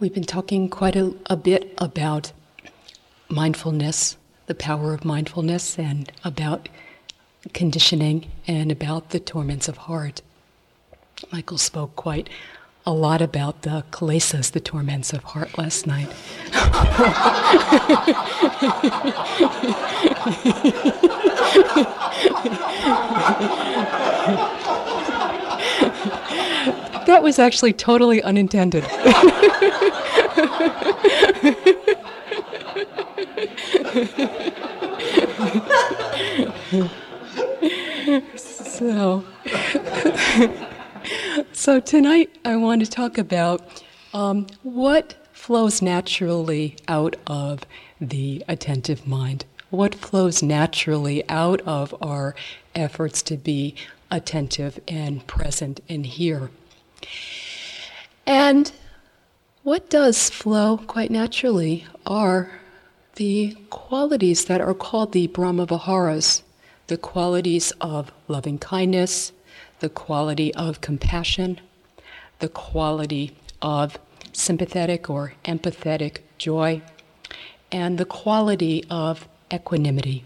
We've 0.00 0.14
been 0.14 0.22
talking 0.22 0.68
quite 0.68 0.94
a, 0.94 1.12
a, 1.26 1.36
bit 1.36 1.74
about 1.78 2.30
mindfulness, 3.28 4.16
the 4.46 4.54
power 4.54 4.94
of 4.94 5.04
mindfulness, 5.04 5.76
and 5.76 6.12
about 6.24 6.68
conditioning 7.52 8.30
and 8.46 8.70
about 8.70 9.10
the 9.10 9.18
torments 9.18 9.66
of 9.66 9.76
heart. 9.76 10.22
Michael 11.32 11.58
spoke 11.58 11.96
quite 11.96 12.28
a 12.86 12.92
lot 12.92 13.20
about 13.20 13.62
the 13.62 13.84
kilesas, 13.90 14.52
the 14.52 14.60
torments 14.60 15.12
of 15.12 15.24
heart, 15.24 15.58
last 15.58 15.84
night. 15.84 16.08
that 27.06 27.20
was 27.20 27.40
actually 27.40 27.72
totally 27.72 28.22
unintended. 28.22 28.84
so, 38.36 39.24
so 41.52 41.80
tonight 41.80 42.30
I 42.44 42.56
want 42.56 42.84
to 42.84 42.90
talk 42.90 43.18
about 43.18 43.82
um, 44.14 44.46
what 44.62 45.14
flows 45.32 45.82
naturally 45.82 46.76
out 46.88 47.16
of 47.26 47.64
the 48.00 48.44
attentive 48.48 49.06
mind. 49.06 49.44
What 49.70 49.94
flows 49.94 50.42
naturally 50.42 51.28
out 51.28 51.60
of 51.62 51.94
our 52.02 52.34
efforts 52.74 53.22
to 53.22 53.36
be 53.36 53.74
attentive 54.10 54.80
and 54.88 55.26
present 55.26 55.80
and 55.88 56.06
here. 56.06 56.50
And 58.26 58.72
what 59.68 59.90
does 59.90 60.30
flow 60.30 60.78
quite 60.78 61.10
naturally 61.10 61.84
are 62.06 62.50
the 63.16 63.54
qualities 63.68 64.46
that 64.46 64.62
are 64.62 64.72
called 64.72 65.12
the 65.12 65.26
Brahma 65.26 65.66
Viharas, 65.66 66.42
the 66.86 66.96
qualities 66.96 67.70
of 67.78 68.10
loving 68.28 68.56
kindness, 68.56 69.30
the 69.80 69.90
quality 69.90 70.54
of 70.54 70.80
compassion, 70.80 71.60
the 72.38 72.48
quality 72.48 73.36
of 73.60 73.98
sympathetic 74.32 75.10
or 75.10 75.34
empathetic 75.44 76.20
joy, 76.38 76.80
and 77.70 77.98
the 77.98 78.06
quality 78.06 78.82
of 78.88 79.28
equanimity. 79.52 80.24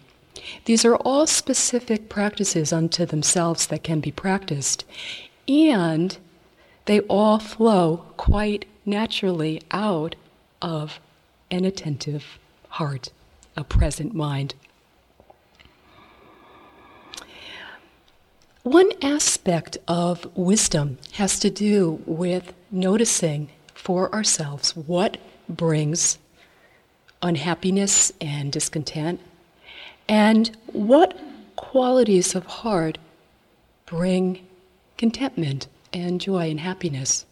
These 0.67 0.85
are 0.85 0.95
all 0.95 1.27
specific 1.27 2.09
practices 2.09 2.73
unto 2.73 3.05
themselves 3.05 3.67
that 3.67 3.83
can 3.83 3.99
be 3.99 4.13
practiced, 4.13 4.85
and 5.49 6.17
they 6.85 7.01
all 7.01 7.41
flow 7.41 8.05
quite 8.17 8.67
naturally 8.85 9.63
out 9.71 10.15
of 10.61 11.01
an 11.51 11.65
attentive 11.65 12.39
heart, 12.69 13.11
a 13.57 13.65
present 13.65 14.15
mind. 14.15 14.55
One 18.63 18.91
aspect 19.03 19.77
of 19.89 20.27
wisdom 20.37 20.99
has 21.15 21.39
to 21.41 21.51
do 21.51 22.01
with 22.07 22.55
noticing 22.71 23.51
for 23.75 24.13
ourselves 24.15 24.77
what 24.77 25.19
brings 25.49 26.19
unhappiness 27.23 28.13
and 28.21 28.53
discontent, 28.53 29.21
and 30.09 30.57
what 30.67 31.19
qualities 31.57 32.35
of 32.35 32.47
heart 32.47 32.99
bring 33.87 34.47
contentment 34.97 35.67
and 35.93 36.21
joy 36.21 36.51
and 36.51 36.61
happiness. 36.61 37.27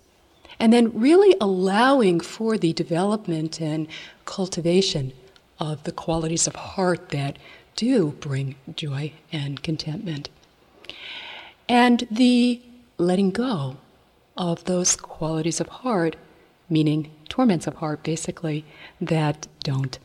And 0.60 0.72
then 0.72 0.92
really 0.98 1.34
allowing 1.40 2.20
for 2.20 2.58
the 2.58 2.72
development 2.72 3.60
and 3.60 3.88
cultivation 4.26 5.12
of 5.58 5.82
the 5.84 5.92
qualities 5.92 6.46
of 6.46 6.54
heart 6.54 7.08
that 7.08 7.38
do 7.76 8.12
bring 8.20 8.56
joy 8.76 9.12
and 9.32 9.62
contentment. 9.62 10.28
And 11.68 12.06
the 12.10 12.60
letting 12.98 13.30
go 13.30 13.78
of 14.36 14.64
those 14.64 14.96
qualities 14.96 15.60
of 15.60 15.68
heart, 15.68 16.16
meaning 16.68 17.10
torments 17.28 17.66
of 17.66 17.76
heart, 17.76 18.02
basically, 18.02 18.64
that 19.00 19.46
don't. 19.62 19.98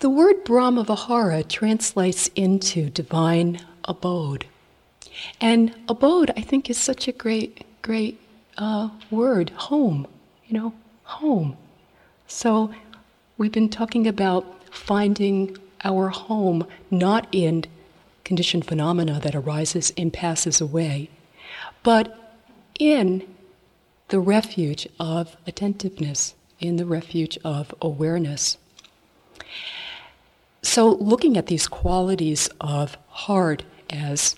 The 0.00 0.10
word 0.10 0.44
Brahma 0.44 0.84
Vihara 0.84 1.42
translates 1.42 2.28
into 2.34 2.90
divine 2.90 3.60
abode. 3.84 4.46
And 5.40 5.74
abode, 5.88 6.30
I 6.36 6.40
think, 6.40 6.68
is 6.68 6.78
such 6.78 7.08
a 7.08 7.12
great, 7.12 7.64
great 7.84 8.18
uh, 8.56 8.88
word 9.10 9.50
home, 9.50 10.06
you 10.46 10.58
know, 10.58 10.72
home. 11.02 11.54
So 12.26 12.74
we've 13.36 13.52
been 13.52 13.68
talking 13.68 14.08
about 14.08 14.64
finding 14.74 15.58
our 15.84 16.08
home 16.08 16.66
not 16.90 17.28
in 17.30 17.66
conditioned 18.24 18.64
phenomena 18.64 19.20
that 19.22 19.34
arises 19.34 19.92
and 19.98 20.10
passes 20.10 20.62
away, 20.62 21.10
but 21.82 22.40
in 22.80 23.22
the 24.08 24.18
refuge 24.18 24.88
of 24.98 25.36
attentiveness, 25.46 26.34
in 26.58 26.76
the 26.76 26.86
refuge 26.86 27.36
of 27.44 27.74
awareness. 27.82 28.56
So, 30.62 30.92
looking 30.92 31.36
at 31.36 31.48
these 31.48 31.68
qualities 31.68 32.48
of 32.62 32.96
heart 33.08 33.62
as 33.90 34.36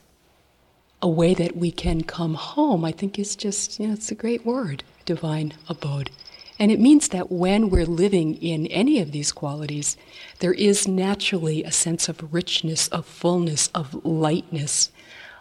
a 1.03 1.09
way 1.09 1.35
that 1.35 1.57
we 1.57 1.71
can 1.71 2.03
come 2.03 2.35
home, 2.35 2.85
I 2.85 2.93
think 2.93 3.19
is 3.19 3.37
just, 3.37 3.79
you 3.79 3.89
know, 3.89 3.93
it's 3.93 4.11
a 4.11 4.15
great 4.15 4.45
word, 4.45 4.83
divine 5.05 5.53
abode. 5.69 6.11
And 6.59 6.73
it 6.73 6.81
means 6.81 7.09
that 7.09 7.31
when 7.31 7.69
we're 7.69 7.85
living 7.85 8.35
in 8.37 8.67
any 8.69 9.01
of 9.01 9.13
these 9.13 9.31
qualities, 9.31 9.97
there 10.39 10.55
is 10.55 10.89
naturally 10.89 11.63
a 11.63 11.71
sense 11.71 12.09
of 12.09 12.33
richness, 12.33 12.89
of 12.89 13.05
fullness, 13.05 13.69
of 13.75 14.05
lightness, 14.07 14.91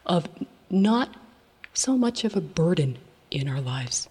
of 0.05 0.27
not 0.69 1.15
so 1.73 1.97
much 1.97 2.25
of 2.25 2.35
a 2.35 2.41
burden 2.41 2.97
in 3.31 3.47
our 3.47 3.61
lives. 3.61 4.09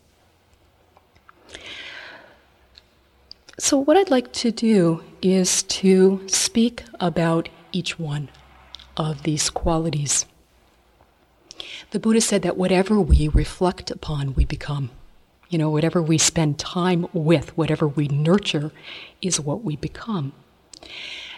So, 3.58 3.78
what 3.78 3.96
I'd 3.96 4.10
like 4.10 4.32
to 4.32 4.50
do 4.50 5.04
is 5.22 5.62
to 5.64 6.22
speak 6.26 6.82
about 6.98 7.48
each 7.70 7.98
one 7.98 8.28
of 8.96 9.22
these 9.22 9.48
qualities. 9.50 10.26
The 11.90 12.00
Buddha 12.00 12.20
said 12.20 12.42
that 12.42 12.56
whatever 12.56 13.00
we 13.00 13.28
reflect 13.28 13.90
upon, 13.90 14.34
we 14.34 14.44
become. 14.44 14.90
You 15.48 15.58
know, 15.58 15.70
whatever 15.70 16.02
we 16.02 16.18
spend 16.18 16.58
time 16.58 17.06
with, 17.12 17.56
whatever 17.56 17.86
we 17.86 18.08
nurture, 18.08 18.72
is 19.22 19.38
what 19.38 19.62
we 19.62 19.76
become. 19.76 20.32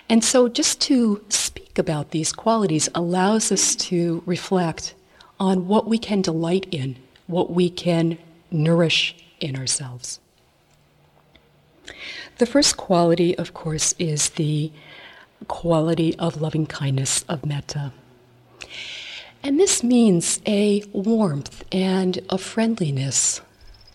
And 0.08 0.24
so, 0.24 0.48
just 0.48 0.80
to 0.82 1.24
speak 1.28 1.78
about 1.78 2.12
these 2.12 2.32
qualities 2.32 2.88
allows 2.94 3.50
us 3.50 3.74
to 3.76 4.22
reflect 4.24 4.94
on 5.38 5.66
what 5.66 5.86
we 5.86 5.98
can 5.98 6.22
delight 6.22 6.66
in, 6.70 6.96
what 7.26 7.50
we 7.50 7.68
can 7.68 8.18
nourish 8.50 9.16
in 9.40 9.56
ourselves. 9.56 10.20
The 12.38 12.46
first 12.46 12.76
quality, 12.76 13.36
of 13.36 13.52
course, 13.52 13.94
is 13.98 14.30
the 14.30 14.70
quality 15.48 16.16
of 16.18 16.40
loving 16.40 16.66
kindness, 16.66 17.24
of 17.28 17.44
metta. 17.44 17.92
And 19.46 19.60
this 19.60 19.84
means 19.84 20.40
a 20.44 20.82
warmth 20.92 21.62
and 21.70 22.18
a 22.28 22.36
friendliness, 22.36 23.40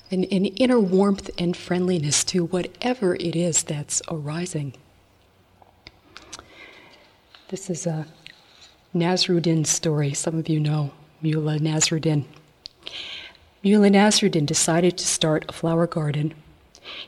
an, 0.09 0.23
an 0.23 0.45
inner 0.45 0.79
warmth 0.79 1.29
and 1.37 1.57
friendliness 1.57 2.23
to 2.23 2.45
whatever 2.45 3.15
it 3.15 3.35
is 3.35 3.63
that's 3.63 4.01
arising. 4.07 4.73
This 7.49 7.69
is 7.69 7.85
a 7.85 8.07
Nasruddin 8.95 9.67
story. 9.67 10.13
Some 10.13 10.39
of 10.39 10.47
you 10.47 10.57
know 10.57 10.93
Mullah 11.21 11.59
Nasruddin. 11.59 12.23
Mullah 13.61 13.89
Nasruddin 13.89 14.45
decided 14.45 14.97
to 14.99 15.05
start 15.05 15.43
a 15.49 15.51
flower 15.51 15.85
garden. 15.85 16.33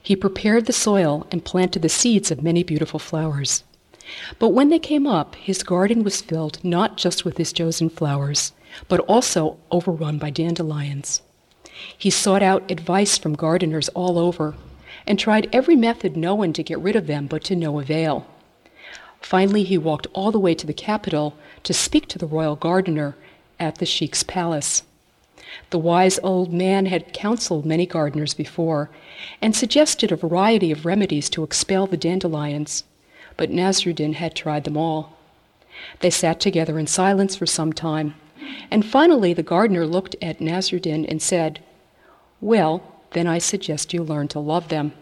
He 0.02 0.18
prepared 0.18 0.66
the 0.66 0.74
soil 0.74 1.28
and 1.32 1.46
planted 1.46 1.82
the 1.82 1.88
seeds 1.88 2.30
of 2.30 2.44
many 2.44 2.62
beautiful 2.64 3.00
flowers. 3.00 3.64
But 4.40 4.50
when 4.50 4.70
they 4.70 4.80
came 4.80 5.08
up, 5.08 5.36
his 5.36 5.64
garden 5.64 6.04
was 6.04 6.22
filled 6.22 6.64
not 6.64 6.98
just 6.98 7.24
with 7.24 7.38
his 7.38 7.54
chosen 7.54 7.90
flowers, 7.90 8.52
but 8.88 9.00
also 9.02 9.58
overrun 9.72 10.18
by 10.18 10.30
dandelions. 10.30 11.22
He 11.98 12.10
sought 12.10 12.44
out 12.44 12.70
advice 12.70 13.18
from 13.18 13.34
gardeners 13.34 13.90
all 13.90 14.20
over 14.20 14.56
and 15.08 15.18
tried 15.18 15.50
every 15.54 15.76
method 15.76 16.16
known 16.16 16.54
to 16.54 16.64
get 16.64 16.80
rid 16.80 16.96
of 16.96 17.08
them, 17.08 17.28
but 17.28 17.44
to 17.46 17.56
no 17.56 17.80
avail. 17.80 18.28
Finally, 19.22 19.64
he 19.64 19.78
walked 19.78 20.08
all 20.14 20.32
the 20.32 20.40
way 20.40 20.54
to 20.54 20.68
the 20.68 20.74
capital 20.74 21.36
to 21.64 21.74
speak 21.74 22.08
to 22.08 22.20
the 22.20 22.28
royal 22.28 22.56
gardener 22.56 23.16
at 23.60 23.78
the 23.78 23.86
sheik's 23.86 24.24
palace. 24.24 24.84
The 25.70 25.80
wise 25.80 26.20
old 26.24 26.52
man 26.52 26.88
had 26.88 27.14
counseled 27.14 27.66
many 27.66 27.86
gardeners 27.86 28.34
before 28.34 28.90
and 29.42 29.56
suggested 29.56 30.12
a 30.12 30.16
variety 30.16 30.72
of 30.72 30.86
remedies 30.86 31.30
to 31.32 31.44
expel 31.44 31.88
the 31.88 31.98
dandelions 31.98 32.84
but 33.38 33.50
Nasruddin 33.50 34.16
had 34.16 34.36
tried 34.36 34.64
them 34.64 34.78
all. 34.78 35.18
They 36.00 36.10
sat 36.10 36.40
together 36.40 36.80
in 36.80 36.88
silence 36.88 37.36
for 37.36 37.46
some 37.46 37.74
time, 37.74 38.16
and 38.70 38.86
finally 38.86 39.34
the 39.34 39.44
gardener 39.44 39.86
looked 39.86 40.16
at 40.22 40.40
Nasruddin 40.40 41.06
and 41.08 41.22
said, 41.22 41.62
Well, 42.42 42.84
then 43.12 43.28
I 43.28 43.38
suggest 43.38 43.94
you 43.94 44.04
learn 44.04 44.28
to 44.30 44.40
love 44.40 44.70
them. 44.70 44.94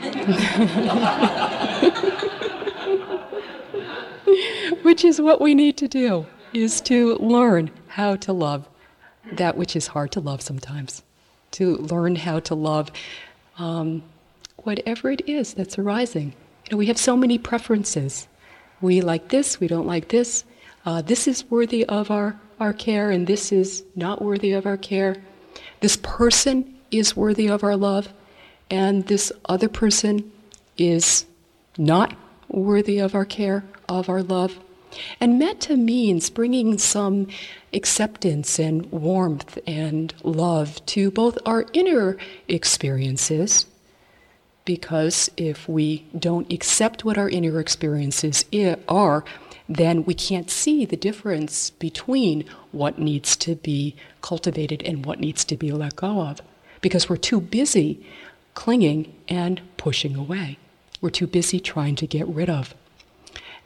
which 4.82 5.04
is 5.04 5.20
what 5.20 5.40
we 5.40 5.54
need 5.54 5.76
to 5.78 5.88
do, 5.88 6.26
is 6.52 6.80
to 6.82 7.16
learn 7.16 7.70
how 7.88 8.16
to 8.16 8.32
love 8.32 8.68
that 9.32 9.56
which 9.56 9.76
is 9.76 9.88
hard 9.88 10.12
to 10.12 10.20
love 10.20 10.42
sometimes. 10.42 11.02
To 11.52 11.76
learn 11.76 12.16
how 12.16 12.40
to 12.40 12.54
love 12.54 12.90
um, 13.58 14.02
whatever 14.58 15.10
it 15.10 15.28
is 15.28 15.54
that's 15.54 15.78
arising. 15.78 16.34
We 16.72 16.86
have 16.86 16.98
so 16.98 17.16
many 17.16 17.38
preferences. 17.38 18.28
We 18.80 19.00
like 19.00 19.28
this, 19.28 19.60
we 19.60 19.66
don't 19.66 19.86
like 19.86 20.08
this. 20.08 20.44
Uh, 20.86 21.02
this 21.02 21.28
is 21.28 21.44
worthy 21.50 21.84
of 21.84 22.10
our, 22.10 22.40
our 22.58 22.72
care, 22.72 23.10
and 23.10 23.26
this 23.26 23.52
is 23.52 23.84
not 23.94 24.22
worthy 24.22 24.52
of 24.52 24.66
our 24.66 24.76
care. 24.76 25.16
This 25.80 25.98
person 26.02 26.74
is 26.90 27.16
worthy 27.16 27.48
of 27.48 27.62
our 27.62 27.76
love, 27.76 28.12
and 28.70 29.06
this 29.06 29.32
other 29.46 29.68
person 29.68 30.30
is 30.78 31.26
not 31.76 32.14
worthy 32.48 32.98
of 32.98 33.14
our 33.14 33.24
care, 33.24 33.64
of 33.88 34.08
our 34.08 34.22
love. 34.22 34.58
And 35.20 35.38
metta 35.38 35.76
means 35.76 36.30
bringing 36.30 36.78
some 36.78 37.28
acceptance 37.72 38.58
and 38.58 38.90
warmth 38.90 39.58
and 39.66 40.12
love 40.24 40.84
to 40.86 41.10
both 41.10 41.38
our 41.46 41.66
inner 41.72 42.16
experiences, 42.48 43.66
because 44.64 45.30
if 45.36 45.68
we 45.68 46.06
don't 46.18 46.52
accept 46.52 47.04
what 47.04 47.18
our 47.18 47.28
inner 47.28 47.58
experiences 47.60 48.44
are, 48.88 49.24
then 49.68 50.04
we 50.04 50.14
can't 50.14 50.50
see 50.50 50.84
the 50.84 50.96
difference 50.96 51.70
between 51.70 52.44
what 52.72 52.98
needs 52.98 53.36
to 53.36 53.54
be 53.54 53.94
cultivated 54.20 54.82
and 54.82 55.06
what 55.06 55.20
needs 55.20 55.44
to 55.44 55.56
be 55.56 55.70
let 55.70 55.96
go 55.96 56.22
of, 56.22 56.40
because 56.80 57.08
we're 57.08 57.16
too 57.16 57.40
busy 57.40 58.04
clinging 58.54 59.14
and 59.28 59.60
pushing 59.76 60.16
away. 60.16 60.58
We're 61.00 61.10
too 61.10 61.26
busy 61.26 61.60
trying 61.60 61.94
to 61.96 62.06
get 62.06 62.26
rid 62.26 62.50
of. 62.50 62.74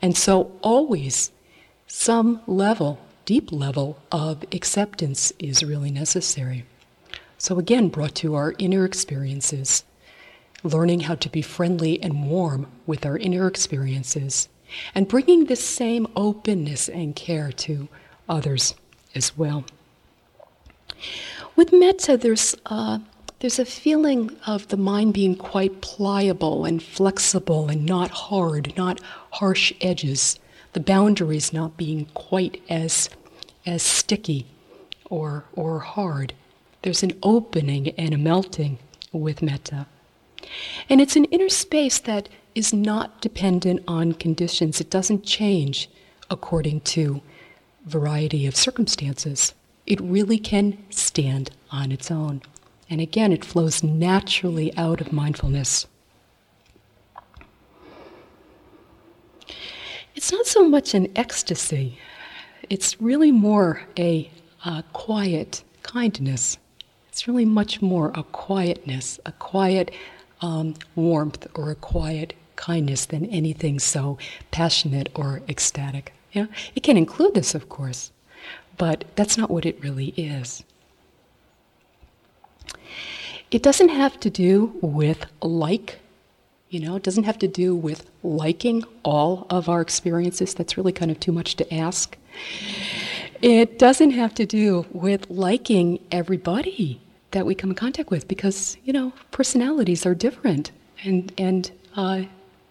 And 0.03 0.17
so, 0.17 0.53
always 0.61 1.33
some 1.87 2.41
level, 2.47 2.99
deep 3.25 3.51
level 3.51 3.99
of 4.13 4.45
acceptance 4.53 5.33
is 5.39 5.65
really 5.65 5.91
necessary. 5.91 6.67
So, 7.39 7.59
again, 7.59 7.89
brought 7.89 8.15
to 8.17 8.35
our 8.35 8.55
inner 8.59 8.85
experiences, 8.85 9.85
learning 10.65 11.01
how 11.01 11.15
to 11.15 11.29
be 11.29 11.43
friendly 11.43 12.03
and 12.03 12.29
warm 12.29 12.67
with 12.87 13.07
our 13.07 13.17
inner 13.17 13.47
experiences, 13.47 14.49
and 14.95 15.07
bringing 15.07 15.45
this 15.45 15.65
same 15.65 16.09
openness 16.17 16.89
and 16.89 17.15
care 17.15 17.53
to 17.53 17.87
others 18.29 18.75
as 19.15 19.39
well. 19.39 19.65
With 21.55 21.73
metta, 21.73 22.17
there's 22.17 22.57
uh, 22.67 22.99
there's 23.45 23.59
a 23.59 23.67
feeling 23.67 24.35
of 24.47 24.69
the 24.69 24.77
mind 24.79 25.13
being 25.13 25.37
quite 25.37 25.83
pliable 25.83 26.65
and 26.65 26.83
flexible 26.83 27.69
and 27.69 27.85
not 27.85 28.11
hard, 28.11 28.75
not 28.75 29.01
harsh 29.33 29.71
edges, 29.83 30.39
the 30.73 30.81
boundaries 30.81 31.53
not 31.53 31.77
being 31.77 32.07
quite 32.15 32.63
as, 32.71 33.11
as 33.67 33.83
sticky 33.83 34.47
or, 35.11 35.45
or 35.53 35.81
hard. 35.81 36.33
There's 36.81 37.03
an 37.03 37.13
opening 37.23 37.91
and 37.99 38.15
a 38.15 38.19
melting 38.19 38.79
with 39.13 39.43
metta. 39.43 39.87
And 40.89 41.01
it's 41.01 41.17
an 41.17 41.25
inner 41.27 41.49
space 41.49 41.99
that 42.01 42.29
is 42.55 42.73
not 42.73 43.21
dependent 43.21 43.83
on 43.89 44.13
conditions. 44.13 44.81
It 44.81 44.91
doesn't 44.91 45.25
change 45.25 45.91
according 46.31 46.81
to 46.81 47.21
variety 47.87 48.47
of 48.47 48.57
circumstances. 48.57 49.55
It 49.87 50.01
really 50.01 50.39
can 50.39 50.79
stand 50.91 51.51
on 51.71 51.93
its 51.93 52.11
own. 52.11 52.43
And 52.89 53.01
again, 53.01 53.33
it 53.33 53.45
flows 53.45 53.83
naturally 53.83 54.77
out 54.77 55.01
of 55.01 55.13
mindfulness. 55.13 55.87
It's 60.15 60.31
not 60.31 60.47
so 60.47 60.69
much 60.69 60.95
an 60.95 61.11
ecstasy, 61.17 61.99
it's 62.71 63.01
really 63.01 63.33
more 63.33 63.83
a, 63.99 64.31
a 64.65 64.85
quiet 64.93 65.63
kindness. 65.83 66.57
It's 67.09 67.29
really 67.29 67.45
much 67.45 67.83
more 67.83 68.11
a 68.15 68.23
quietness, 68.23 69.21
a 69.27 69.33
quiet 69.33 69.93
um, 70.41 70.75
warmth, 70.95 71.47
or 71.55 71.71
a 71.71 71.75
quiet 71.75 72.35
kindness 72.57 73.07
than 73.07 73.27
anything 73.27 73.79
so 73.79 74.19
passionate 74.51 75.09
or 75.15 75.43
ecstatic. 75.49 76.13
Yeah? 76.33 76.47
It 76.75 76.83
can 76.83 76.97
include 76.97 77.35
this, 77.35 77.55
of 77.55 77.69
course, 77.69 78.11
but 78.77 79.05
that's 79.17 79.37
not 79.39 79.51
what 79.51 79.67
it 79.67 79.83
really 79.83 80.09
is. 80.17 80.65
It 83.51 83.63
doesn't 83.63 83.91
have 83.91 84.19
to 84.21 84.31
do 84.31 84.73
with 84.81 85.27
like, 85.41 86.01
you 86.71 86.81
know, 86.81 86.97
it 86.97 87.03
doesn't 87.03 87.25
have 87.25 87.39
to 87.39 87.49
do 87.49 87.77
with 87.77 88.11
liking 88.23 88.83
all 89.05 89.47
of 89.49 89.69
our 89.69 89.81
experiences. 89.81 90.55
That's 90.55 90.77
really 90.77 90.93
kind 90.93 91.11
of 91.11 91.21
too 91.21 91.31
much 91.31 91.55
to 91.57 91.75
ask. 91.75 92.17
It 93.43 93.79
doesn't 93.79 94.11
have 94.11 94.35
to 94.35 94.47
do 94.47 94.87
with 94.91 95.31
liking 95.31 96.01
everybody 96.11 97.01
that 97.35 97.45
we 97.45 97.55
come 97.55 97.71
in 97.71 97.77
contact 97.77 98.11
with 98.11 98.29
because, 98.29 98.77
you 98.85 98.93
know, 98.93 99.13
personalities 99.33 100.07
are 100.07 100.15
different. 100.15 100.71
And, 101.03 101.33
and 101.37 101.71
uh, 101.97 102.23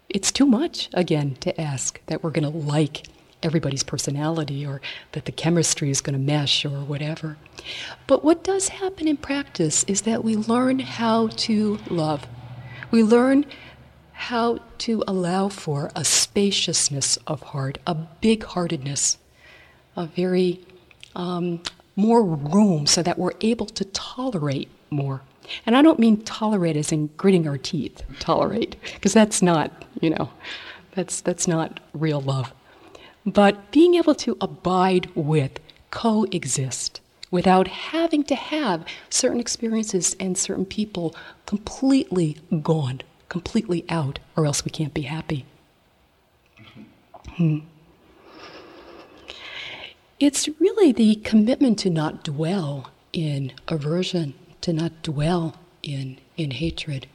it's 0.07 0.31
too 0.31 0.45
much, 0.45 0.89
again, 0.93 1.35
to 1.41 1.59
ask 1.59 2.01
that 2.07 2.23
we're 2.23 2.31
going 2.31 2.49
to 2.49 2.57
like 2.57 3.03
everybody's 3.43 3.83
personality 3.83 4.65
or 4.65 4.79
that 5.11 5.25
the 5.25 5.33
chemistry 5.33 5.89
is 5.89 5.99
going 5.99 6.13
to 6.13 6.19
mesh 6.19 6.63
or 6.63 6.79
whatever. 6.85 7.35
But 8.07 8.23
what 8.23 8.43
does 8.43 8.69
happen 8.69 9.05
in 9.05 9.17
practice 9.17 9.83
is 9.83 10.03
that 10.03 10.23
we 10.23 10.37
learn 10.37 10.79
how 10.79 11.27
to 11.27 11.77
love. 11.89 12.25
We 12.89 13.03
learn 13.03 13.45
how 14.13 14.59
to 14.77 15.03
allow 15.05 15.49
for 15.49 15.91
a 15.93 16.05
spaciousness 16.05 17.17
of 17.27 17.41
heart, 17.41 17.79
a 17.85 17.95
big 17.95 18.45
heartedness, 18.45 19.17
a 19.97 20.05
very 20.05 20.61
um, 21.17 21.61
more 21.95 22.23
room 22.23 22.87
so 22.87 23.03
that 23.03 23.19
we're 23.19 23.33
able 23.41 23.67
to 23.67 23.85
tolerate 23.85 24.69
more. 24.89 25.21
And 25.65 25.75
I 25.75 25.81
don't 25.81 25.99
mean 25.99 26.23
tolerate 26.23 26.77
as 26.77 26.91
in 26.91 27.07
gritting 27.17 27.47
our 27.47 27.57
teeth, 27.57 28.03
tolerate, 28.19 28.75
because 28.93 29.13
that's 29.13 29.41
not, 29.41 29.85
you 30.01 30.09
know, 30.09 30.29
that's, 30.95 31.21
that's 31.21 31.47
not 31.47 31.79
real 31.93 32.21
love 32.21 32.53
but 33.25 33.71
being 33.71 33.95
able 33.95 34.15
to 34.15 34.37
abide 34.41 35.09
with, 35.15 35.59
coexist, 35.91 36.99
without 37.31 37.67
having 37.67 38.23
to 38.25 38.35
have 38.35 38.85
certain 39.09 39.39
experiences 39.39 40.15
and 40.19 40.37
certain 40.37 40.65
people 40.65 41.15
completely 41.45 42.37
gone, 42.61 43.01
completely 43.29 43.85
out, 43.89 44.19
or 44.35 44.45
else 44.45 44.65
we 44.65 44.71
can't 44.71 44.93
be 44.93 45.03
happy. 45.03 45.45
Hmm. 47.37 47.59
It's 50.23 50.47
really 50.57 50.93
the 50.93 51.15
commitment 51.15 51.77
to 51.79 51.89
not 51.89 52.23
dwell 52.23 52.89
in 53.11 53.51
aversion, 53.67 54.33
to 54.61 54.71
not 54.71 55.03
dwell 55.03 55.57
in, 55.81 56.17
in 56.37 56.51
hatred. 56.51 57.07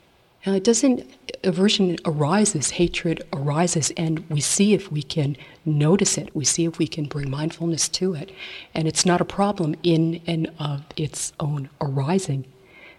Now, 0.44 0.52
it 0.52 0.62
doesn't, 0.62 1.10
aversion 1.42 1.96
arises, 2.04 2.72
hatred 2.72 3.22
arises, 3.32 3.92
and 3.96 4.28
we 4.28 4.42
see 4.42 4.74
if 4.74 4.92
we 4.92 5.02
can 5.02 5.38
notice 5.64 6.18
it. 6.18 6.36
We 6.36 6.44
see 6.44 6.66
if 6.66 6.78
we 6.78 6.86
can 6.86 7.06
bring 7.06 7.30
mindfulness 7.30 7.88
to 7.88 8.12
it. 8.12 8.30
And 8.74 8.86
it's 8.86 9.06
not 9.06 9.22
a 9.22 9.24
problem 9.24 9.74
in 9.82 10.20
and 10.26 10.52
of 10.58 10.84
its 10.94 11.32
own 11.40 11.70
arising 11.80 12.44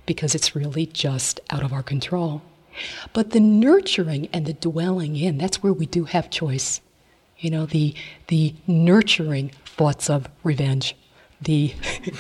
because 0.07 0.33
it's 0.33 0.55
really 0.55 0.87
just 0.87 1.39
out 1.51 1.61
of 1.61 1.71
our 1.71 1.83
control. 1.83 2.41
But 3.13 3.29
the 3.29 3.39
nurturing 3.39 4.27
and 4.33 4.47
the 4.47 4.53
dwelling 4.53 5.17
in, 5.17 5.37
that's 5.37 5.61
where 5.61 5.71
we 5.71 5.85
do 5.85 6.05
have 6.05 6.31
choice. 6.31 6.81
You 7.39 7.51
know, 7.51 7.65
the, 7.65 7.93
the 8.27 8.53
nurturing 8.67 9.51
thoughts 9.65 10.09
of 10.09 10.27
revenge, 10.43 10.95
the, 11.41 11.73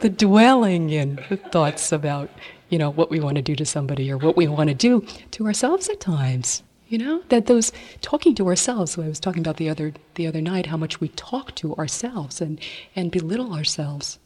the 0.00 0.12
dwelling 0.14 0.90
in 0.90 1.16
thoughts 1.50 1.92
about 1.92 2.30
you 2.68 2.78
know, 2.78 2.90
what 2.90 3.10
we 3.10 3.20
want 3.20 3.36
to 3.36 3.42
do 3.42 3.54
to 3.56 3.64
somebody 3.64 4.10
or 4.10 4.18
what 4.18 4.36
we 4.36 4.48
want 4.48 4.68
to 4.68 4.74
do 4.74 5.06
to 5.32 5.46
ourselves 5.46 5.88
at 5.88 6.00
times. 6.00 6.62
You 6.88 6.98
know, 6.98 7.22
that 7.30 7.46
those 7.46 7.72
talking 8.00 8.34
to 8.36 8.46
ourselves, 8.46 8.96
I 8.96 9.08
was 9.08 9.18
talking 9.18 9.40
about 9.40 9.56
the 9.56 9.68
other 9.68 9.92
the 10.14 10.26
other 10.26 10.40
night, 10.40 10.66
how 10.66 10.76
much 10.76 11.00
we 11.00 11.08
talk 11.08 11.52
to 11.56 11.74
ourselves 11.74 12.40
and, 12.40 12.60
and 12.94 13.10
belittle 13.10 13.52
ourselves. 13.54 14.20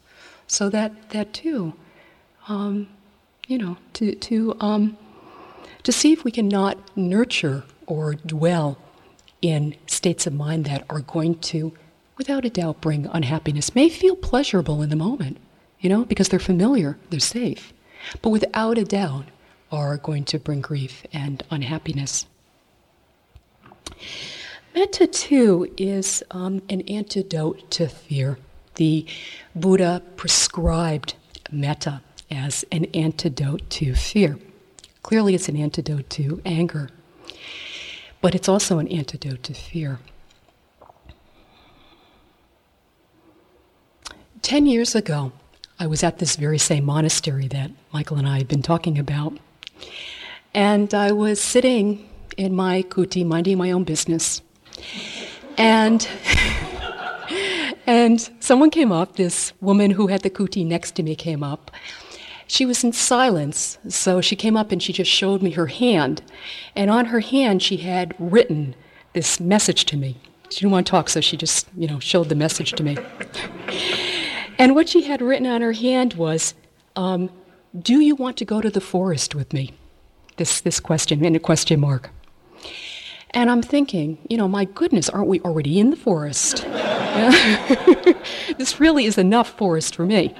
So 0.46 0.68
that 0.68 1.10
that 1.10 1.32
too, 1.32 1.72
um, 2.48 2.88
you 3.48 3.56
know, 3.56 3.78
to 3.94 4.14
to 4.14 4.56
um, 4.60 4.98
to 5.84 5.92
see 5.92 6.12
if 6.12 6.22
we 6.22 6.30
can 6.30 6.48
not 6.48 6.76
nurture 6.98 7.64
or 7.90 8.14
dwell 8.14 8.78
in 9.42 9.74
states 9.86 10.26
of 10.26 10.32
mind 10.32 10.64
that 10.66 10.84
are 10.88 11.00
going 11.00 11.38
to, 11.38 11.72
without 12.16 12.44
a 12.44 12.50
doubt, 12.50 12.80
bring 12.80 13.06
unhappiness, 13.06 13.74
may 13.74 13.88
feel 13.88 14.16
pleasurable 14.16 14.82
in 14.82 14.90
the 14.90 14.96
moment, 14.96 15.38
you 15.80 15.88
know, 15.88 16.04
because 16.04 16.28
they're 16.28 16.38
familiar, 16.38 16.96
they're 17.10 17.20
safe 17.20 17.72
but 18.22 18.30
without 18.30 18.78
a 18.78 18.84
doubt 18.84 19.26
are 19.70 19.96
going 19.96 20.24
to 20.24 20.38
bring 20.38 20.60
grief 20.60 21.04
and 21.12 21.42
unhappiness. 21.50 22.26
Metta, 24.74 25.06
too, 25.06 25.72
is 25.76 26.22
um, 26.30 26.62
an 26.68 26.82
antidote 26.82 27.70
to 27.72 27.88
fear. 27.88 28.38
The 28.76 29.06
Buddha 29.54 30.02
prescribed 30.16 31.14
metta 31.50 32.02
as 32.30 32.64
an 32.70 32.86
antidote 32.86 33.68
to 33.70 33.94
fear. 33.94 34.38
Clearly, 35.02 35.34
it's 35.34 35.48
an 35.48 35.56
antidote 35.56 36.08
to 36.10 36.40
anger, 36.44 36.88
but 38.20 38.34
it's 38.34 38.48
also 38.48 38.78
an 38.78 38.88
antidote 38.88 39.42
to 39.44 39.54
fear. 39.54 39.98
Ten 44.42 44.66
years 44.66 44.94
ago, 44.94 45.32
I 45.78 45.86
was 45.86 46.02
at 46.02 46.18
this 46.18 46.36
very 46.36 46.58
same 46.58 46.84
monastery 46.84 47.48
that 47.48 47.70
Michael 47.92 48.18
and 48.18 48.28
I 48.28 48.38
had 48.38 48.48
been 48.48 48.62
talking 48.62 48.98
about. 48.98 49.38
And 50.52 50.92
I 50.92 51.12
was 51.12 51.40
sitting 51.40 52.08
in 52.36 52.54
my 52.54 52.82
kuti, 52.82 53.24
minding 53.24 53.58
my 53.58 53.70
own 53.70 53.84
business. 53.84 54.42
And 55.56 56.06
and 57.86 58.30
someone 58.40 58.70
came 58.70 58.92
up, 58.92 59.16
this 59.16 59.52
woman 59.60 59.90
who 59.90 60.08
had 60.08 60.22
the 60.22 60.30
kuti 60.30 60.66
next 60.66 60.96
to 60.96 61.02
me 61.02 61.14
came 61.14 61.42
up. 61.42 61.70
She 62.50 62.66
was 62.66 62.82
in 62.82 62.92
silence, 62.92 63.78
so 63.86 64.20
she 64.20 64.34
came 64.34 64.56
up 64.56 64.72
and 64.72 64.82
she 64.82 64.92
just 64.92 65.08
showed 65.08 65.40
me 65.40 65.52
her 65.52 65.68
hand. 65.68 66.20
And 66.74 66.90
on 66.90 67.04
her 67.04 67.20
hand, 67.20 67.62
she 67.62 67.76
had 67.76 68.12
written 68.18 68.74
this 69.12 69.38
message 69.38 69.84
to 69.84 69.96
me. 69.96 70.16
She 70.50 70.58
didn't 70.58 70.72
want 70.72 70.84
to 70.88 70.90
talk, 70.90 71.08
so 71.10 71.20
she 71.20 71.36
just, 71.36 71.68
you 71.76 71.86
know, 71.86 72.00
showed 72.00 72.28
the 72.28 72.34
message 72.34 72.72
to 72.72 72.82
me. 72.82 72.98
and 74.58 74.74
what 74.74 74.88
she 74.88 75.02
had 75.02 75.22
written 75.22 75.46
on 75.46 75.62
her 75.62 75.70
hand 75.70 76.14
was, 76.14 76.54
um, 76.96 77.30
Do 77.80 78.00
you 78.00 78.16
want 78.16 78.36
to 78.38 78.44
go 78.44 78.60
to 78.60 78.68
the 78.68 78.80
forest 78.80 79.32
with 79.32 79.52
me? 79.52 79.72
This, 80.36 80.60
this 80.60 80.80
question, 80.80 81.24
in 81.24 81.36
a 81.36 81.38
question 81.38 81.78
mark. 81.78 82.10
And 83.30 83.48
I'm 83.48 83.62
thinking, 83.62 84.18
you 84.28 84.36
know, 84.36 84.48
my 84.48 84.64
goodness, 84.64 85.08
aren't 85.08 85.28
we 85.28 85.38
already 85.42 85.78
in 85.78 85.90
the 85.90 85.96
forest? 85.96 86.64
this 88.58 88.80
really 88.80 89.04
is 89.04 89.18
enough 89.18 89.56
forest 89.56 89.94
for 89.94 90.04
me. 90.04 90.34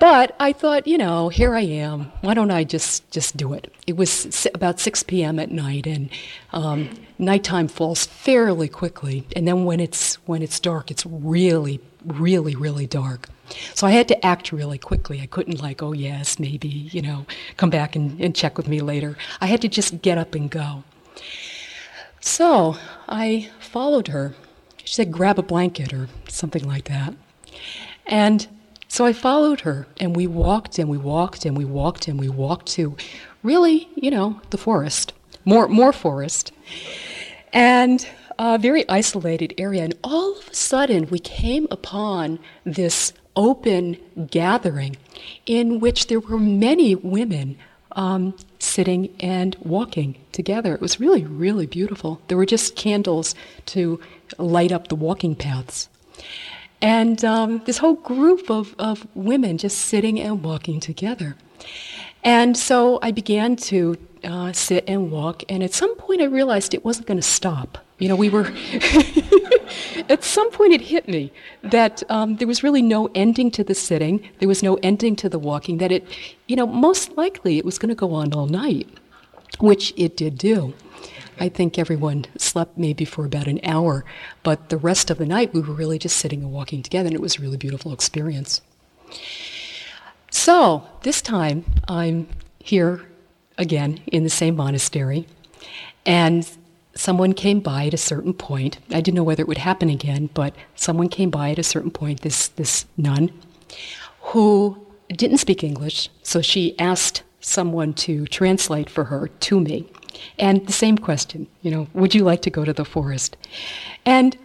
But 0.00 0.34
I 0.40 0.54
thought, 0.54 0.86
you 0.86 0.96
know, 0.96 1.28
here 1.28 1.54
I 1.54 1.60
am. 1.60 2.10
Why 2.22 2.32
don't 2.32 2.50
I 2.50 2.64
just 2.64 3.10
just 3.10 3.36
do 3.36 3.52
it? 3.52 3.72
It 3.86 3.98
was 3.98 4.46
about 4.54 4.80
6 4.80 5.02
p.m. 5.02 5.38
at 5.38 5.50
night, 5.50 5.86
and 5.86 6.08
um, 6.54 6.88
nighttime 7.18 7.68
falls 7.68 8.06
fairly 8.06 8.66
quickly. 8.66 9.26
And 9.36 9.46
then 9.46 9.66
when 9.66 9.78
it's 9.78 10.14
when 10.26 10.40
it's 10.40 10.58
dark, 10.58 10.90
it's 10.90 11.04
really, 11.04 11.80
really, 12.04 12.54
really 12.54 12.86
dark. 12.86 13.28
So 13.74 13.86
I 13.86 13.90
had 13.90 14.08
to 14.08 14.26
act 14.26 14.52
really 14.52 14.78
quickly. 14.78 15.20
I 15.20 15.26
couldn't 15.26 15.60
like, 15.60 15.82
oh 15.82 15.92
yes, 15.92 16.38
maybe, 16.38 16.68
you 16.68 17.02
know, 17.02 17.26
come 17.58 17.68
back 17.68 17.94
and, 17.94 18.18
and 18.22 18.34
check 18.34 18.56
with 18.56 18.68
me 18.68 18.80
later. 18.80 19.18
I 19.40 19.46
had 19.46 19.60
to 19.60 19.68
just 19.68 20.00
get 20.00 20.16
up 20.16 20.34
and 20.34 20.50
go. 20.50 20.82
So 22.20 22.76
I 23.06 23.50
followed 23.60 24.08
her. 24.08 24.34
She 24.82 24.94
said, 24.94 25.12
grab 25.12 25.38
a 25.38 25.42
blanket 25.42 25.92
or 25.92 26.08
something 26.28 26.66
like 26.66 26.84
that. 26.84 27.14
And 28.06 28.46
so 28.90 29.06
I 29.06 29.12
followed 29.12 29.60
her, 29.60 29.86
and 30.00 30.16
we 30.16 30.26
walked 30.26 30.76
and 30.76 30.88
we 30.88 30.98
walked 30.98 31.44
and 31.44 31.56
we 31.56 31.64
walked 31.64 32.08
and 32.08 32.18
we 32.18 32.28
walked 32.28 32.66
to 32.72 32.96
really, 33.44 33.88
you 33.94 34.10
know, 34.10 34.40
the 34.50 34.58
forest, 34.58 35.12
more, 35.44 35.68
more 35.68 35.92
forest, 35.92 36.50
and 37.52 38.04
a 38.36 38.58
very 38.58 38.88
isolated 38.88 39.54
area. 39.58 39.84
And 39.84 39.94
all 40.02 40.36
of 40.36 40.48
a 40.48 40.54
sudden, 40.54 41.06
we 41.08 41.20
came 41.20 41.68
upon 41.70 42.40
this 42.64 43.12
open 43.36 43.96
gathering 44.28 44.96
in 45.46 45.78
which 45.78 46.08
there 46.08 46.18
were 46.18 46.36
many 46.36 46.96
women 46.96 47.56
um, 47.92 48.34
sitting 48.58 49.14
and 49.20 49.56
walking 49.60 50.16
together. 50.32 50.74
It 50.74 50.80
was 50.80 50.98
really, 50.98 51.24
really 51.24 51.66
beautiful. 51.66 52.20
There 52.26 52.36
were 52.36 52.44
just 52.44 52.74
candles 52.74 53.36
to 53.66 54.00
light 54.36 54.72
up 54.72 54.88
the 54.88 54.96
walking 54.96 55.36
paths. 55.36 55.88
And 56.82 57.24
um, 57.24 57.62
this 57.66 57.78
whole 57.78 57.94
group 57.94 58.50
of, 58.50 58.74
of 58.78 59.06
women 59.14 59.58
just 59.58 59.78
sitting 59.78 60.18
and 60.20 60.42
walking 60.42 60.80
together. 60.80 61.36
And 62.24 62.56
so 62.56 62.98
I 63.02 63.10
began 63.10 63.56
to 63.56 63.96
uh, 64.24 64.52
sit 64.52 64.84
and 64.86 65.10
walk, 65.10 65.42
and 65.48 65.62
at 65.62 65.72
some 65.72 65.96
point 65.96 66.20
I 66.20 66.24
realized 66.24 66.74
it 66.74 66.84
wasn't 66.84 67.06
going 67.06 67.18
to 67.18 67.26
stop. 67.26 67.78
You 67.98 68.08
know, 68.08 68.16
we 68.16 68.28
were, 68.28 68.46
at 70.08 70.24
some 70.24 70.50
point 70.50 70.72
it 70.72 70.80
hit 70.80 71.08
me 71.08 71.32
that 71.62 72.02
um, 72.10 72.36
there 72.36 72.48
was 72.48 72.62
really 72.62 72.82
no 72.82 73.10
ending 73.14 73.50
to 73.52 73.64
the 73.64 73.74
sitting, 73.74 74.26
there 74.38 74.48
was 74.48 74.62
no 74.62 74.76
ending 74.82 75.16
to 75.16 75.28
the 75.28 75.38
walking, 75.38 75.78
that 75.78 75.92
it, 75.92 76.06
you 76.46 76.56
know, 76.56 76.66
most 76.66 77.16
likely 77.16 77.58
it 77.58 77.64
was 77.64 77.78
going 77.78 77.90
to 77.90 77.94
go 77.94 78.12
on 78.12 78.32
all 78.32 78.46
night, 78.46 78.88
which 79.58 79.92
it 79.96 80.16
did 80.16 80.38
do. 80.38 80.74
I 81.38 81.48
think 81.48 81.78
everyone 81.78 82.26
slept 82.36 82.76
maybe 82.76 83.04
for 83.04 83.24
about 83.24 83.46
an 83.46 83.60
hour, 83.64 84.04
but 84.42 84.68
the 84.68 84.76
rest 84.76 85.10
of 85.10 85.18
the 85.18 85.26
night 85.26 85.54
we 85.54 85.60
were 85.60 85.74
really 85.74 85.98
just 85.98 86.16
sitting 86.16 86.42
and 86.42 86.52
walking 86.52 86.82
together, 86.82 87.06
and 87.06 87.14
it 87.14 87.20
was 87.20 87.38
a 87.38 87.42
really 87.42 87.56
beautiful 87.56 87.92
experience. 87.92 88.60
So 90.30 90.86
this 91.02 91.22
time 91.22 91.64
I'm 91.88 92.28
here 92.58 93.02
again 93.58 94.00
in 94.06 94.24
the 94.24 94.30
same 94.30 94.56
monastery, 94.56 95.26
and 96.06 96.48
someone 96.94 97.32
came 97.32 97.60
by 97.60 97.86
at 97.86 97.94
a 97.94 97.98
certain 97.98 98.34
point. 98.34 98.78
I 98.90 99.00
didn't 99.00 99.14
know 99.14 99.22
whether 99.22 99.42
it 99.42 99.48
would 99.48 99.58
happen 99.58 99.88
again, 99.90 100.30
but 100.34 100.54
someone 100.76 101.08
came 101.08 101.30
by 101.30 101.50
at 101.50 101.58
a 101.58 101.62
certain 101.62 101.90
point, 101.90 102.22
this, 102.22 102.48
this 102.48 102.86
nun, 102.96 103.30
who 104.20 104.86
didn't 105.08 105.38
speak 105.38 105.64
English, 105.64 106.08
so 106.22 106.40
she 106.40 106.78
asked 106.78 107.22
someone 107.40 107.94
to 107.94 108.26
translate 108.26 108.90
for 108.90 109.04
her 109.04 109.28
to 109.28 109.60
me. 109.60 109.86
And 110.38 110.66
the 110.66 110.72
same 110.72 110.98
question, 110.98 111.46
you 111.62 111.70
know, 111.70 111.88
would 111.94 112.14
you 112.14 112.24
like 112.24 112.42
to 112.42 112.50
go 112.50 112.64
to 112.64 112.72
the 112.72 112.84
forest? 112.84 113.36
And, 114.04 114.36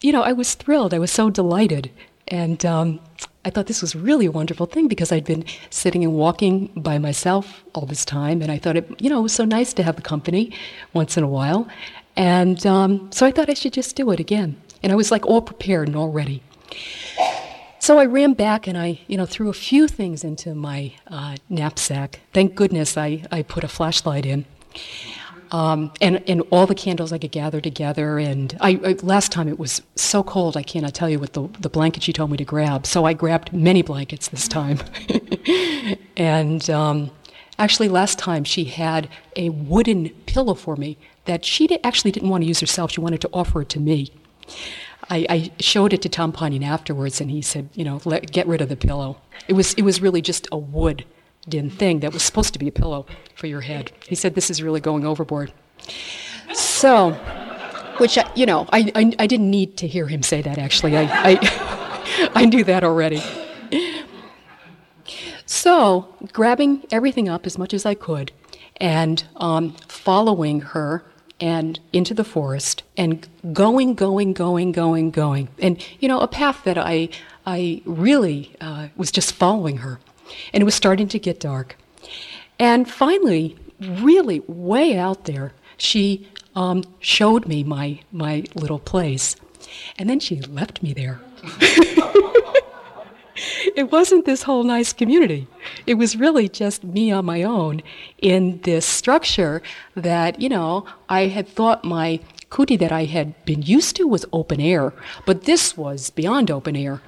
you 0.00 0.12
know, 0.12 0.22
I 0.22 0.32
was 0.32 0.54
thrilled. 0.54 0.92
I 0.94 0.98
was 0.98 1.10
so 1.10 1.30
delighted. 1.30 1.90
And 2.28 2.64
um, 2.64 3.00
I 3.44 3.50
thought 3.50 3.66
this 3.66 3.82
was 3.82 3.94
really 3.94 4.26
a 4.26 4.30
wonderful 4.30 4.66
thing 4.66 4.88
because 4.88 5.12
I'd 5.12 5.24
been 5.24 5.44
sitting 5.70 6.02
and 6.02 6.14
walking 6.14 6.70
by 6.74 6.98
myself 6.98 7.64
all 7.74 7.86
this 7.86 8.04
time. 8.04 8.40
And 8.42 8.50
I 8.50 8.58
thought, 8.58 8.76
it, 8.76 9.00
you 9.00 9.10
know, 9.10 9.20
it 9.20 9.22
was 9.22 9.34
so 9.34 9.44
nice 9.44 9.72
to 9.74 9.82
have 9.82 9.96
the 9.96 10.02
company 10.02 10.52
once 10.92 11.16
in 11.16 11.24
a 11.24 11.28
while. 11.28 11.68
And 12.16 12.64
um, 12.66 13.10
so 13.12 13.26
I 13.26 13.30
thought 13.30 13.50
I 13.50 13.54
should 13.54 13.72
just 13.72 13.96
do 13.96 14.10
it 14.10 14.20
again. 14.20 14.56
And 14.82 14.92
I 14.92 14.94
was 14.94 15.10
like 15.10 15.26
all 15.26 15.42
prepared 15.42 15.88
and 15.88 15.96
all 15.96 16.10
ready. 16.10 16.42
So 17.78 17.98
I 17.98 18.06
ran 18.06 18.32
back 18.32 18.66
and 18.66 18.78
I, 18.78 19.00
you 19.08 19.18
know, 19.18 19.26
threw 19.26 19.50
a 19.50 19.54
few 19.54 19.88
things 19.88 20.24
into 20.24 20.54
my 20.54 20.94
uh, 21.06 21.36
knapsack. 21.50 22.20
Thank 22.32 22.54
goodness 22.54 22.96
I, 22.96 23.24
I 23.30 23.42
put 23.42 23.62
a 23.62 23.68
flashlight 23.68 24.24
in. 24.24 24.46
Um, 25.50 25.92
and, 26.00 26.22
and 26.28 26.42
all 26.50 26.66
the 26.66 26.74
candles 26.74 27.12
I 27.12 27.18
could 27.18 27.30
gather 27.30 27.60
together. 27.60 28.18
And 28.18 28.56
I, 28.60 28.80
I, 28.84 28.96
last 29.02 29.30
time 29.30 29.46
it 29.46 29.58
was 29.58 29.82
so 29.94 30.22
cold, 30.24 30.56
I 30.56 30.64
cannot 30.64 30.94
tell 30.94 31.08
you 31.08 31.20
what 31.20 31.34
the, 31.34 31.48
the 31.60 31.68
blanket 31.68 32.02
she 32.02 32.12
told 32.12 32.30
me 32.30 32.36
to 32.38 32.44
grab. 32.44 32.86
So 32.86 33.04
I 33.04 33.12
grabbed 33.12 33.52
many 33.52 33.82
blankets 33.82 34.28
this 34.28 34.48
time. 34.48 34.80
and 36.16 36.68
um, 36.70 37.10
actually, 37.58 37.88
last 37.88 38.18
time 38.18 38.42
she 38.42 38.64
had 38.64 39.08
a 39.36 39.50
wooden 39.50 40.08
pillow 40.26 40.54
for 40.54 40.74
me 40.76 40.98
that 41.26 41.44
she 41.44 41.68
actually 41.84 42.10
didn't 42.10 42.30
want 42.30 42.42
to 42.42 42.48
use 42.48 42.60
herself. 42.60 42.90
She 42.90 43.00
wanted 43.00 43.20
to 43.20 43.30
offer 43.32 43.62
it 43.62 43.68
to 43.70 43.80
me. 43.80 44.10
I, 45.10 45.26
I 45.28 45.52
showed 45.60 45.92
it 45.92 46.02
to 46.02 46.08
Tom 46.08 46.32
Panyan 46.32 46.64
afterwards, 46.64 47.20
and 47.20 47.30
he 47.30 47.42
said, 47.42 47.68
you 47.74 47.84
know, 47.84 48.00
let, 48.04 48.30
get 48.32 48.46
rid 48.46 48.60
of 48.60 48.68
the 48.68 48.76
pillow. 48.76 49.18
It 49.48 49.52
was, 49.52 49.74
it 49.74 49.82
was 49.82 50.00
really 50.00 50.22
just 50.22 50.48
a 50.50 50.58
wood 50.58 51.04
din 51.48 51.70
thing 51.70 52.00
that 52.00 52.12
was 52.12 52.22
supposed 52.22 52.52
to 52.52 52.58
be 52.58 52.68
a 52.68 52.72
pillow 52.72 53.06
for 53.34 53.46
your 53.46 53.62
head. 53.62 53.92
He 54.06 54.14
said, 54.14 54.34
This 54.34 54.50
is 54.50 54.62
really 54.62 54.80
going 54.80 55.04
overboard. 55.04 55.52
So, 56.52 57.12
which, 57.98 58.18
I, 58.18 58.30
you 58.34 58.46
know, 58.46 58.66
I, 58.72 58.90
I, 58.94 59.12
I, 59.18 59.26
didn't 59.26 59.50
need 59.50 59.76
to 59.78 59.88
hear 59.88 60.06
him 60.06 60.22
say 60.22 60.42
that 60.42 60.58
actually. 60.58 60.96
I, 60.96 61.02
I, 61.02 62.30
I 62.34 62.44
knew 62.46 62.64
that 62.64 62.84
already. 62.84 63.22
So, 65.46 66.14
grabbing 66.32 66.84
everything 66.90 67.28
up 67.28 67.46
as 67.46 67.58
much 67.58 67.74
as 67.74 67.84
I 67.84 67.94
could 67.94 68.32
and 68.78 69.24
um, 69.36 69.76
following 69.88 70.60
her 70.60 71.04
and 71.40 71.78
into 71.92 72.14
the 72.14 72.24
forest 72.24 72.82
and 72.96 73.28
going, 73.52 73.94
going, 73.94 74.32
going, 74.32 74.72
going, 74.72 75.10
going. 75.10 75.48
And, 75.58 75.84
you 76.00 76.08
know, 76.08 76.20
a 76.20 76.28
path 76.28 76.64
that 76.64 76.78
I, 76.78 77.08
I 77.44 77.82
really 77.84 78.54
uh, 78.60 78.88
was 78.96 79.10
just 79.10 79.32
following 79.32 79.78
her 79.78 80.00
and 80.52 80.60
it 80.60 80.64
was 80.64 80.74
starting 80.74 81.08
to 81.08 81.18
get 81.18 81.40
dark. 81.40 81.76
And 82.58 82.88
finally, 82.88 83.56
really 83.80 84.40
way 84.46 84.96
out 84.96 85.24
there, 85.24 85.52
she 85.76 86.28
um, 86.54 86.84
showed 87.00 87.46
me 87.46 87.64
my, 87.64 88.00
my 88.12 88.44
little 88.54 88.78
place. 88.78 89.36
And 89.98 90.08
then 90.08 90.20
she 90.20 90.40
left 90.40 90.82
me 90.82 90.92
there. 90.92 91.20
it 93.76 93.90
wasn't 93.90 94.24
this 94.24 94.44
whole 94.44 94.62
nice 94.62 94.92
community. 94.92 95.46
It 95.86 95.94
was 95.94 96.16
really 96.16 96.48
just 96.48 96.84
me 96.84 97.10
on 97.10 97.24
my 97.24 97.42
own 97.42 97.82
in 98.18 98.60
this 98.62 98.86
structure 98.86 99.62
that, 99.94 100.40
you 100.40 100.48
know, 100.48 100.86
I 101.08 101.26
had 101.26 101.48
thought 101.48 101.84
my 101.84 102.20
kuti 102.50 102.78
that 102.78 102.92
I 102.92 103.04
had 103.04 103.44
been 103.44 103.62
used 103.62 103.96
to 103.96 104.06
was 104.06 104.24
open 104.32 104.60
air, 104.60 104.92
but 105.26 105.42
this 105.42 105.76
was 105.76 106.10
beyond 106.10 106.50
open 106.50 106.76
air. 106.76 107.00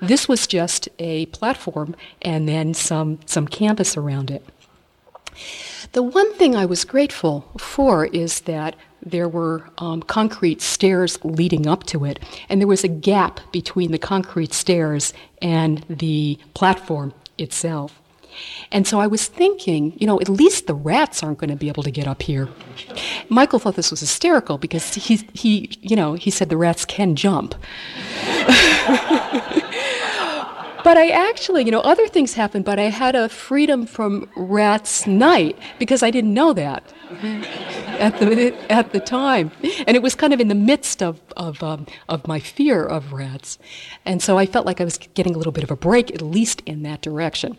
This 0.00 0.28
was 0.28 0.46
just 0.46 0.88
a 0.98 1.26
platform 1.26 1.94
and 2.20 2.48
then 2.48 2.74
some, 2.74 3.20
some 3.26 3.46
canvas 3.46 3.96
around 3.96 4.30
it. 4.30 4.44
The 5.92 6.02
one 6.02 6.32
thing 6.34 6.56
I 6.56 6.66
was 6.66 6.84
grateful 6.84 7.50
for 7.58 8.06
is 8.06 8.40
that 8.42 8.76
there 9.04 9.28
were 9.28 9.68
um, 9.78 10.02
concrete 10.02 10.62
stairs 10.62 11.18
leading 11.24 11.66
up 11.66 11.84
to 11.84 12.04
it, 12.04 12.20
and 12.48 12.60
there 12.60 12.68
was 12.68 12.84
a 12.84 12.88
gap 12.88 13.40
between 13.50 13.90
the 13.90 13.98
concrete 13.98 14.52
stairs 14.52 15.12
and 15.40 15.84
the 15.88 16.38
platform 16.54 17.12
itself. 17.36 18.00
And 18.70 18.86
so 18.86 19.00
I 19.00 19.06
was 19.06 19.26
thinking, 19.26 19.92
you 19.98 20.06
know, 20.06 20.20
at 20.20 20.28
least 20.28 20.66
the 20.66 20.74
rats 20.74 21.22
aren't 21.22 21.38
going 21.38 21.50
to 21.50 21.56
be 21.56 21.68
able 21.68 21.82
to 21.82 21.90
get 21.90 22.06
up 22.06 22.22
here. 22.22 22.48
Michael 23.28 23.58
thought 23.58 23.74
this 23.74 23.90
was 23.90 24.00
hysterical 24.00 24.56
because 24.56 24.94
he, 24.94 25.16
he 25.34 25.70
you 25.82 25.96
know, 25.96 26.14
he 26.14 26.30
said 26.30 26.48
the 26.48 26.56
rats 26.56 26.86
can 26.86 27.14
jump. 27.14 27.54
but 30.84 30.96
I 30.96 31.08
actually, 31.08 31.64
you 31.64 31.70
know, 31.70 31.80
other 31.80 32.06
things 32.08 32.34
happened, 32.34 32.64
but 32.64 32.78
I 32.78 32.84
had 32.84 33.14
a 33.14 33.28
freedom 33.28 33.86
from 33.86 34.28
rats 34.36 35.06
night 35.06 35.56
because 35.78 36.02
I 36.02 36.10
didn't 36.10 36.34
know 36.34 36.52
that 36.52 36.82
at 37.98 38.18
the 38.18 38.54
at 38.70 38.92
the 38.92 39.00
time, 39.00 39.50
and 39.86 39.96
it 39.96 40.02
was 40.02 40.14
kind 40.14 40.32
of 40.32 40.40
in 40.40 40.48
the 40.48 40.54
midst 40.54 41.02
of 41.02 41.20
of 41.36 41.62
um, 41.62 41.86
of 42.08 42.26
my 42.26 42.40
fear 42.40 42.84
of 42.84 43.12
rats, 43.12 43.58
and 44.04 44.22
so 44.22 44.38
I 44.38 44.46
felt 44.46 44.66
like 44.66 44.80
I 44.80 44.84
was 44.84 44.98
getting 45.14 45.34
a 45.34 45.38
little 45.38 45.52
bit 45.52 45.64
of 45.64 45.70
a 45.70 45.76
break, 45.76 46.12
at 46.12 46.22
least 46.22 46.62
in 46.66 46.82
that 46.82 47.02
direction. 47.02 47.56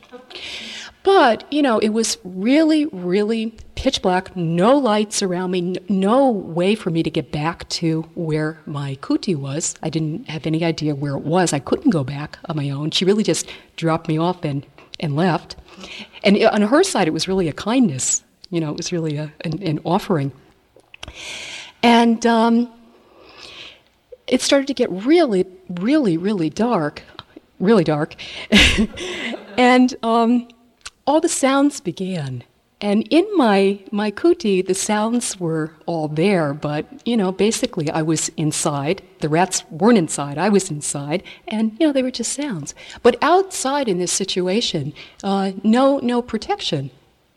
But, 1.04 1.44
you 1.52 1.62
know, 1.62 1.80
it 1.80 1.90
was 1.90 2.18
really, 2.24 2.86
really 2.86 3.54
pitch 3.76 4.02
black, 4.02 4.36
no 4.38 4.78
lights 4.78 5.22
around 5.22 5.52
me, 5.52 5.76
no 5.90 6.32
way 6.32 6.76
for 6.76 6.92
me 6.92 7.04
to 7.04 7.10
get 7.10 7.30
back 7.30 7.68
to 7.70 8.04
where 8.16 8.58
my 8.66 8.96
kuti 9.02 9.36
was. 9.36 9.76
I 9.84 9.90
didn't 9.90 10.30
have 10.30 10.48
any 10.48 10.64
idea 10.64 10.96
where 10.96 11.16
it 11.16 11.24
was. 11.24 11.52
I 11.52 11.60
couldn't 11.60 11.90
go 11.90 12.06
back 12.06 12.40
on 12.46 12.56
my 12.56 12.70
own. 12.70 12.92
She 12.92 13.04
really 13.04 13.24
just 13.24 13.50
dropped 13.76 14.08
me 14.08 14.18
off 14.18 14.46
and, 14.46 14.66
and 15.02 15.14
left. 15.14 15.58
And 16.24 16.42
on 16.46 16.62
her 16.62 16.84
side, 16.84 17.10
it 17.10 17.14
was 17.14 17.28
really 17.28 17.50
a 17.50 17.54
kindness. 17.54 18.23
You 18.54 18.62
know, 18.62 18.70
it 18.70 18.78
was 18.78 18.92
really 18.92 19.18
a, 19.18 19.34
an, 19.42 19.64
an 19.64 19.80
offering. 19.84 20.32
And 21.82 22.24
um, 22.28 22.72
it 24.28 24.42
started 24.42 24.68
to 24.68 24.76
get 24.76 24.92
really, 24.92 25.48
really, 25.68 26.18
really 26.18 26.52
dark, 26.52 27.02
really 27.60 27.84
dark. 27.84 28.14
and 29.58 29.96
um, 30.04 30.48
all 31.08 31.20
the 31.20 31.30
sounds 31.30 31.80
began. 31.80 32.44
And 32.80 33.08
in 33.10 33.26
my, 33.36 33.80
my 33.92 34.12
kuti, 34.12 34.64
the 34.64 34.76
sounds 34.76 35.40
were 35.40 35.72
all 35.88 36.08
there, 36.08 36.54
but, 36.54 36.86
you 37.08 37.18
know, 37.18 37.32
basically 37.32 37.90
I 37.90 38.04
was 38.04 38.30
inside. 38.38 39.02
The 39.22 39.30
rats 39.30 39.64
weren't 39.72 39.98
inside, 39.98 40.38
I 40.38 40.50
was 40.50 40.70
inside, 40.70 41.24
and, 41.48 41.76
you 41.80 41.88
know, 41.88 41.94
they 41.94 42.04
were 42.04 42.12
just 42.12 42.34
sounds. 42.34 42.76
But 43.02 43.18
outside 43.24 43.88
in 43.88 43.98
this 43.98 44.12
situation, 44.12 44.94
uh, 45.24 45.54
no, 45.64 45.98
no 46.00 46.22
protection. 46.22 46.92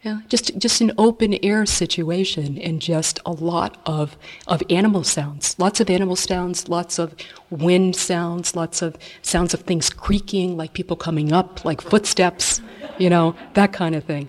Yeah, 0.06 0.20
just 0.28 0.56
just 0.56 0.80
an 0.80 0.92
open 0.98 1.34
air 1.42 1.66
situation 1.66 2.58
and 2.58 2.80
just 2.80 3.18
a 3.26 3.32
lot 3.32 3.82
of 3.86 4.16
of 4.46 4.62
animal 4.70 5.02
sounds, 5.02 5.58
lots 5.58 5.80
of 5.80 5.90
animal 5.90 6.14
sounds, 6.14 6.68
lots 6.68 7.00
of 7.00 7.12
wind 7.50 7.96
sounds, 7.96 8.54
lots 8.54 8.82
of 8.82 8.96
sounds 9.22 9.52
of 9.52 9.62
things 9.62 9.90
creaking, 9.90 10.56
like 10.56 10.74
people 10.74 10.94
coming 10.96 11.32
up, 11.32 11.64
like 11.64 11.80
footsteps, 11.80 12.60
you 12.98 13.10
know, 13.10 13.34
that 13.54 13.72
kind 13.72 13.96
of 13.96 14.04
thing. 14.04 14.28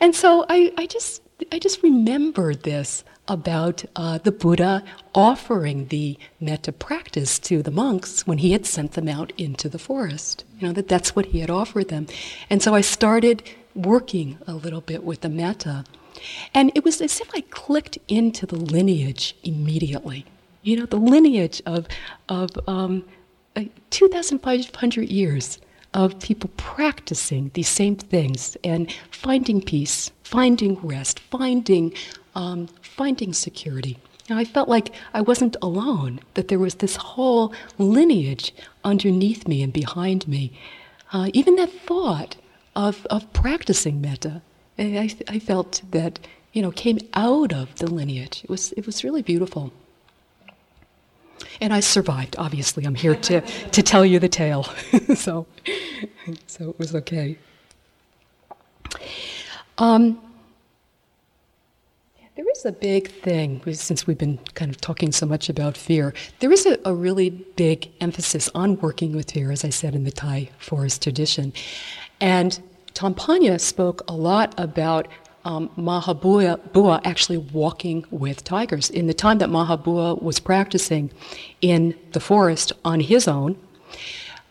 And 0.00 0.14
so 0.14 0.44
I, 0.50 0.70
I 0.76 0.84
just 0.84 1.22
I 1.50 1.60
just 1.60 1.82
remembered 1.82 2.64
this 2.64 3.02
about 3.26 3.86
uh, 3.96 4.18
the 4.18 4.32
Buddha 4.32 4.84
offering 5.14 5.86
the 5.86 6.18
metta 6.40 6.72
practice 6.72 7.38
to 7.38 7.62
the 7.62 7.70
monks 7.70 8.26
when 8.26 8.36
he 8.38 8.52
had 8.52 8.66
sent 8.66 8.92
them 8.92 9.08
out 9.08 9.32
into 9.38 9.70
the 9.70 9.78
forest. 9.78 10.44
You 10.58 10.68
know 10.68 10.74
that 10.74 10.88
that's 10.88 11.16
what 11.16 11.24
he 11.26 11.40
had 11.40 11.48
offered 11.48 11.88
them, 11.88 12.06
and 12.50 12.62
so 12.62 12.74
I 12.74 12.82
started 12.82 13.42
working 13.76 14.38
a 14.46 14.54
little 14.54 14.80
bit 14.80 15.04
with 15.04 15.20
the 15.20 15.28
metta. 15.28 15.84
And 16.54 16.72
it 16.74 16.84
was 16.84 17.00
as 17.00 17.20
if 17.20 17.30
I 17.34 17.42
clicked 17.42 17.98
into 18.08 18.46
the 18.46 18.56
lineage 18.56 19.36
immediately. 19.44 20.24
You 20.62 20.78
know, 20.78 20.86
the 20.86 20.96
lineage 20.96 21.62
of, 21.66 21.86
of 22.28 22.50
um, 22.66 23.04
uh, 23.54 23.64
2,500 23.90 25.08
years 25.08 25.60
of 25.94 26.18
people 26.20 26.50
practicing 26.56 27.50
these 27.54 27.68
same 27.68 27.96
things 27.96 28.56
and 28.64 28.92
finding 29.10 29.62
peace, 29.62 30.10
finding 30.24 30.74
rest, 30.80 31.20
finding, 31.20 31.94
um, 32.34 32.66
finding 32.82 33.32
security. 33.32 33.96
Now, 34.28 34.38
I 34.38 34.44
felt 34.44 34.68
like 34.68 34.92
I 35.14 35.20
wasn't 35.20 35.56
alone, 35.62 36.20
that 36.34 36.48
there 36.48 36.58
was 36.58 36.76
this 36.76 36.96
whole 36.96 37.54
lineage 37.78 38.52
underneath 38.84 39.46
me 39.46 39.62
and 39.62 39.72
behind 39.72 40.26
me. 40.26 40.52
Uh, 41.12 41.30
even 41.32 41.56
that 41.56 41.70
thought 41.70 42.36
of, 42.76 43.06
of 43.06 43.32
practicing 43.32 44.00
metta. 44.00 44.42
I, 44.78 45.10
I 45.26 45.38
felt 45.38 45.82
that, 45.90 46.20
you 46.52 46.60
know, 46.60 46.70
came 46.70 46.98
out 47.14 47.52
of 47.52 47.74
the 47.76 47.90
lineage. 47.90 48.42
It 48.44 48.50
was, 48.50 48.72
it 48.72 48.86
was 48.86 49.02
really 49.02 49.22
beautiful. 49.22 49.72
And 51.60 51.72
I 51.72 51.80
survived, 51.80 52.36
obviously. 52.38 52.84
I'm 52.84 52.94
here 52.94 53.14
to, 53.14 53.40
to 53.40 53.82
tell 53.82 54.04
you 54.04 54.18
the 54.18 54.28
tale. 54.28 54.64
so, 55.14 55.46
so 56.46 56.70
it 56.70 56.78
was 56.78 56.94
okay. 56.94 57.38
Um, 59.78 60.20
there 62.36 62.44
is 62.50 62.66
a 62.66 62.72
big 62.72 63.10
thing, 63.10 63.62
since 63.72 64.06
we've 64.06 64.18
been 64.18 64.38
kind 64.52 64.70
of 64.70 64.78
talking 64.78 65.12
so 65.12 65.24
much 65.24 65.48
about 65.48 65.74
fear, 65.76 66.12
there 66.40 66.52
is 66.52 66.66
a, 66.66 66.78
a, 66.84 66.94
really 66.94 67.30
big 67.30 67.90
emphasis 68.02 68.50
on 68.54 68.78
working 68.80 69.16
with 69.16 69.30
fear, 69.30 69.50
as 69.50 69.64
I 69.64 69.70
said, 69.70 69.94
in 69.94 70.04
the 70.04 70.10
Thai 70.10 70.50
forest 70.58 71.02
tradition. 71.02 71.54
And 72.20 72.58
Tampanya 72.94 73.60
spoke 73.60 74.02
a 74.08 74.14
lot 74.14 74.54
about 74.58 75.08
um, 75.44 75.70
Mahabua 75.78 77.00
actually 77.04 77.38
walking 77.38 78.04
with 78.10 78.42
tigers. 78.42 78.90
In 78.90 79.06
the 79.06 79.14
time 79.14 79.38
that 79.38 79.48
Mahabua 79.48 80.20
was 80.20 80.40
practicing 80.40 81.10
in 81.60 81.94
the 82.12 82.20
forest 82.20 82.72
on 82.84 83.00
his 83.00 83.28
own, 83.28 83.56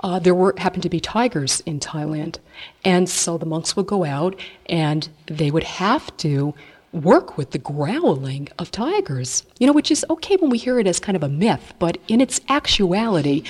uh, 0.02 0.20
there 0.20 0.36
were 0.36 0.54
happened 0.58 0.84
to 0.84 0.90
be 0.90 1.00
tigers 1.00 1.62
in 1.62 1.80
Thailand, 1.80 2.38
and 2.84 3.10
so 3.10 3.38
the 3.38 3.46
monks 3.46 3.76
would 3.76 3.88
go 3.88 4.06
out 4.06 4.40
and 4.68 5.10
they 5.26 5.52
would 5.52 5.64
have 5.64 6.16
to 6.18 6.54
work 6.94 7.38
with 7.38 7.52
the 7.52 7.58
growling 7.58 8.48
of 8.58 8.72
tigers. 8.72 9.44
You 9.60 9.68
know, 9.68 9.74
which 9.74 9.92
is 9.92 10.06
okay 10.10 10.38
when 10.38 10.50
we 10.50 10.58
hear 10.58 10.80
it 10.80 10.88
as 10.88 11.00
kind 11.00 11.16
of 11.16 11.24
a 11.24 11.30
myth, 11.30 11.74
but 11.80 11.98
in 12.08 12.22
its 12.22 12.40
actuality, 12.48 13.44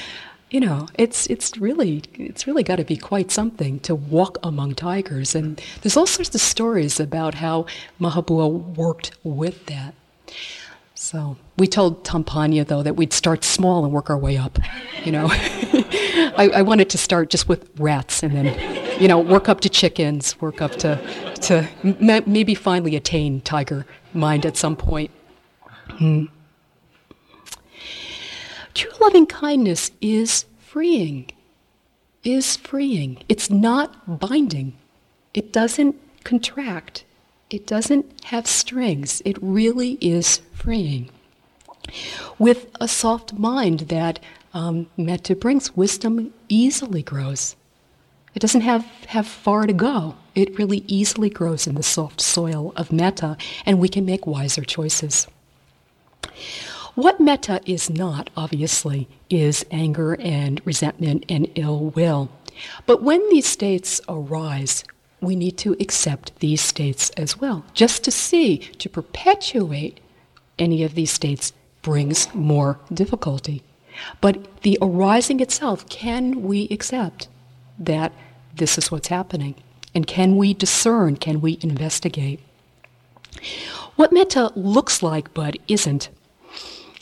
you 0.52 0.60
know, 0.60 0.88
it's 0.96 1.28
it's 1.28 1.58
really 1.58 2.04
it's 2.14 2.46
really 2.46 2.64
got 2.64 2.76
to 2.78 2.86
be 2.86 2.98
quite 2.98 3.32
something 3.32 3.80
to 3.82 3.96
walk 3.96 4.38
among 4.44 4.76
tigers. 4.76 5.36
And 5.36 5.62
there's 5.82 5.98
all 5.98 6.06
sorts 6.06 6.34
of 6.36 6.42
stories 6.42 7.00
about 7.00 7.36
how 7.36 7.66
Mahabua 8.00 8.76
worked 8.76 9.12
with 9.24 9.66
that. 9.66 9.96
So 10.94 11.38
we 11.58 11.68
told 11.68 12.04
Tampanya 12.04 12.66
though 12.66 12.84
that 12.84 12.96
we'd 12.96 13.14
start 13.14 13.44
small 13.44 13.84
and 13.84 13.94
work 13.94 14.10
our 14.10 14.18
way 14.18 14.38
up. 14.38 14.60
You 15.04 15.12
know, 15.12 15.28
I, 15.32 16.50
I, 16.56 16.62
wanted 16.62 16.90
to 16.92 16.98
start 16.98 17.30
just 17.30 17.48
with 17.48 17.70
rats 17.80 18.24
and 18.24 18.36
then, 18.36 19.00
you 19.02 19.08
know, 19.08 19.20
work 19.20 19.50
up 19.50 19.62
to 19.62 19.70
chickens, 19.70 20.40
work 20.42 20.62
up 20.62 20.72
to 20.78 21.00
to 21.42 21.68
m- 21.84 22.24
maybe 22.26 22.56
finally 22.56 22.96
attain 22.96 23.42
tiger 23.42 23.86
mind 24.14 24.46
at 24.46 24.58
some 24.58 24.76
point. 24.76 25.12
Hmm. 25.90 26.26
True 28.76 28.92
loving 29.00 29.26
kindness 29.26 29.90
is 30.02 30.46
freeing, 30.60 31.32
is 32.26 32.58
freeing. 32.58 33.24
It's 33.30 33.50
not 33.50 34.20
binding. 34.20 34.74
It 35.34 35.54
doesn't 35.54 35.96
contract. 36.26 37.06
It 37.50 37.66
doesn't 37.66 38.26
have 38.26 38.46
strings. 38.46 39.22
It 39.24 39.38
really 39.42 39.98
is 40.02 40.42
freeing. 40.52 41.10
With 42.38 42.68
a 42.82 42.90
soft 42.90 43.32
mind 43.34 43.82
that 43.88 44.20
um, 44.54 44.88
metta 44.98 45.36
brings, 45.36 45.76
wisdom 45.78 46.34
easily 46.50 47.02
grows. 47.02 47.56
It 48.34 48.40
doesn't 48.40 48.62
have, 48.62 48.84
have 49.08 49.26
far 49.26 49.66
to 49.68 49.74
go. 49.74 50.16
It 50.34 50.60
really 50.60 50.84
easily 50.88 51.30
grows 51.30 51.66
in 51.66 51.76
the 51.76 51.84
soft 51.84 52.20
soil 52.20 52.74
of 52.76 52.92
metta, 52.92 53.38
and 53.66 53.80
we 53.80 53.88
can 53.88 54.04
make 54.04 54.28
wiser 54.28 54.64
choices. 54.66 55.28
What 56.96 57.20
metta 57.20 57.62
is 57.66 57.90
not, 57.90 58.30
obviously, 58.38 59.10
is 59.30 59.66
anger 59.70 60.16
and 60.16 60.62
resentment 60.66 61.26
and 61.28 61.52
ill 61.56 61.90
will. 61.90 62.30
But 62.86 63.04
when 63.04 63.28
these 63.30 63.46
states 63.46 64.00
arise, 64.08 64.86
we 65.20 65.36
need 65.36 65.58
to 65.58 65.76
accept 65.82 66.40
these 66.40 66.62
states 66.62 67.10
as 67.12 67.38
well. 67.38 67.66
Just 67.74 68.06
to 68.06 68.12
see, 68.12 68.58
to 68.58 68.88
perpetuate 68.88 70.00
any 70.58 70.84
of 70.84 70.96
these 70.96 71.12
states 71.12 71.52
brings 71.82 72.34
more 72.34 72.80
difficulty. 72.94 73.62
But 74.22 74.62
the 74.62 74.78
arising 74.82 75.42
itself, 75.42 75.88
can 75.90 76.44
we 76.44 76.70
accept 76.70 77.28
that 77.78 78.14
this 78.56 78.78
is 78.78 78.90
what's 78.90 79.10
happening? 79.10 79.56
And 79.94 80.08
can 80.08 80.38
we 80.38 80.54
discern, 80.54 81.18
can 81.18 81.42
we 81.42 81.60
investigate? 81.62 82.40
What 83.98 84.14
metta 84.14 84.54
looks 84.56 85.04
like 85.04 85.34
but 85.34 85.58
isn't 85.68 86.10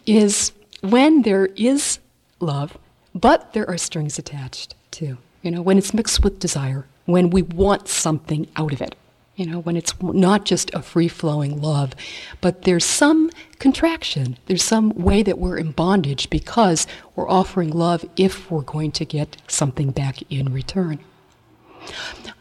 is 0.05 0.51
when 0.81 1.21
there 1.21 1.47
is 1.55 1.99
love, 2.39 2.77
but 3.15 3.53
there 3.53 3.69
are 3.69 3.77
strings 3.77 4.19
attached 4.19 4.75
too. 4.91 5.17
You 5.41 5.51
know, 5.51 5.61
when 5.61 5.77
it's 5.77 5.93
mixed 5.93 6.23
with 6.23 6.39
desire, 6.39 6.85
when 7.05 7.29
we 7.29 7.41
want 7.41 7.87
something 7.87 8.47
out 8.55 8.73
of 8.73 8.81
it. 8.81 8.95
You 9.35 9.47
know, 9.47 9.59
when 9.59 9.75
it's 9.75 9.99
not 10.01 10.45
just 10.45 10.71
a 10.75 10.81
free 10.83 11.07
flowing 11.07 11.59
love, 11.59 11.95
but 12.39 12.63
there's 12.63 12.85
some 12.85 13.31
contraction. 13.57 14.37
There's 14.45 14.63
some 14.63 14.91
way 14.91 15.23
that 15.23 15.39
we're 15.39 15.57
in 15.57 15.71
bondage 15.71 16.29
because 16.29 16.85
we're 17.15 17.29
offering 17.29 17.71
love 17.71 18.05
if 18.15 18.51
we're 18.51 18.61
going 18.61 18.91
to 18.91 19.05
get 19.05 19.37
something 19.47 19.89
back 19.89 20.19
in 20.31 20.53
return. 20.53 20.99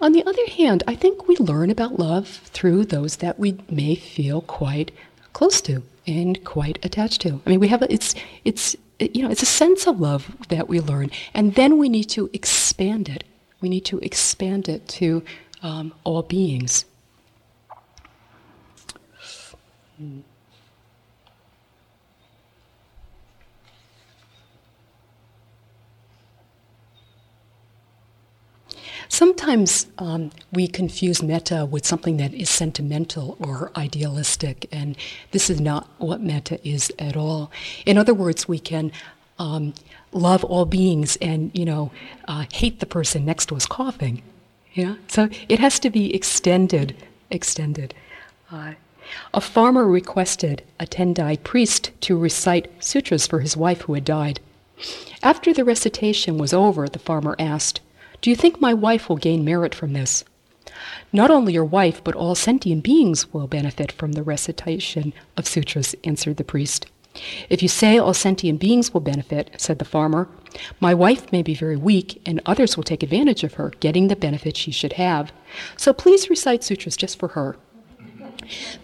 On 0.03 0.13
the 0.13 0.25
other 0.27 0.47
hand, 0.47 0.83
I 0.87 0.95
think 0.95 1.27
we 1.27 1.37
learn 1.37 1.71
about 1.71 1.99
love 1.99 2.29
through 2.29 2.85
those 2.85 3.17
that 3.17 3.39
we 3.39 3.57
may 3.71 3.95
feel 3.95 4.43
quite 4.43 4.93
close 5.33 5.63
to 5.63 5.83
and 6.07 6.45
quite 6.45 6.85
attached 6.85 7.21
to. 7.23 7.41
I 7.47 7.51
mean, 7.51 7.61
we 7.61 7.69
have 7.69 7.83
a, 7.83 7.93
it's 7.93 8.15
it's 8.45 8.77
you 8.99 9.23
know 9.23 9.31
it's 9.31 9.43
a 9.43 9.47
sense 9.47 9.87
of 9.87 10.01
love 10.01 10.35
that 10.49 10.69
we 10.69 10.81
learn, 10.81 11.11
and 11.35 11.55
then 11.55 11.79
we 11.79 11.89
need 11.89 12.09
to 12.11 12.31
expand 12.33 13.09
it. 13.09 13.25
We 13.61 13.69
need 13.69 13.85
to 13.87 13.99
expand 14.01 14.69
it 14.69 14.87
to 14.89 15.23
um, 15.63 15.95
all 16.05 16.23
beings. 16.23 16.85
Hmm. 19.99 20.21
Sometimes 29.13 29.89
um, 29.99 30.31
we 30.53 30.67
confuse 30.67 31.23
metta 31.23 31.67
with 31.67 31.85
something 31.85 32.17
that 32.17 32.33
is 32.33 32.49
sentimental 32.49 33.37
or 33.39 33.71
idealistic, 33.77 34.67
and 34.73 34.97
this 35.33 35.51
is 35.51 35.61
not 35.61 35.87
what 35.99 36.23
metta 36.23 36.59
is 36.67 36.91
at 36.99 37.15
all. 37.15 37.53
In 37.85 37.99
other 37.99 38.15
words, 38.15 38.49
we 38.49 38.59
can 38.59 38.91
um, 39.39 39.75
love 40.13 40.45
all 40.45 40.65
beings 40.65 41.19
and 41.21 41.51
you 41.53 41.67
know 41.67 41.93
uh, 42.27 42.47
hate 42.55 42.81
the 42.81 42.87
person 42.87 43.27
next 43.27 43.51
to 43.51 43.55
us 43.55 43.67
coughing. 43.67 44.23
Yeah, 44.73 44.95
so 45.09 45.29
it 45.47 45.59
has 45.59 45.79
to 45.81 45.91
be 45.91 46.15
extended. 46.15 46.97
Extended. 47.31 47.93
Uh, 48.51 48.73
a 49.35 49.43
farmer 49.43 49.87
requested 49.87 50.63
a 50.81 50.87
Tendai 50.87 51.37
priest 51.37 51.91
to 52.01 52.17
recite 52.17 52.83
sutras 52.83 53.27
for 53.27 53.41
his 53.41 53.59
wife 53.59 53.83
who 53.83 53.93
had 53.93 54.07
died. 54.07 54.41
After 55.23 55.53
the 55.53 55.67
recitation 55.67 56.39
was 56.39 56.55
over, 56.55 56.89
the 56.89 56.99
farmer 56.99 57.37
asked, 57.39 57.83
do 58.23 58.31
you 58.31 58.37
think 58.37 58.61
my 58.61 58.73
wife 58.73 59.09
will 59.09 59.17
gain 59.17 59.45
merit 59.45 59.75
from 59.75 59.93
this? 59.93 60.25
Not 61.13 61.31
only 61.31 61.53
your 61.53 61.65
wife, 61.65 62.03
but 62.03 62.15
all 62.15 62.37
sentient 62.37 62.85
beings 62.85 63.33
will 63.35 63.49
benefit 63.49 63.91
from 63.91 64.13
the 64.13 64.23
recitation 64.23 65.13
of 65.37 65.47
sutras, 65.47 65.97
answered 66.05 66.37
the 66.37 66.45
priest. 66.45 66.87
If 67.51 67.63
you 67.63 67.69
say 67.69 67.99
all 67.99 68.15
sentient 68.15 68.61
beings 68.61 68.95
will 68.95 69.01
benefit, 69.01 69.51
said 69.59 69.81
the 69.81 69.85
farmer, 69.85 70.29
my 70.81 70.95
wife 70.95 71.33
may 71.33 71.43
be 71.43 71.55
very 71.55 71.77
weak, 71.77 72.23
and 72.25 72.41
others 72.47 72.77
will 72.77 72.85
take 72.85 73.03
advantage 73.03 73.43
of 73.43 73.55
her, 73.55 73.73
getting 73.81 74.07
the 74.07 74.17
benefit 74.17 74.57
she 74.57 74.71
should 74.71 74.95
have. 74.95 75.33
So 75.77 75.93
please 75.93 76.31
recite 76.31 76.63
sutras 76.63 76.97
just 76.97 77.19
for 77.19 77.29
her. 77.29 77.57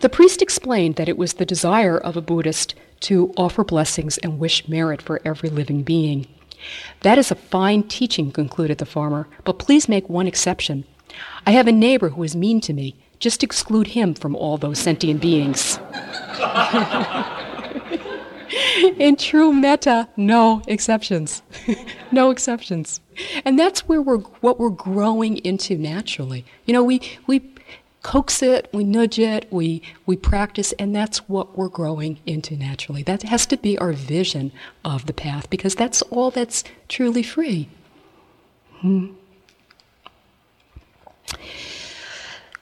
The 0.01 0.09
priest 0.09 0.43
explained 0.43 0.97
that 0.97 1.09
it 1.09 1.17
was 1.17 1.35
the 1.35 1.47
desire 1.47 1.97
of 1.97 2.17
a 2.17 2.21
Buddhist 2.21 2.75
to 3.01 3.33
offer 3.37 3.63
blessings 3.63 4.19
and 4.19 4.41
wish 4.41 4.69
merit 4.69 5.01
for 5.01 5.21
every 5.25 5.49
living 5.49 5.85
being. 5.85 6.27
That 7.01 7.19
is 7.19 7.31
a 7.31 7.35
fine 7.35 7.83
teaching, 7.85 8.33
concluded 8.33 8.79
the 8.79 8.87
farmer, 8.87 9.29
but 9.45 9.59
please 9.59 9.89
make 9.89 10.09
one 10.09 10.27
exception. 10.27 10.85
I 11.47 11.53
have 11.53 11.67
a 11.67 11.73
neighbor 11.73 12.11
who 12.11 12.23
is 12.23 12.37
mean 12.37 12.61
to 12.63 12.73
me. 12.73 12.97
Just 13.19 13.43
exclude 13.43 13.89
him 13.89 14.15
from 14.15 14.37
all 14.37 14.59
those 14.59 14.79
sentient 14.79 15.21
beings. 15.21 15.79
In 18.99 19.17
true 19.17 19.53
metta, 19.53 20.09
no 20.17 20.63
exceptions. 20.67 21.43
no 22.13 22.31
exceptions. 22.31 23.01
And 23.45 23.59
that's 23.59 23.89
where 23.89 24.01
we're 24.01 24.19
what 24.19 24.59
we're 24.59 24.71
growing 24.71 25.39
into 25.39 25.77
naturally. 25.77 26.45
You 26.65 26.73
know, 26.73 26.83
we 26.85 27.03
we 27.27 27.41
coax 28.09 28.43
it, 28.43 28.71
we 28.73 28.85
nudge 28.85 29.19
it, 29.19 29.47
we, 29.53 29.83
we 30.07 30.17
practice, 30.17 30.73
and 30.79 30.97
that's 30.97 31.29
what 31.29 31.59
we're 31.59 31.69
growing 31.69 32.19
into 32.25 32.57
naturally. 32.57 33.03
That 33.03 33.23
has 33.25 33.45
to 33.45 33.59
be 33.59 33.77
our 33.77 33.93
vision 33.93 34.51
of 34.83 35.05
the 35.05 35.13
path 35.13 35.51
because 35.51 35.75
that's 35.75 36.01
all 36.01 36.31
that's 36.31 36.65
truly 36.89 37.23
free. 37.23 37.69
Hmm. 38.79 39.09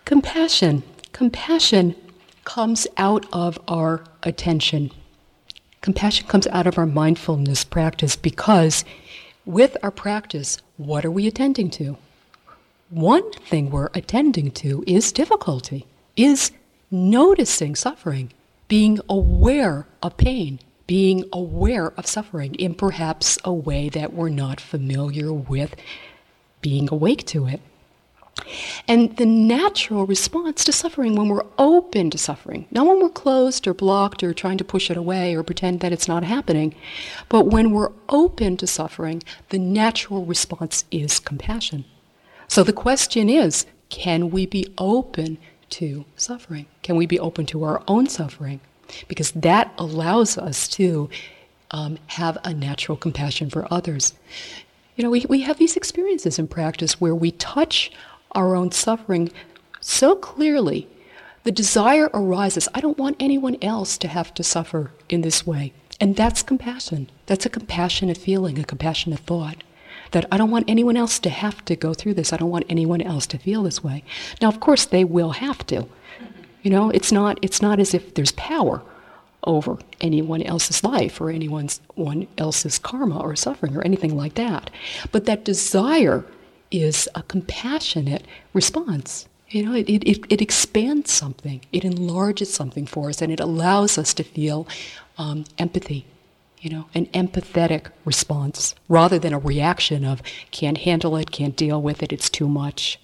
Compassion. 0.05 0.83
Compassion 1.13 1.95
comes 2.43 2.89
out 2.97 3.25
of 3.33 3.57
our 3.69 4.03
attention. 4.25 4.91
Compassion 5.81 6.27
comes 6.27 6.49
out 6.49 6.67
of 6.67 6.77
our 6.77 6.87
mindfulness 6.87 7.63
practice 7.63 8.17
because 8.17 8.85
with 9.45 9.77
our 9.85 9.93
practice, 9.93 10.59
what 10.77 11.05
are 11.05 11.11
we 11.13 11.29
attending 11.29 11.71
to? 11.71 11.99
One 12.89 13.33
thing 13.33 13.71
we're 13.71 13.91
attending 13.95 14.53
to 14.53 14.85
is 14.87 15.11
difficulty, 15.11 15.87
is 16.17 16.53
noticing 16.89 17.75
suffering, 17.75 18.33
being 18.69 19.01
aware 19.09 19.89
of 20.05 20.17
pain, 20.17 20.61
being 20.87 21.25
aware 21.33 21.89
of 21.99 22.07
suffering 22.07 22.55
in 22.55 22.75
perhaps 22.75 23.39
a 23.45 23.53
way 23.53 23.89
that 23.89 24.13
we're 24.13 24.29
not 24.29 24.61
familiar 24.61 25.33
with 25.33 25.75
being 26.61 26.89
awake 26.93 27.27
to 27.27 27.49
it. 27.49 27.61
And 28.87 29.17
the 29.17 29.27
natural 29.27 30.07
response 30.07 30.63
to 30.65 30.73
suffering 30.73 31.17
when 31.17 31.29
we're 31.29 31.47
open 31.59 32.11
to 32.11 32.19
suffering, 32.19 32.67
not 32.71 32.87
when 32.87 33.01
we're 33.01 33.09
closed 33.09 33.67
or 33.67 33.75
blocked 33.75 34.23
or 34.23 34.33
trying 34.33 34.59
to 34.59 34.65
push 34.65 34.93
it 34.93 34.97
away 34.97 35.35
or 35.35 35.43
pretend 35.43 35.81
that 35.81 35.93
it's 35.93 36.07
not 36.07 36.23
happening, 36.23 36.73
but 37.29 37.47
when 37.47 37.73
we're 37.73 37.93
open 38.09 38.57
to 38.59 38.67
suffering, 38.69 39.25
the 39.49 39.59
natural 39.59 40.25
response 40.25 40.85
is 40.93 41.19
compassion. 41.19 41.85
So 42.49 42.63
the 42.63 42.73
question 42.73 43.29
is 43.29 43.67
can 43.89 44.31
we 44.31 44.47
be 44.47 44.73
open 44.79 45.39
to 45.71 46.05
suffering? 46.17 46.67
Can 46.83 46.97
we 46.97 47.07
be 47.07 47.19
open 47.19 47.47
to 47.47 47.65
our 47.65 47.83
own 47.89 48.09
suffering? 48.09 48.61
Because 49.09 49.33
that 49.33 49.73
allows 49.79 50.39
us 50.39 50.69
to 50.69 51.11
um, 51.71 51.99
have 52.09 52.39
a 52.45 52.55
natural 52.55 52.97
compassion 52.97 53.51
for 53.51 53.67
others. 53.73 54.15
You 54.95 55.05
know, 55.05 55.11
we, 55.11 55.27
we 55.29 55.43
have 55.43 55.59
these 55.59 55.77
experiences 55.77 56.39
in 56.39 56.49
practice 56.49 57.01
where 57.01 57.15
we 57.15 57.33
touch 57.33 57.91
our 58.33 58.55
own 58.55 58.71
suffering 58.71 59.31
so 59.81 60.15
clearly. 60.15 60.89
The 61.45 61.53
desire 61.53 62.11
arises 62.15 62.69
I 62.75 62.81
don't 62.81 62.99
want 62.99 63.17
anyone 63.21 63.57
else 63.61 63.99
to 63.99 64.09
have 64.09 64.33
to 64.35 64.43
suffer 64.43 64.93
in 65.09 65.21
this 65.21 65.47
way. 65.47 65.73
And 66.01 66.17
that's 66.17 66.43
compassion. 66.43 67.09
That's 67.27 67.47
a 67.47 67.51
compassionate 67.51 68.19
feeling, 68.19 68.59
a 68.59 68.65
compassionate 68.65 69.21
thought 69.21 69.63
that 70.13 70.27
I 70.31 70.37
don't 70.37 70.51
want 70.51 70.67
anyone 70.69 70.97
else 70.97 71.19
to 71.21 71.31
have 71.31 71.65
to 71.67 71.77
go 71.77 71.95
through 71.95 72.15
this. 72.15 72.33
I 72.33 72.37
don't 72.37 72.51
want 72.51 72.67
anyone 72.69 73.01
else 73.01 73.27
to 73.29 73.39
feel 73.39 73.63
this 73.63 73.83
way. 73.83 74.05
Now, 74.41 74.49
of 74.49 74.61
course, 74.61 74.85
they 74.85 75.05
will 75.05 75.33
have 75.33 75.67
to. 75.67 75.87
You 76.63 76.71
know, 76.71 76.91
it's 76.91 77.13
not, 77.13 77.39
it's 77.43 77.63
not 77.63 77.79
as 77.79 77.95
if 77.95 78.15
there's 78.15 78.33
power 78.33 78.83
over 79.45 79.79
anyone 80.01 80.43
else's 80.43 80.83
life 80.83 81.21
or 81.21 81.31
anyone's 81.31 81.81
one 81.95 82.27
else's 82.37 82.79
karma 82.79 83.21
or 83.21 83.37
suffering 83.37 83.77
or 83.77 83.83
anything 83.83 84.17
like 84.17 84.35
that. 84.35 84.71
But 85.13 85.27
that 85.27 85.45
desire 85.45 86.25
is 86.71 87.09
a 87.15 87.23
compassionate 87.23 88.25
response. 88.53 89.29
You 89.49 89.65
know, 89.65 89.75
it, 89.75 89.89
it, 89.89 90.25
it 90.29 90.43
expands 90.43 91.13
something, 91.13 91.61
it 91.73 91.85
enlarges 91.85 92.53
something 92.53 92.85
for 92.85 93.11
us, 93.11 93.23
and 93.23 93.31
it 93.31 93.39
allows 93.39 93.97
us 93.97 94.13
to 94.15 94.25
feel 94.25 94.67
um, 95.19 95.45
empathy 95.59 96.05
you 96.67 96.73
know, 96.75 96.87
an 96.95 97.07
empathetic 97.07 97.93
response 98.05 98.75
rather 98.89 99.21
than 99.21 99.33
a 99.33 99.39
reaction 99.39 100.05
of 100.05 100.21
can't 100.51 100.79
handle 100.79 101.15
it, 101.15 101.31
can't 101.31 101.55
deal 101.55 101.81
with 101.81 102.03
it, 102.03 102.13
it's 102.13 102.29
too 102.29 102.49
much. 102.49 102.99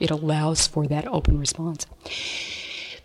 It 0.00 0.10
allows 0.10 0.66
for 0.66 0.86
that 0.86 1.06
open 1.06 1.38
response. 1.38 1.86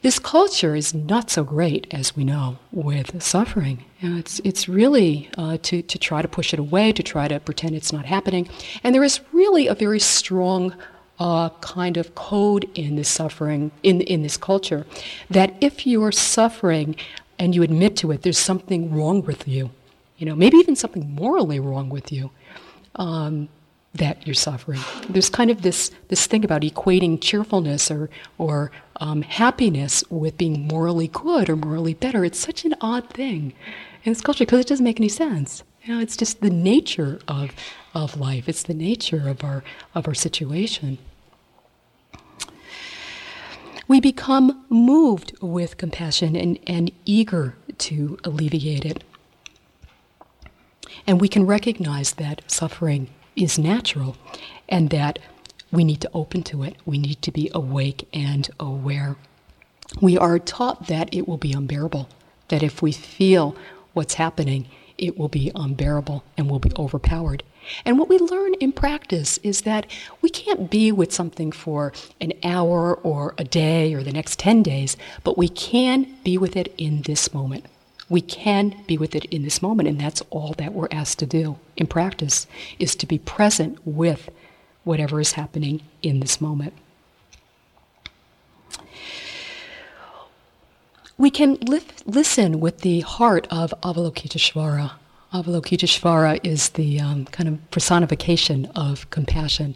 This 0.02 0.20
culture 0.20 0.74
is 0.74 0.94
not 0.94 1.30
so 1.30 1.44
great, 1.44 1.86
as 1.92 2.16
we 2.16 2.24
know, 2.24 2.60
with 2.72 3.22
suffering. 3.22 3.84
You 4.00 4.10
know, 4.10 4.18
it's, 4.20 4.40
it's 4.46 4.70
really 4.70 5.30
uh, 5.38 5.58
to, 5.64 5.82
to 5.82 5.98
try 6.00 6.22
to 6.22 6.30
push 6.30 6.54
it 6.54 6.60
away, 6.60 6.94
to 6.94 7.04
try 7.04 7.28
to 7.28 7.42
pretend 7.42 7.76
it's 7.76 7.92
not 7.92 8.06
happening. 8.06 8.48
And 8.86 8.96
there 8.96 9.04
is 9.04 9.20
really 9.34 9.68
a 9.68 9.76
very 9.76 10.00
strong 10.00 10.74
uh, 11.20 11.50
kind 11.60 11.98
of 11.98 12.16
code 12.16 12.70
in 12.74 12.96
this 12.96 13.10
suffering, 13.10 13.72
in, 13.84 14.00
in 14.00 14.24
this 14.24 14.38
culture, 14.38 14.86
that 15.30 15.54
if 15.60 15.86
you 15.86 16.02
are 16.06 16.14
suffering, 16.14 16.96
and 17.40 17.56
you 17.56 17.64
admit 17.64 17.96
to 17.98 18.12
it, 18.12 18.22
there's 18.22 18.38
something 18.38 18.94
wrong 18.94 19.22
with 19.24 19.48
you. 19.48 19.72
You 20.18 20.26
know, 20.28 20.36
maybe 20.36 20.58
even 20.58 20.76
something 20.76 21.14
morally 21.16 21.60
wrong 21.60 21.90
with 21.90 22.12
you 22.12 22.32
um, 22.96 23.50
that 23.96 24.26
you're 24.26 24.34
suffering. 24.34 24.80
There's 25.10 25.30
kind 25.30 25.50
of 25.52 25.62
this, 25.62 25.92
this 26.08 26.26
thing 26.28 26.46
about 26.46 26.62
equating 26.62 27.20
cheerfulness 27.22 27.92
or, 27.92 28.10
or 28.38 28.72
um, 28.98 29.22
happiness 29.22 30.04
with 30.10 30.38
being 30.38 30.68
morally 30.68 31.08
good 31.08 31.50
or 31.50 31.56
morally 31.56 31.94
better. 31.94 32.24
It's 32.24 32.40
such 32.40 32.66
an 32.66 32.76
odd 32.82 33.10
thing 33.10 33.54
in 34.04 34.12
this 34.12 34.22
culture 34.22 34.46
because 34.46 34.62
it 34.62 34.68
doesn't 34.68 34.84
make 34.84 35.00
any 35.00 35.10
sense. 35.10 35.64
You 35.84 35.96
know, 35.96 36.00
it's 36.00 36.16
just 36.16 36.42
the 36.42 36.50
nature 36.50 37.20
of, 37.28 37.52
of 37.94 38.18
life. 38.18 38.48
It's 38.48 38.64
the 38.64 38.74
nature 38.74 39.28
of 39.28 39.44
our, 39.44 39.64
of 39.94 40.08
our 40.08 40.14
situation 40.14 40.98
we 43.88 44.00
become 44.00 44.66
moved 44.70 45.34
with 45.42 45.78
compassion 45.78 46.36
and, 46.36 46.60
and 46.68 46.92
eager 47.06 47.56
to 47.80 48.18
alleviate 48.24 48.86
it. 48.86 49.04
And 51.06 51.20
we 51.20 51.28
can 51.28 51.46
recognize 51.46 52.14
that 52.14 52.50
suffering 52.50 53.10
is 53.36 53.60
natural 53.60 54.16
and 54.70 54.90
that 54.92 55.20
we 55.72 55.84
need 55.84 56.02
to 56.02 56.12
open 56.14 56.44
to 56.44 56.64
it. 56.64 56.76
We 56.86 56.98
need 56.98 57.22
to 57.24 57.32
be 57.32 57.50
awake 57.54 58.08
and 58.14 58.50
aware. 58.60 59.16
We 60.02 60.18
are 60.18 60.40
taught 60.40 60.88
that 60.88 61.14
it 61.14 61.28
will 61.28 61.38
be 61.38 61.52
unbearable, 61.52 62.10
that 62.48 62.64
if 62.64 62.82
we 62.82 62.92
feel 62.92 63.56
what's 63.94 64.16
happening, 64.16 64.68
it 64.98 65.18
will 65.18 65.30
be 65.30 65.52
unbearable 65.56 66.24
and 66.38 66.50
will 66.50 66.60
be 66.60 66.72
overpowered. 66.78 67.44
And 67.86 68.00
what 68.00 68.10
we 68.10 68.18
learn 68.18 68.54
in 68.56 68.72
practice 68.72 69.38
is 69.40 69.62
that 69.62 69.86
we 70.22 70.30
can't 70.30 70.70
be 70.70 70.92
with 70.92 71.12
something 71.14 71.52
for 71.52 71.94
an 72.20 72.34
hour 72.44 72.96
or 72.96 73.34
a 73.38 73.44
day 73.44 73.94
or 73.94 74.04
the 74.04 74.12
next 74.12 74.40
10 74.40 74.64
days, 74.64 74.98
but 75.24 75.38
we 75.38 75.50
can 75.50 76.16
be 76.24 76.38
with 76.38 76.56
it 76.56 76.74
in 76.78 77.02
this 77.04 77.34
moment. 77.34 77.66
We 78.10 78.22
can 78.22 78.76
be 78.86 78.98
with 78.98 79.16
it 79.16 79.26
in 79.26 79.44
this 79.44 79.62
moment, 79.62 79.90
and 79.90 80.00
that's 80.00 80.22
all 80.30 80.54
that 80.58 80.74
we're 80.74 80.90
asked 80.92 81.20
to 81.20 81.26
do 81.26 81.58
in 81.78 81.88
practice 81.88 82.48
is 82.78 82.96
to 82.98 83.08
be 83.08 83.18
present 83.18 83.80
with 83.86 84.30
whatever 84.84 85.20
is 85.20 85.34
happening 85.34 85.82
in 86.02 86.20
this 86.20 86.42
moment. 86.42 86.74
We 91.18 91.30
can 91.30 91.56
li- 91.62 91.82
listen 92.06 92.60
with 92.60 92.80
the 92.80 93.02
heart 93.02 93.48
of 93.50 93.74
Avalokiteshvara. 93.82 94.92
Avalokiteshvara 95.34 96.40
is 96.44 96.70
the 96.70 97.00
um, 97.00 97.26
kind 97.26 97.50
of 97.50 97.72
personification 97.72 98.68
of 98.76 99.10
compassion. 99.10 99.74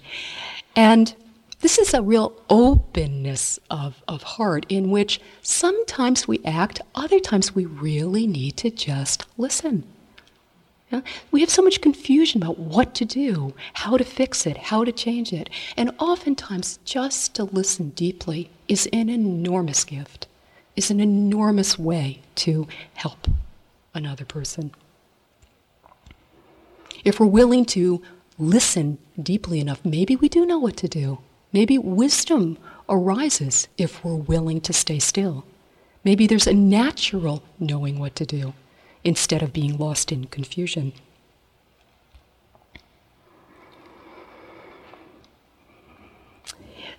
And 0.75 1.15
this 1.61 1.79
is 1.79 1.95
a 1.95 2.03
real 2.03 2.33
openness 2.47 3.59
of, 3.71 4.03
of 4.07 4.21
heart 4.21 4.67
in 4.69 4.91
which 4.91 5.19
sometimes 5.41 6.27
we 6.27 6.39
act, 6.45 6.79
other 6.93 7.19
times 7.19 7.55
we 7.55 7.65
really 7.65 8.27
need 8.27 8.55
to 8.57 8.69
just 8.69 9.25
listen. 9.35 9.83
Yeah? 10.91 11.01
We 11.31 11.41
have 11.41 11.49
so 11.49 11.63
much 11.63 11.81
confusion 11.81 12.43
about 12.43 12.59
what 12.59 12.93
to 12.95 13.05
do, 13.05 13.55
how 13.73 13.97
to 13.97 14.03
fix 14.03 14.45
it, 14.45 14.57
how 14.57 14.83
to 14.83 14.91
change 14.91 15.33
it. 15.33 15.49
And 15.75 15.89
oftentimes, 15.97 16.77
just 16.85 17.33
to 17.33 17.45
listen 17.45 17.89
deeply 17.89 18.51
is 18.67 18.87
an 18.93 19.09
enormous 19.09 19.83
gift, 19.83 20.27
is 20.75 20.91
an 20.91 20.99
enormous 20.99 21.79
way 21.79 22.21
to 22.35 22.67
help 22.93 23.27
another 23.95 24.23
person. 24.23 24.71
If 27.03 27.19
we're 27.19 27.27
willing 27.27 27.65
to 27.65 28.01
listen 28.37 28.97
deeply 29.21 29.59
enough, 29.59 29.83
maybe 29.83 30.15
we 30.15 30.29
do 30.29 30.45
know 30.45 30.59
what 30.59 30.77
to 30.77 30.87
do. 30.87 31.19
Maybe 31.53 31.77
wisdom 31.77 32.57
arises 32.89 33.67
if 33.77 34.03
we're 34.03 34.15
willing 34.15 34.61
to 34.61 34.73
stay 34.73 34.99
still. 34.99 35.45
Maybe 36.03 36.27
there's 36.27 36.47
a 36.47 36.53
natural 36.53 37.43
knowing 37.59 37.99
what 37.99 38.15
to 38.15 38.25
do 38.25 38.53
instead 39.03 39.41
of 39.41 39.53
being 39.53 39.77
lost 39.77 40.11
in 40.11 40.25
confusion. 40.25 40.93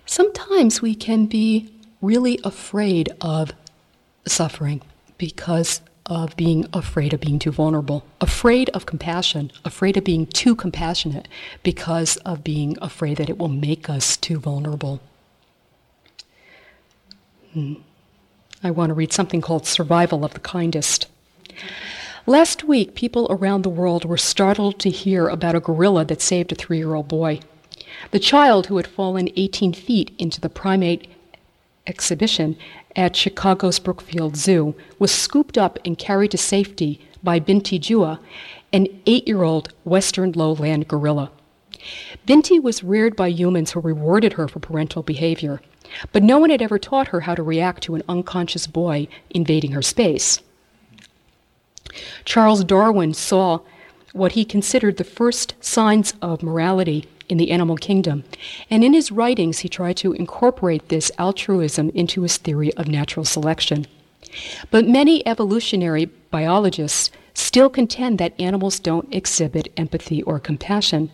Sometimes 0.05 0.81
we 0.81 0.95
can 0.95 1.27
be 1.27 1.71
really 2.01 2.39
afraid 2.43 3.11
of 3.21 3.51
suffering 4.27 4.81
because 5.17 5.81
of 6.09 6.35
being 6.35 6.65
afraid 6.73 7.13
of 7.13 7.21
being 7.21 7.37
too 7.37 7.51
vulnerable, 7.51 8.03
afraid 8.19 8.69
of 8.71 8.87
compassion, 8.87 9.51
afraid 9.63 9.95
of 9.95 10.03
being 10.03 10.25
too 10.25 10.55
compassionate 10.55 11.27
because 11.61 12.17
of 12.17 12.43
being 12.43 12.75
afraid 12.81 13.17
that 13.17 13.29
it 13.29 13.37
will 13.37 13.47
make 13.47 13.89
us 13.89 14.17
too 14.17 14.39
vulnerable. 14.39 14.99
Hmm. 17.53 17.75
I 18.63 18.71
want 18.71 18.89
to 18.89 18.95
read 18.95 19.13
something 19.13 19.39
called 19.39 19.67
Survival 19.67 20.25
of 20.25 20.33
the 20.33 20.39
Kindest. 20.39 21.05
Last 22.25 22.63
week, 22.63 22.95
people 22.95 23.27
around 23.29 23.61
the 23.61 23.69
world 23.69 24.03
were 24.03 24.17
startled 24.17 24.79
to 24.79 24.89
hear 24.89 25.27
about 25.27 25.55
a 25.55 25.59
gorilla 25.59 26.05
that 26.05 26.21
saved 26.21 26.51
a 26.51 26.55
three 26.55 26.77
year 26.77 26.95
old 26.95 27.07
boy. 27.07 27.39
The 28.11 28.19
child, 28.19 28.67
who 28.67 28.77
had 28.77 28.87
fallen 28.87 29.29
18 29.35 29.73
feet 29.73 30.13
into 30.17 30.41
the 30.41 30.49
primate 30.49 31.07
exhibition 31.87 32.57
at 32.95 33.15
Chicago's 33.15 33.79
Brookfield 33.79 34.35
Zoo, 34.35 34.75
was 34.97 35.11
scooped 35.11 35.57
up 35.57 35.79
and 35.85 35.97
carried 35.97 36.31
to 36.31 36.37
safety 36.37 37.01
by 37.23 37.39
Binti 37.39 37.79
Jua, 37.79 38.19
an 38.73 38.87
eight 39.05 39.27
year 39.27 39.43
old 39.43 39.73
Western 39.83 40.31
lowland 40.33 40.87
gorilla. 40.87 41.31
Binti 42.25 42.59
was 42.59 42.83
reared 42.83 43.15
by 43.15 43.27
humans 43.27 43.71
who 43.71 43.79
rewarded 43.79 44.33
her 44.33 44.47
for 44.47 44.59
parental 44.59 45.03
behavior, 45.03 45.61
but 46.11 46.23
no 46.23 46.37
one 46.37 46.49
had 46.49 46.61
ever 46.61 46.77
taught 46.77 47.09
her 47.09 47.21
how 47.21 47.35
to 47.35 47.43
react 47.43 47.83
to 47.83 47.95
an 47.95 48.03
unconscious 48.07 48.67
boy 48.67 49.07
invading 49.29 49.71
her 49.71 49.81
space. 49.81 50.39
Charles 52.25 52.63
Darwin 52.63 53.13
saw 53.13 53.59
what 54.13 54.33
he 54.33 54.45
considered 54.45 54.97
the 54.97 55.03
first 55.03 55.53
signs 55.59 56.13
of 56.21 56.43
morality 56.43 57.07
in 57.29 57.37
the 57.37 57.51
animal 57.51 57.77
kingdom. 57.77 58.23
And 58.69 58.83
in 58.83 58.93
his 58.93 59.11
writings, 59.11 59.59
he 59.59 59.69
tried 59.69 59.97
to 59.97 60.13
incorporate 60.13 60.89
this 60.89 61.11
altruism 61.17 61.89
into 61.91 62.23
his 62.23 62.37
theory 62.37 62.73
of 62.73 62.87
natural 62.87 63.25
selection. 63.25 63.87
But 64.71 64.87
many 64.87 65.25
evolutionary 65.27 66.05
biologists 66.05 67.11
still 67.33 67.69
contend 67.69 68.17
that 68.17 68.39
animals 68.39 68.79
don't 68.79 69.13
exhibit 69.13 69.71
empathy 69.77 70.21
or 70.23 70.39
compassion. 70.39 71.11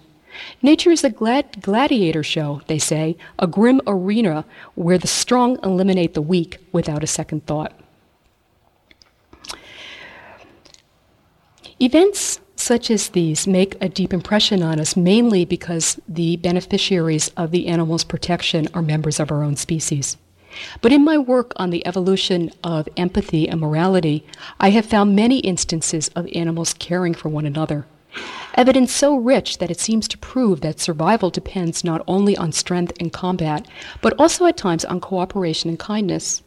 Nature 0.61 0.91
is 0.91 1.03
a 1.03 1.09
glad- 1.09 1.61
gladiator 1.61 2.23
show, 2.23 2.61
they 2.67 2.79
say, 2.79 3.15
a 3.39 3.47
grim 3.47 3.81
arena 3.87 4.45
where 4.75 4.97
the 4.97 5.07
strong 5.07 5.57
eliminate 5.63 6.13
the 6.13 6.21
weak 6.21 6.57
without 6.71 7.03
a 7.03 7.07
second 7.07 7.45
thought. 7.45 7.73
Events 11.79 12.39
such 12.65 12.89
as 12.89 13.09
these 13.09 13.45
make 13.45 13.77
a 13.79 13.87
deep 13.87 14.11
impression 14.11 14.63
on 14.63 14.79
us, 14.79 14.97
mainly 14.97 15.45
because 15.45 15.99
the 16.07 16.35
beneficiaries 16.37 17.29
of 17.37 17.51
the 17.51 17.67
animal's 17.67 18.03
protection 18.03 18.67
are 18.73 18.81
members 18.81 19.19
of 19.19 19.31
our 19.31 19.43
own 19.43 19.55
species. 19.55 20.17
But 20.81 20.91
in 20.91 21.03
my 21.03 21.15
work 21.15 21.53
on 21.57 21.69
the 21.69 21.85
evolution 21.85 22.51
of 22.63 22.89
empathy 22.97 23.47
and 23.47 23.61
morality, 23.61 24.25
I 24.59 24.71
have 24.71 24.87
found 24.87 25.15
many 25.15 25.39
instances 25.39 26.07
of 26.15 26.27
animals 26.33 26.73
caring 26.73 27.13
for 27.13 27.29
one 27.29 27.45
another. 27.45 27.85
Evidence 28.55 28.91
so 28.91 29.15
rich 29.15 29.59
that 29.59 29.69
it 29.69 29.79
seems 29.79 30.07
to 30.07 30.17
prove 30.17 30.61
that 30.61 30.79
survival 30.79 31.29
depends 31.29 31.83
not 31.83 32.01
only 32.07 32.35
on 32.35 32.51
strength 32.51 32.93
in 32.99 33.11
combat, 33.11 33.67
but 34.01 34.13
also 34.17 34.47
at 34.47 34.57
times 34.57 34.83
on 34.85 34.99
cooperation 34.99 35.69
and 35.69 35.77
kindness. 35.77 36.41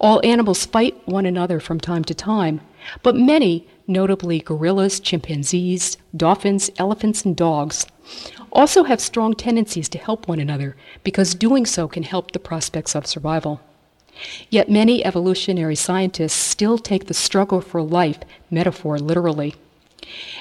All 0.00 0.20
animals 0.24 0.66
fight 0.66 1.06
one 1.06 1.24
another 1.24 1.60
from 1.60 1.78
time 1.78 2.02
to 2.04 2.14
time, 2.14 2.62
but 3.04 3.14
many 3.14 3.68
notably 3.86 4.40
gorillas, 4.40 5.00
chimpanzees, 5.00 5.96
dolphins, 6.16 6.70
elephants, 6.78 7.24
and 7.24 7.36
dogs, 7.36 7.86
also 8.52 8.84
have 8.84 9.00
strong 9.00 9.34
tendencies 9.34 9.88
to 9.90 9.98
help 9.98 10.28
one 10.28 10.40
another 10.40 10.76
because 11.02 11.34
doing 11.34 11.66
so 11.66 11.86
can 11.88 12.02
help 12.02 12.32
the 12.32 12.38
prospects 12.38 12.94
of 12.94 13.06
survival. 13.06 13.60
Yet 14.48 14.70
many 14.70 15.04
evolutionary 15.04 15.76
scientists 15.76 16.34
still 16.34 16.78
take 16.78 17.06
the 17.06 17.14
struggle 17.14 17.60
for 17.60 17.82
life 17.82 18.18
metaphor 18.50 18.98
literally. 18.98 19.54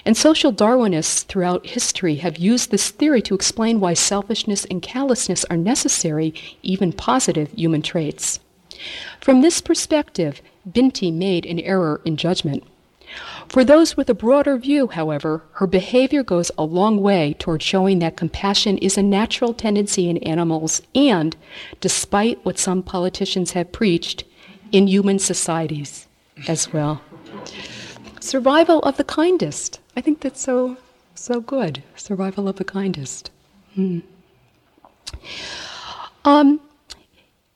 And 0.06 0.16
social 0.16 0.54
Darwinists 0.54 1.26
throughout 1.26 1.66
history 1.66 2.16
have 2.16 2.38
used 2.38 2.72
this 2.72 2.90
theory 2.90 3.22
to 3.24 3.36
explain 3.36 3.80
why 3.80 3.96
selfishness 3.96 4.66
and 4.66 4.82
callousness 4.82 5.44
are 5.46 5.58
necessary, 5.58 6.34
even 6.62 6.94
positive 6.94 7.52
human 7.52 7.82
traits. 7.82 8.40
From 9.20 9.42
this 9.42 9.62
perspective, 9.62 10.42
Binti 10.72 11.12
made 11.12 11.46
an 11.46 11.60
error 11.60 12.02
in 12.06 12.16
judgment. 12.16 12.64
For 13.48 13.64
those 13.64 13.96
with 13.96 14.10
a 14.10 14.14
broader 14.14 14.58
view, 14.58 14.88
however, 14.88 15.44
her 15.54 15.68
behavior 15.68 16.24
goes 16.24 16.52
a 16.58 16.64
long 16.64 17.02
way 17.02 17.36
toward 17.40 17.62
showing 17.62 18.00
that 18.00 18.18
compassion 18.18 18.78
is 18.80 18.98
a 18.98 19.04
natural 19.04 19.54
tendency 19.54 20.10
in 20.10 20.18
animals 20.20 20.82
and, 20.94 21.36
despite 21.82 22.44
what 22.44 22.60
some 22.60 22.84
politicians 22.84 23.52
have 23.52 23.72
preached, 23.72 24.24
in 24.72 24.88
human 24.88 25.20
societies 25.20 26.08
as 26.48 26.74
well. 26.74 27.02
Survival 28.20 28.80
of 28.80 28.98
the 28.98 29.04
kindest. 29.04 29.80
I 29.96 30.02
think 30.02 30.22
that's 30.22 30.42
so 30.42 30.78
so 31.14 31.40
good. 31.40 31.82
Survival 31.96 32.48
of 32.48 32.58
the 32.58 32.66
kindest. 32.66 33.32
Hmm. 33.76 34.00
Um, 36.26 36.60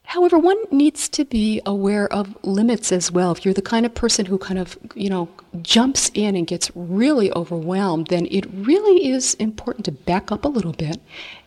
However, 0.09 0.39
one 0.39 0.57
needs 0.71 1.07
to 1.09 1.23
be 1.23 1.61
aware 1.67 2.11
of 2.11 2.35
limits 2.43 2.91
as 2.91 3.11
well. 3.11 3.31
If 3.31 3.45
you're 3.45 3.53
the 3.53 3.61
kind 3.61 3.85
of 3.85 3.93
person 3.93 4.25
who 4.25 4.39
kind 4.39 4.57
of, 4.57 4.75
you 4.95 5.07
know, 5.07 5.29
jumps 5.61 6.09
in 6.15 6.35
and 6.35 6.47
gets 6.47 6.71
really 6.73 7.31
overwhelmed, 7.33 8.07
then 8.07 8.25
it 8.31 8.47
really 8.51 9.07
is 9.11 9.35
important 9.35 9.85
to 9.85 9.91
back 9.91 10.31
up 10.31 10.45
a 10.45 10.47
little 10.47 10.71
bit 10.71 10.99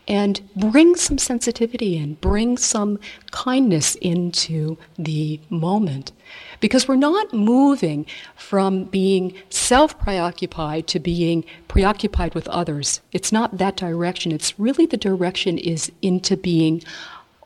and 0.07 0.41
bring 0.55 0.95
some 0.95 1.19
sensitivity 1.19 1.97
in, 1.97 2.15
bring 2.15 2.57
some 2.57 3.01
kindness 3.33 3.97
into 3.97 4.79
the 4.97 5.41
moment. 5.51 6.13
Because 6.61 6.87
we're 6.87 6.95
not 6.95 7.33
moving 7.33 8.07
from 8.37 8.85
being 8.85 9.35
self 9.51 9.99
preoccupied 9.99 10.87
to 10.87 11.01
being 11.01 11.45
preoccupied 11.67 12.37
with 12.37 12.47
others. 12.47 13.01
It's 13.11 13.33
not 13.33 13.59
that 13.59 13.75
direction. 13.75 14.31
It's 14.31 14.57
really 14.57 14.87
the 14.87 14.97
direction 14.97 15.59
is 15.59 15.91
into 16.01 16.37
being 16.37 16.85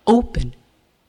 open 0.07 0.55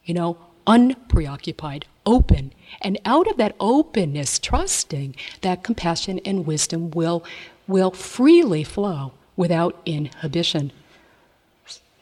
you 0.08 0.14
know, 0.16 0.38
unpreoccupied, 0.66 1.86
open. 2.06 2.54
And 2.82 3.00
out 3.06 3.28
of 3.28 3.38
that 3.38 3.56
openness, 3.60 4.40
trusting 4.40 5.16
that 5.42 5.64
compassion 5.64 6.20
and 6.26 6.48
wisdom 6.48 6.90
will, 6.92 7.24
will 7.68 7.92
freely 7.92 8.64
flow 8.64 9.14
without 9.36 9.80
inhibition. 9.86 10.72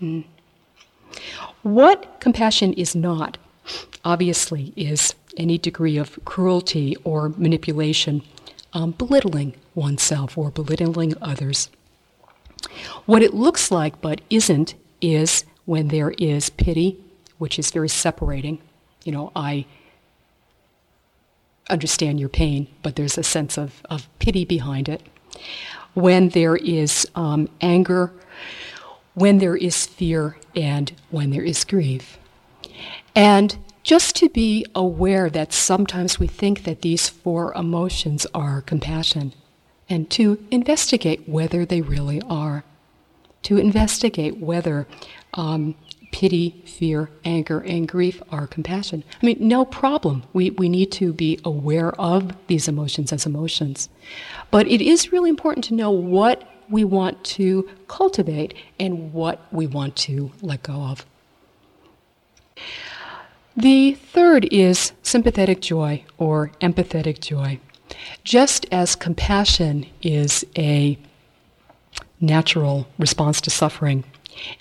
Mm. 0.01 0.23
What 1.63 2.19
compassion 2.19 2.73
is 2.73 2.95
not, 2.95 3.37
obviously, 4.03 4.71
is 4.75 5.15
any 5.37 5.57
degree 5.57 5.97
of 5.97 6.19
cruelty 6.25 6.95
or 7.03 7.29
manipulation, 7.29 8.21
um, 8.73 8.91
belittling 8.91 9.55
oneself 9.73 10.37
or 10.37 10.51
belittling 10.51 11.13
others. 11.21 11.69
What 13.05 13.23
it 13.23 13.33
looks 13.33 13.71
like 13.71 14.01
but 14.01 14.21
isn't 14.29 14.75
is 15.01 15.45
when 15.65 15.89
there 15.89 16.11
is 16.11 16.49
pity, 16.49 16.99
which 17.37 17.59
is 17.59 17.71
very 17.71 17.89
separating. 17.89 18.61
You 19.03 19.11
know, 19.11 19.31
I 19.35 19.65
understand 21.69 22.19
your 22.19 22.29
pain, 22.29 22.67
but 22.83 22.95
there's 22.95 23.17
a 23.17 23.23
sense 23.23 23.57
of, 23.57 23.81
of 23.89 24.07
pity 24.19 24.45
behind 24.45 24.89
it. 24.89 25.01
When 25.93 26.29
there 26.29 26.55
is 26.55 27.07
um, 27.15 27.49
anger, 27.61 28.11
when 29.13 29.39
there 29.39 29.55
is 29.55 29.85
fear, 29.85 30.37
and 30.55 30.91
when 31.09 31.29
there 31.31 31.43
is 31.43 31.63
grief. 31.63 32.17
And 33.15 33.57
just 33.83 34.15
to 34.17 34.29
be 34.29 34.65
aware 34.73 35.29
that 35.29 35.53
sometimes 35.53 36.19
we 36.19 36.27
think 36.27 36.63
that 36.63 36.81
these 36.81 37.07
four 37.07 37.53
emotions 37.53 38.25
are 38.33 38.61
compassion, 38.61 39.33
and 39.87 40.09
to 40.11 40.43
investigate 40.51 41.29
whether 41.29 41.65
they 41.65 41.81
really 41.81 42.21
are. 42.23 42.63
To 43.43 43.57
investigate 43.57 44.37
whether 44.37 44.87
um, 45.35 45.75
pity, 46.15 46.63
fear, 46.65 47.09
anger, 47.25 47.59
and 47.59 47.89
grief 47.89 48.23
are 48.31 48.47
compassion. 48.47 49.03
I 49.21 49.25
mean, 49.25 49.35
no 49.37 49.65
problem. 49.65 50.23
We, 50.31 50.51
we 50.51 50.69
need 50.69 50.89
to 50.93 51.11
be 51.11 51.41
aware 51.43 51.91
of 51.99 52.31
these 52.47 52.69
emotions 52.69 53.11
as 53.11 53.25
emotions. 53.25 53.89
But 54.49 54.65
it 54.65 54.79
is 54.79 55.11
really 55.11 55.29
important 55.29 55.65
to 55.65 55.73
know 55.73 55.91
what 55.91 56.47
we 56.69 56.85
want 56.85 57.21
to 57.35 57.69
cultivate 57.89 58.53
and 58.79 59.11
what 59.11 59.45
we 59.51 59.67
want 59.67 59.97
to 60.07 60.31
let 60.41 60.63
go 60.63 60.83
of. 60.83 61.05
The 63.57 63.95
third 63.95 64.45
is 64.53 64.93
sympathetic 65.03 65.59
joy 65.59 66.05
or 66.17 66.49
empathetic 66.61 67.19
joy. 67.19 67.59
Just 68.23 68.65
as 68.71 68.95
compassion 68.95 69.85
is 70.01 70.45
a 70.57 70.97
natural 72.21 72.87
response 72.97 73.41
to 73.41 73.49
suffering, 73.49 74.05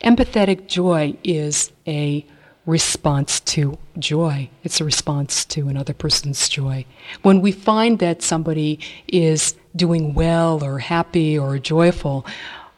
Empathetic 0.03 0.67
joy 0.67 1.17
is 1.25 1.73
a 1.87 2.25
response 2.67 3.41
to 3.41 3.79
joy. 3.99 4.49
It's 4.63 4.81
a 4.81 4.85
response 4.85 5.45
to 5.47 5.69
another 5.69 5.93
person's 5.93 6.49
joy. 6.49 6.87
When 7.23 7.41
we 7.41 7.53
find 7.53 7.99
that 7.99 8.23
somebody 8.23 8.81
is 9.07 9.55
doing 9.77 10.15
well 10.15 10.65
or 10.65 10.79
happy 10.79 11.39
or 11.39 11.59
joyful, 11.59 12.25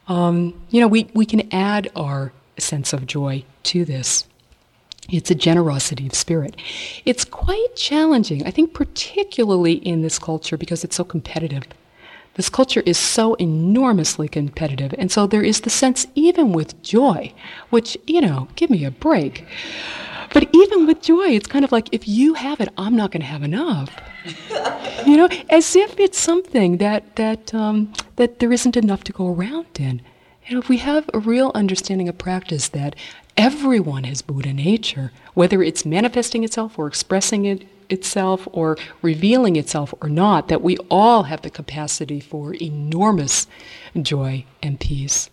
um, 0.07 0.53
you 0.69 0.81
know, 0.81 0.87
we, 0.87 1.09
we 1.13 1.25
can 1.25 1.53
add 1.53 1.89
our 1.95 2.33
sense 2.57 2.93
of 2.93 3.05
joy 3.05 3.43
to 3.63 3.85
this. 3.85 4.25
It's 5.09 5.31
a 5.31 5.35
generosity 5.35 6.07
of 6.07 6.13
spirit. 6.13 6.57
It's 7.05 7.23
quite 7.23 7.75
challenging, 7.75 8.45
I 8.45 8.51
think, 8.51 8.73
particularly 8.73 9.73
in 9.73 10.01
this 10.01 10.19
culture 10.19 10.57
because 10.57 10.83
it's 10.83 10.97
so 10.97 11.05
competitive. 11.05 11.63
This 12.37 12.49
culture 12.49 12.83
is 12.85 12.97
so 12.97 13.33
enormously 13.35 14.27
competitive. 14.29 14.93
And 14.97 15.11
so 15.11 15.25
there 15.25 15.43
is 15.43 15.61
the 15.61 15.71
sense, 15.71 16.05
even 16.13 16.53
with 16.53 16.81
joy, 16.83 17.33
which, 17.71 17.97
you 18.05 18.21
know, 18.21 18.47
give 18.55 18.69
me 18.69 18.85
a 18.85 18.91
break. 18.91 19.45
But 20.33 20.47
even 20.53 20.85
with 20.85 21.01
joy, 21.01 21.29
it's 21.29 21.47
kind 21.47 21.65
of 21.65 21.71
like, 21.71 21.89
if 21.91 22.07
you 22.07 22.35
have 22.35 22.61
it, 22.61 22.69
I'm 22.77 22.95
not 22.95 23.11
going 23.11 23.21
to 23.21 23.27
have 23.27 23.41
enough. 23.41 23.89
you 25.05 25.17
know, 25.17 25.27
as 25.49 25.75
if 25.75 25.99
it's 25.99 26.19
something 26.19 26.77
that, 26.77 27.15
that, 27.15 27.53
um, 27.55 27.91
that 28.17 28.39
there 28.39 28.53
isn't 28.53 28.77
enough 28.77 29.03
to 29.05 29.13
go 29.13 29.33
around 29.33 29.65
in. 29.79 30.01
You 30.45 30.53
know, 30.53 30.59
if 30.59 30.69
we 30.69 30.77
have 30.77 31.09
a 31.13 31.19
real 31.19 31.51
understanding 31.55 32.07
of 32.07 32.19
practice 32.19 32.69
that 32.69 32.95
everyone 33.35 34.03
has 34.03 34.21
Buddha 34.21 34.53
nature, 34.53 35.11
whether 35.33 35.63
it's 35.63 35.85
manifesting 35.85 36.43
itself 36.43 36.77
or 36.77 36.87
expressing 36.87 37.45
it 37.45 37.67
itself 37.89 38.47
or 38.51 38.77
revealing 39.01 39.55
itself 39.55 39.93
or 40.01 40.09
not, 40.09 40.47
that 40.47 40.61
we 40.61 40.77
all 40.89 41.23
have 41.23 41.41
the 41.41 41.49
capacity 41.49 42.19
for 42.19 42.53
enormous 42.55 43.47
joy 44.01 44.45
and 44.61 44.79
peace, 44.79 45.29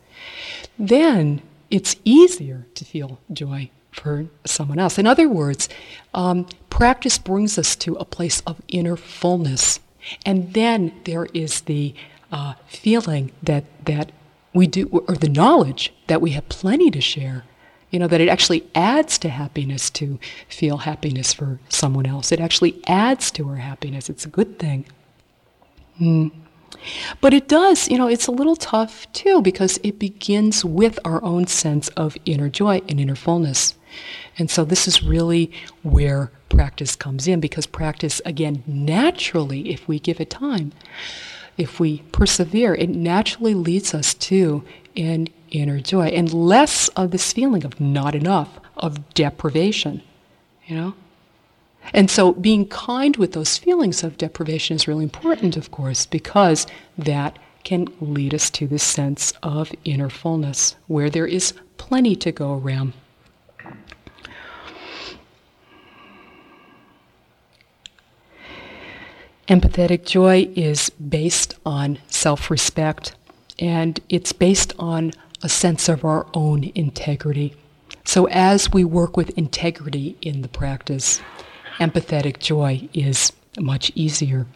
then 0.79 1.43
it's 1.71 1.97
easier 2.05 2.67
to 2.75 2.85
feel 2.85 3.19
joy 3.33 3.71
for 3.91 4.27
someone 4.45 4.79
else. 4.79 4.99
In 4.99 5.07
other 5.07 5.29
words, 5.29 5.69
um, 6.13 6.47
practice 6.71 7.19
brings 7.19 7.59
us 7.59 7.77
to 7.77 7.95
a 7.95 8.05
place 8.05 8.41
of 8.41 8.61
inner 8.69 8.97
fullness. 8.97 9.81
And 10.27 10.53
then 10.53 10.93
there 11.05 11.27
is 11.33 11.63
the 11.63 11.95
uh, 12.33 12.55
feeling 12.67 13.33
that, 13.43 13.65
that 13.87 14.13
we 14.53 14.67
do, 14.67 14.89
or 15.09 15.15
the 15.15 15.29
knowledge 15.29 15.93
that 16.09 16.21
we 16.21 16.31
have 16.31 16.49
plenty 16.49 16.91
to 16.91 17.01
share 17.01 17.45
you 17.95 18.01
know, 18.01 18.09
that 18.09 18.21
it 18.21 18.29
actually 18.29 18.67
adds 18.75 19.19
to 19.19 19.29
happiness 19.29 19.89
to 19.89 20.19
feel 20.49 20.79
happiness 20.79 21.33
for 21.33 21.61
someone 21.69 22.07
else. 22.07 22.33
It 22.33 22.41
actually 22.41 22.83
adds 22.89 23.31
to 23.31 23.49
our 23.49 23.55
happiness. 23.55 24.11
It's 24.11 24.27
a 24.27 24.29
good 24.29 24.59
thing. 24.59 24.85
Mm. 26.01 26.33
But 27.21 27.33
it 27.33 27.47
does, 27.47 27.89
you 27.89 27.97
know, 27.97 28.09
it's 28.09 28.27
a 28.27 28.33
little 28.33 28.57
tough 28.57 29.07
too 29.13 29.41
because 29.43 29.79
it 29.85 30.01
begins 30.01 30.65
with 30.65 30.99
our 31.05 31.23
own 31.23 31.47
sense 31.47 31.87
of 31.91 32.17
inner 32.27 32.49
joy 32.49 32.83
and 32.89 32.99
inner 32.99 33.15
fullness. 33.15 33.77
And 34.39 34.51
so 34.51 34.65
this 34.65 34.89
is 34.89 35.05
really 35.05 35.53
where 35.85 36.33
practice 36.49 36.97
comes 36.97 37.29
in 37.29 37.39
because 37.39 37.65
practice, 37.65 38.21
again, 38.25 38.65
naturally, 38.67 39.71
if 39.71 39.87
we 39.87 40.01
give 40.01 40.21
it 40.21 40.31
time, 40.31 40.73
if 41.57 41.79
we 41.79 41.99
persevere, 42.11 42.75
it 42.75 42.91
naturally 42.91 43.55
leads 43.55 43.95
us 43.95 44.15
to 44.15 44.65
an 44.97 45.29
inner 45.55 45.81
joy 45.81 46.07
and 46.09 46.33
less 46.33 46.89
of 46.89 47.11
this 47.11 47.33
feeling 47.33 47.65
of 47.65 47.81
not 47.81 48.15
enough, 48.15 48.59
of 48.77 49.15
deprivation, 49.15 50.03
you 50.67 50.77
know? 50.77 50.95
And 51.93 52.11
so 52.11 52.33
being 52.33 52.67
kind 52.67 53.17
with 53.17 53.33
those 53.33 53.59
feelings 53.59 54.03
of 54.03 54.17
deprivation 54.17 54.77
is 54.77 54.89
really 54.89 55.05
important, 55.05 55.57
of 55.57 55.71
course, 55.71 56.07
because 56.07 56.67
that 56.97 57.39
can 57.63 57.89
lead 58.01 58.35
us 58.35 58.51
to 58.51 58.67
this 58.67 58.83
sense 58.83 59.33
of 59.43 59.73
inner 59.85 60.11
fullness, 60.11 60.77
where 60.87 61.11
there 61.11 61.27
is 61.27 61.53
plenty 61.77 62.17
to 62.17 62.33
go 62.33 62.55
around. 62.55 62.93
Empathetic 69.49 70.07
joy 70.07 70.49
is 70.57 70.89
based 70.91 71.55
on 71.67 71.99
self 72.09 72.51
respect, 72.51 73.15
and 73.59 74.01
it's 74.09 74.33
based 74.33 74.73
on 74.79 75.13
a 75.45 75.49
sense 75.49 75.91
of 75.91 76.05
our 76.05 76.27
own 76.33 76.73
integrity. 76.75 77.55
So, 78.05 78.27
as 78.29 78.73
we 78.73 78.83
work 78.83 79.17
with 79.17 79.39
integrity 79.39 80.17
in 80.23 80.41
the 80.41 80.49
practice, 80.49 81.21
empathetic 81.79 82.39
joy 82.39 82.89
is 82.95 83.31
much 83.61 83.93
easier. 83.95 84.47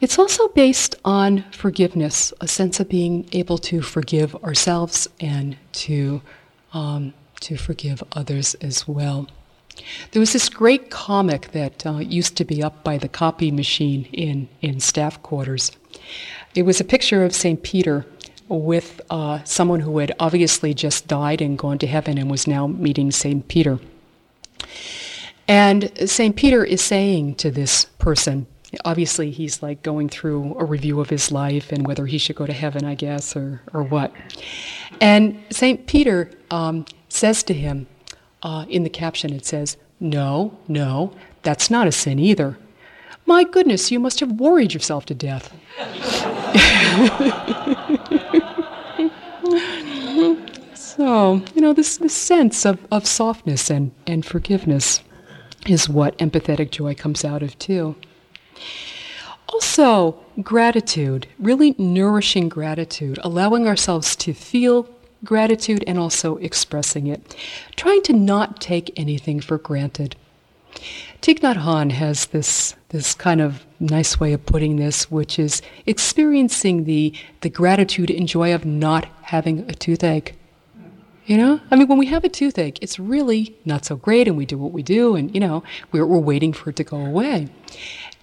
It's 0.00 0.18
also 0.18 0.48
based 0.48 0.94
on 1.04 1.44
forgiveness, 1.50 2.32
a 2.40 2.46
sense 2.46 2.78
of 2.78 2.88
being 2.88 3.28
able 3.32 3.58
to 3.58 3.82
forgive 3.82 4.36
ourselves 4.36 5.08
and 5.20 5.56
to, 5.84 6.22
um, 6.72 7.12
to 7.40 7.56
forgive 7.56 8.04
others 8.12 8.54
as 8.56 8.86
well. 8.86 9.26
There 10.12 10.20
was 10.20 10.32
this 10.32 10.48
great 10.48 10.90
comic 10.90 11.50
that 11.52 11.84
uh, 11.84 11.98
used 11.98 12.36
to 12.36 12.44
be 12.44 12.62
up 12.62 12.84
by 12.84 12.98
the 12.98 13.08
copy 13.08 13.50
machine 13.50 14.06
in, 14.12 14.48
in 14.62 14.80
staff 14.80 15.20
quarters. 15.22 15.72
It 16.54 16.62
was 16.62 16.80
a 16.80 16.84
picture 16.84 17.24
of 17.24 17.34
St. 17.34 17.62
Peter 17.62 18.06
with 18.48 19.00
uh, 19.10 19.42
someone 19.44 19.80
who 19.80 19.98
had 19.98 20.12
obviously 20.20 20.74
just 20.74 21.08
died 21.08 21.40
and 21.40 21.58
gone 21.58 21.78
to 21.78 21.86
heaven 21.86 22.18
and 22.18 22.30
was 22.30 22.46
now 22.46 22.66
meeting 22.66 23.10
St. 23.10 23.46
Peter. 23.48 23.78
And 25.48 25.90
St. 26.08 26.34
Peter 26.34 26.64
is 26.64 26.80
saying 26.80 27.36
to 27.36 27.50
this 27.50 27.86
person, 27.98 28.46
obviously 28.84 29.30
he's 29.30 29.62
like 29.62 29.82
going 29.82 30.08
through 30.08 30.56
a 30.58 30.64
review 30.64 31.00
of 31.00 31.08
his 31.08 31.30
life 31.30 31.72
and 31.72 31.86
whether 31.86 32.06
he 32.06 32.18
should 32.18 32.36
go 32.36 32.46
to 32.46 32.52
heaven, 32.52 32.84
I 32.84 32.94
guess, 32.94 33.36
or, 33.36 33.62
or 33.72 33.82
what. 33.82 34.12
And 35.00 35.40
St. 35.50 35.86
Peter 35.86 36.30
um, 36.50 36.84
says 37.08 37.42
to 37.44 37.54
him, 37.54 37.86
uh, 38.42 38.66
in 38.68 38.82
the 38.82 38.90
caption, 38.90 39.32
it 39.32 39.46
says, 39.46 39.76
No, 39.98 40.56
no, 40.68 41.12
that's 41.42 41.70
not 41.70 41.86
a 41.86 41.92
sin 41.92 42.18
either. 42.18 42.58
My 43.24 43.42
goodness, 43.42 43.90
you 43.90 43.98
must 43.98 44.20
have 44.20 44.32
worried 44.32 44.72
yourself 44.72 45.06
to 45.06 45.14
death. 45.14 45.52
so, 50.96 51.42
you 51.54 51.60
know, 51.60 51.72
this, 51.72 51.98
this 51.98 52.14
sense 52.14 52.64
of, 52.64 52.86
of 52.90 53.06
softness 53.06 53.70
and, 53.70 53.92
and 54.06 54.24
forgiveness 54.24 55.02
is 55.66 55.88
what 55.88 56.16
empathetic 56.18 56.70
joy 56.70 56.94
comes 56.94 57.24
out 57.24 57.42
of, 57.42 57.58
too. 57.58 57.96
Also, 59.48 60.18
gratitude, 60.42 61.26
really 61.38 61.74
nourishing 61.78 62.48
gratitude, 62.48 63.18
allowing 63.22 63.66
ourselves 63.66 64.16
to 64.16 64.34
feel 64.34 64.88
gratitude 65.24 65.84
and 65.86 65.98
also 65.98 66.36
expressing 66.38 67.06
it, 67.06 67.36
trying 67.76 68.02
to 68.02 68.12
not 68.12 68.60
take 68.60 68.92
anything 68.98 69.40
for 69.40 69.58
granted. 69.58 70.16
Thich 71.22 71.40
Nhat 71.40 71.56
Hanh 71.56 71.90
has 71.92 72.26
this, 72.26 72.74
this 72.90 73.14
kind 73.14 73.40
of 73.40 73.64
nice 73.80 74.20
way 74.20 74.32
of 74.32 74.44
putting 74.46 74.76
this, 74.76 75.10
which 75.10 75.38
is 75.38 75.62
experiencing 75.86 76.84
the, 76.84 77.14
the 77.40 77.48
gratitude 77.48 78.10
and 78.10 78.28
joy 78.28 78.54
of 78.54 78.64
not 78.64 79.06
having 79.22 79.60
a 79.70 79.74
toothache. 79.74 80.35
You 81.26 81.36
know, 81.36 81.60
I 81.72 81.76
mean, 81.76 81.88
when 81.88 81.98
we 81.98 82.06
have 82.06 82.22
a 82.22 82.28
toothache, 82.28 82.78
it's 82.80 83.00
really 83.00 83.56
not 83.64 83.84
so 83.84 83.96
great, 83.96 84.28
and 84.28 84.36
we 84.36 84.46
do 84.46 84.56
what 84.56 84.72
we 84.72 84.84
do, 84.84 85.16
and 85.16 85.34
you 85.34 85.40
know, 85.40 85.64
we're, 85.90 86.06
we're 86.06 86.18
waiting 86.18 86.52
for 86.52 86.70
it 86.70 86.76
to 86.76 86.84
go 86.84 87.04
away. 87.04 87.48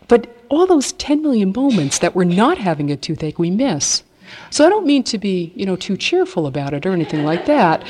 But 0.08 0.34
all 0.50 0.66
those 0.66 0.94
10 0.94 1.22
million 1.22 1.52
moments 1.54 2.00
that 2.00 2.16
we're 2.16 2.24
not 2.24 2.58
having 2.58 2.92
a 2.92 2.96
toothache, 2.96 3.38
we 3.38 3.52
miss. 3.52 4.04
So 4.50 4.66
I 4.66 4.70
don't 4.70 4.86
mean 4.86 5.04
to 5.04 5.18
be, 5.18 5.52
you 5.56 5.66
know, 5.66 5.76
too 5.76 5.98
cheerful 5.98 6.48
about 6.48 6.74
it 6.74 6.86
or 6.86 6.94
anything 6.94 7.26
like 7.26 7.46
that, 7.46 7.86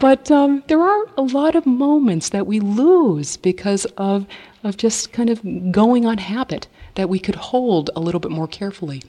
but 0.00 0.30
um, 0.30 0.64
there 0.66 0.80
are 0.80 1.06
a 1.16 1.22
lot 1.22 1.54
of 1.54 1.64
moments 1.64 2.30
that 2.30 2.46
we 2.46 2.60
lose 2.60 3.36
because 3.36 3.84
of 3.96 4.26
of 4.64 4.76
just 4.76 5.12
kind 5.12 5.30
of 5.30 5.40
going 5.70 6.04
on 6.06 6.18
habit 6.18 6.66
that 6.96 7.08
we 7.08 7.18
could 7.18 7.36
hold 7.36 7.88
a 7.94 8.00
little 8.00 8.20
bit 8.20 8.30
more 8.30 8.48
carefully. 8.48 9.02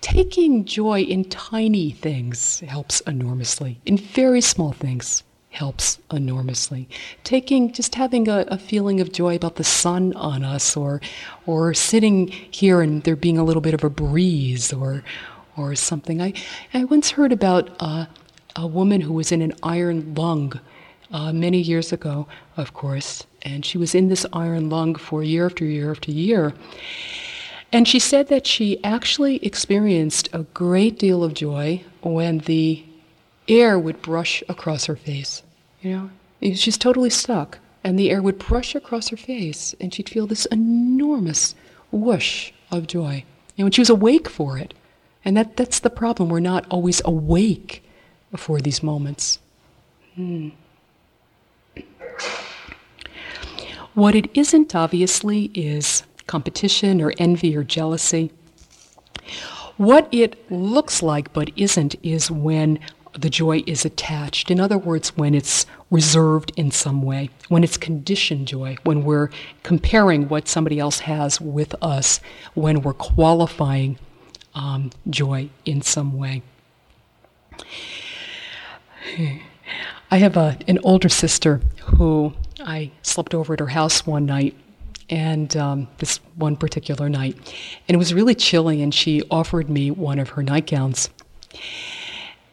Taking 0.00 0.64
joy 0.64 1.00
in 1.00 1.24
tiny 1.24 1.90
things 1.90 2.60
helps 2.60 3.00
enormously, 3.00 3.80
in 3.86 3.96
very 3.96 4.40
small 4.40 4.72
things 4.72 5.22
helps 5.50 5.98
enormously. 6.12 6.88
Taking 7.24 7.72
just 7.72 7.96
having 7.96 8.28
a, 8.28 8.44
a, 8.48 8.56
feeling 8.56 9.00
of 9.00 9.12
joy 9.12 9.34
about 9.34 9.56
the 9.56 9.64
sun 9.64 10.12
on 10.14 10.44
us 10.44 10.76
or 10.76 11.00
or 11.44 11.74
sitting 11.74 12.28
here 12.28 12.80
and 12.80 13.02
there 13.02 13.16
being 13.16 13.36
a 13.36 13.44
little 13.44 13.60
bit 13.60 13.74
of 13.74 13.82
a 13.82 13.90
breeze 13.90 14.72
or 14.72 15.02
or 15.56 15.74
something. 15.74 16.22
I, 16.22 16.32
I 16.72 16.84
once 16.84 17.10
heard 17.10 17.32
about 17.32 17.70
uh, 17.80 18.06
a 18.54 18.66
woman 18.66 19.00
who 19.00 19.12
was 19.12 19.32
in 19.32 19.42
an 19.42 19.52
iron 19.62 20.14
lung 20.14 20.58
uh, 21.12 21.32
many 21.32 21.60
years 21.60 21.92
ago, 21.92 22.28
of 22.56 22.72
course, 22.72 23.26
and 23.42 23.64
she 23.64 23.78
was 23.78 23.94
in 23.94 24.08
this 24.08 24.26
iron 24.32 24.70
lung 24.70 24.94
for 24.94 25.22
year 25.22 25.46
after 25.46 25.64
year 25.64 25.90
after 25.90 26.10
year. 26.10 26.54
And 27.72 27.86
she 27.86 27.98
said 27.98 28.28
that 28.28 28.46
she 28.46 28.82
actually 28.82 29.36
experienced 29.44 30.28
a 30.32 30.42
great 30.54 30.98
deal 30.98 31.22
of 31.22 31.34
joy 31.34 31.84
when 32.02 32.38
the 32.38 32.84
air 33.48 33.78
would 33.78 34.02
brush 34.02 34.42
across 34.48 34.86
her 34.86 34.96
face. 34.96 35.42
You 35.82 36.10
know, 36.42 36.54
she's 36.54 36.78
totally 36.78 37.10
stuck, 37.10 37.58
and 37.84 37.98
the 37.98 38.10
air 38.10 38.22
would 38.22 38.38
brush 38.38 38.74
across 38.74 39.08
her 39.08 39.16
face, 39.16 39.74
and 39.80 39.94
she'd 39.94 40.08
feel 40.08 40.26
this 40.26 40.46
enormous 40.46 41.54
whoosh 41.92 42.52
of 42.70 42.86
joy. 42.86 43.24
You 43.56 43.64
know, 43.64 43.66
and 43.66 43.74
she 43.74 43.80
was 43.80 43.90
awake 43.90 44.28
for 44.28 44.58
it. 44.58 44.74
And 45.24 45.36
that, 45.36 45.56
that's 45.56 45.80
the 45.80 45.90
problem. 45.90 46.28
We're 46.28 46.40
not 46.40 46.66
always 46.70 47.02
awake 47.04 47.84
for 48.36 48.60
these 48.60 48.82
moments. 48.82 49.38
Hmm. 50.14 50.50
What 54.00 54.14
it 54.14 54.30
isn't, 54.32 54.74
obviously, 54.74 55.50
is 55.52 56.04
competition 56.26 57.02
or 57.02 57.12
envy 57.18 57.54
or 57.54 57.62
jealousy. 57.62 58.32
What 59.76 60.08
it 60.10 60.50
looks 60.50 61.02
like 61.02 61.34
but 61.34 61.50
isn't 61.54 61.96
is 62.02 62.30
when 62.30 62.78
the 63.12 63.28
joy 63.28 63.62
is 63.66 63.84
attached. 63.84 64.50
In 64.50 64.58
other 64.58 64.78
words, 64.78 65.14
when 65.18 65.34
it's 65.34 65.66
reserved 65.90 66.50
in 66.56 66.70
some 66.70 67.02
way, 67.02 67.28
when 67.50 67.62
it's 67.62 67.76
conditioned 67.76 68.48
joy, 68.48 68.78
when 68.84 69.04
we're 69.04 69.28
comparing 69.64 70.30
what 70.30 70.48
somebody 70.48 70.78
else 70.78 71.00
has 71.00 71.38
with 71.38 71.74
us, 71.82 72.20
when 72.54 72.80
we're 72.80 72.94
qualifying 72.94 73.98
um, 74.54 74.92
joy 75.10 75.50
in 75.66 75.82
some 75.82 76.16
way. 76.16 76.40
I 80.10 80.18
have 80.18 80.36
a, 80.36 80.56
an 80.66 80.78
older 80.82 81.08
sister 81.08 81.60
who 81.82 82.32
I 82.60 82.90
slept 83.02 83.34
over 83.34 83.54
at 83.54 83.60
her 83.60 83.68
house 83.68 84.06
one 84.06 84.26
night, 84.26 84.56
and 85.08 85.56
um, 85.56 85.88
this 85.98 86.18
one 86.36 86.56
particular 86.56 87.08
night, 87.08 87.36
and 87.88 87.94
it 87.94 87.98
was 87.98 88.12
really 88.12 88.34
chilly, 88.34 88.82
and 88.82 88.94
she 88.94 89.22
offered 89.30 89.70
me 89.70 89.90
one 89.90 90.18
of 90.18 90.30
her 90.30 90.42
nightgowns. 90.42 91.10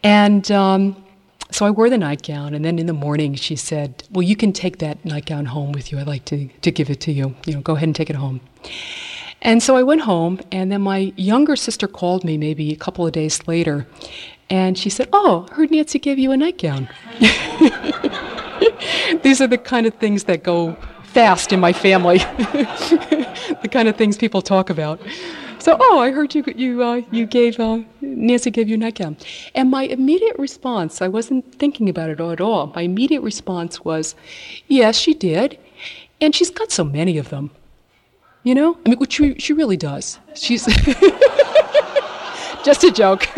And 0.02 0.50
um, 0.52 1.04
so 1.50 1.66
I 1.66 1.70
wore 1.70 1.90
the 1.90 1.98
nightgown, 1.98 2.54
and 2.54 2.64
then 2.64 2.78
in 2.78 2.86
the 2.86 2.92
morning 2.92 3.34
she 3.34 3.56
said, 3.56 4.04
Well, 4.10 4.22
you 4.22 4.36
can 4.36 4.52
take 4.52 4.78
that 4.78 5.04
nightgown 5.04 5.46
home 5.46 5.72
with 5.72 5.90
you. 5.90 5.98
I'd 5.98 6.06
like 6.06 6.24
to, 6.26 6.48
to 6.48 6.70
give 6.70 6.90
it 6.90 7.00
to 7.02 7.12
you. 7.12 7.34
You 7.46 7.54
know, 7.54 7.60
go 7.60 7.74
ahead 7.74 7.88
and 7.88 7.96
take 7.96 8.10
it 8.10 8.16
home. 8.16 8.40
And 9.42 9.62
so 9.62 9.76
I 9.76 9.82
went 9.82 10.02
home, 10.02 10.40
and 10.50 10.70
then 10.70 10.82
my 10.82 11.12
younger 11.16 11.56
sister 11.56 11.86
called 11.86 12.24
me 12.24 12.36
maybe 12.36 12.72
a 12.72 12.76
couple 12.76 13.06
of 13.06 13.12
days 13.12 13.46
later, 13.46 13.86
and 14.50 14.78
she 14.78 14.90
said, 14.90 15.08
Oh, 15.12 15.46
I 15.50 15.54
heard 15.54 15.70
Nancy 15.70 15.98
gave 15.98 16.18
you 16.18 16.32
a 16.32 16.36
nightgown. 16.36 16.88
These 19.22 19.40
are 19.40 19.46
the 19.46 19.58
kind 19.58 19.86
of 19.86 19.94
things 19.94 20.24
that 20.24 20.42
go 20.42 20.76
fast 21.02 21.52
in 21.52 21.60
my 21.60 21.72
family, 21.72 22.18
the 22.18 23.68
kind 23.70 23.88
of 23.88 23.96
things 23.96 24.16
people 24.16 24.42
talk 24.42 24.70
about. 24.70 25.00
So, 25.58 25.76
oh, 25.80 25.98
I 25.98 26.12
heard 26.12 26.34
you 26.34 26.44
you 26.56 26.82
uh, 26.82 27.02
you 27.10 27.26
gave 27.26 27.58
uh, 27.58 27.80
Nancy 28.00 28.50
gave 28.50 28.68
you 28.68 28.76
a 28.76 28.78
nightgown, 28.78 29.16
and 29.54 29.70
my 29.70 29.84
immediate 29.84 30.38
response, 30.38 31.02
I 31.02 31.08
wasn't 31.08 31.52
thinking 31.54 31.88
about 31.88 32.10
it 32.10 32.20
at 32.20 32.40
all. 32.40 32.72
My 32.74 32.82
immediate 32.82 33.22
response 33.22 33.84
was, 33.84 34.14
yes, 34.68 34.96
she 34.96 35.14
did, 35.14 35.58
and 36.20 36.34
she's 36.34 36.50
got 36.50 36.70
so 36.70 36.84
many 36.84 37.18
of 37.18 37.30
them. 37.30 37.50
You 38.44 38.54
know, 38.54 38.78
I 38.86 38.90
mean, 38.90 38.98
which 38.98 39.14
she, 39.14 39.34
she 39.38 39.52
really 39.52 39.76
does. 39.76 40.20
She's 40.34 40.64
just 42.64 42.84
a 42.84 42.92
joke. 42.92 43.28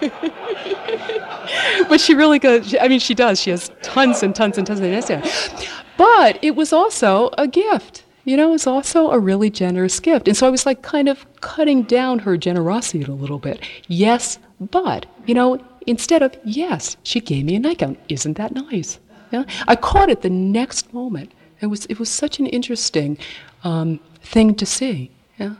but 1.88 2.00
she 2.00 2.14
really 2.14 2.38
goes. 2.38 2.74
I 2.80 2.88
mean, 2.88 3.00
she 3.00 3.14
does. 3.14 3.40
She 3.40 3.50
has 3.50 3.70
tons 3.82 4.22
and 4.22 4.34
tons 4.34 4.58
and 4.58 4.66
tons 4.66 4.80
of 4.80 4.86
Instagram. 4.86 5.70
But 5.96 6.38
it 6.42 6.56
was 6.56 6.72
also 6.72 7.30
a 7.38 7.46
gift. 7.46 8.04
You 8.24 8.38
know, 8.38 8.48
it 8.48 8.52
was 8.52 8.66
also 8.66 9.10
a 9.10 9.18
really 9.18 9.50
generous 9.50 10.00
gift. 10.00 10.28
And 10.28 10.36
so 10.36 10.46
I 10.46 10.50
was 10.50 10.64
like 10.64 10.82
kind 10.82 11.08
of 11.08 11.26
cutting 11.42 11.82
down 11.82 12.20
her 12.20 12.36
generosity 12.36 13.04
a 13.04 13.10
little 13.10 13.38
bit. 13.38 13.60
Yes, 13.86 14.38
but, 14.60 15.04
you 15.26 15.34
know, 15.34 15.62
instead 15.86 16.22
of, 16.22 16.34
yes, 16.42 16.96
she 17.02 17.20
gave 17.20 17.44
me 17.44 17.56
a 17.56 17.60
nightgown. 17.60 17.98
Isn't 18.08 18.38
that 18.38 18.54
nice? 18.54 18.98
Yeah? 19.30 19.44
I 19.68 19.76
caught 19.76 20.08
it 20.08 20.22
the 20.22 20.30
next 20.30 20.92
moment. 20.94 21.32
It 21.60 21.66
was, 21.66 21.84
it 21.86 21.98
was 21.98 22.08
such 22.08 22.38
an 22.38 22.46
interesting 22.46 23.18
um, 23.62 24.00
thing 24.22 24.54
to 24.54 24.64
see. 24.64 25.10
Yeah? 25.38 25.56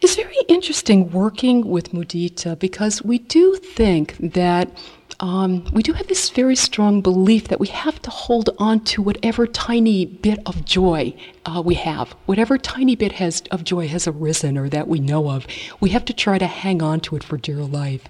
It's 0.00 0.14
very 0.14 0.36
interesting 0.46 1.10
working 1.10 1.66
with 1.66 1.92
mudita 1.92 2.56
because 2.58 3.02
we 3.02 3.18
do 3.18 3.56
think 3.56 4.16
that 4.18 4.70
um, 5.18 5.64
we 5.72 5.82
do 5.82 5.92
have 5.92 6.06
this 6.06 6.30
very 6.30 6.54
strong 6.54 7.00
belief 7.00 7.48
that 7.48 7.58
we 7.58 7.66
have 7.68 8.00
to 8.02 8.10
hold 8.10 8.50
on 8.58 8.84
to 8.84 9.02
whatever 9.02 9.46
tiny 9.48 10.06
bit 10.06 10.38
of 10.46 10.64
joy 10.64 11.12
uh, 11.46 11.60
we 11.64 11.74
have, 11.74 12.12
whatever 12.26 12.56
tiny 12.58 12.94
bit 12.94 13.12
has, 13.12 13.42
of 13.50 13.64
joy 13.64 13.88
has 13.88 14.06
arisen 14.06 14.56
or 14.56 14.68
that 14.68 14.86
we 14.86 15.00
know 15.00 15.30
of. 15.30 15.46
We 15.80 15.90
have 15.90 16.04
to 16.04 16.12
try 16.12 16.38
to 16.38 16.46
hang 16.46 16.80
on 16.80 17.00
to 17.00 17.16
it 17.16 17.24
for 17.24 17.36
dear 17.36 17.56
life. 17.56 18.04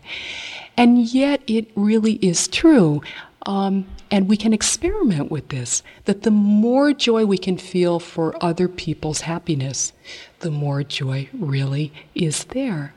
And 0.77 1.07
yet, 1.07 1.41
it 1.47 1.71
really 1.75 2.15
is 2.15 2.49
true. 2.49 3.01
Um, 3.47 3.87
and 4.11 4.29
we 4.29 4.37
can 4.37 4.53
experiment 4.53 5.31
with 5.31 5.49
this 5.49 5.83
that 6.05 6.23
the 6.23 6.31
more 6.31 6.93
joy 6.93 7.25
we 7.25 7.39
can 7.39 7.59
feel 7.59 7.99
for 7.99 8.35
other 8.43 8.69
people's 8.69 9.23
happiness, 9.23 9.93
the 10.41 10.51
more 10.51 10.83
joy 10.83 11.29
really 11.33 11.93
is 12.15 12.45
there. 12.45 12.95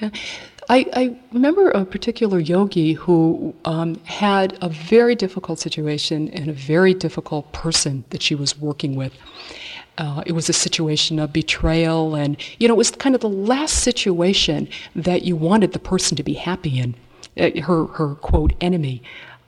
Yeah. 0.00 0.10
I, 0.68 0.86
I, 0.94 1.16
remember 1.32 1.70
a 1.70 1.84
particular 1.84 2.38
yogi 2.38 2.92
who 2.92 3.54
um, 3.64 3.96
had 4.04 4.56
a 4.62 4.68
very 4.68 5.14
difficult 5.14 5.58
situation 5.58 6.28
and 6.28 6.48
a 6.48 6.52
very 6.52 6.94
difficult 6.94 7.52
person 7.52 8.04
that 8.10 8.22
she 8.22 8.34
was 8.34 8.58
working 8.58 8.94
with. 8.94 9.12
Uh, 9.98 10.22
it 10.26 10.32
was 10.32 10.48
a 10.48 10.52
situation 10.52 11.18
of 11.18 11.32
betrayal, 11.32 12.14
and 12.14 12.36
you 12.58 12.68
know, 12.68 12.74
it 12.74 12.76
was 12.78 12.92
kind 12.92 13.14
of 13.14 13.20
the 13.20 13.28
last 13.28 13.82
situation 13.82 14.68
that 14.94 15.24
you 15.24 15.34
wanted 15.36 15.72
the 15.72 15.78
person 15.78 16.16
to 16.16 16.22
be 16.22 16.34
happy 16.34 16.78
in. 16.78 16.94
Uh, 17.36 17.60
her, 17.62 17.86
her 17.86 18.14
quote 18.14 18.52
enemy 18.60 19.02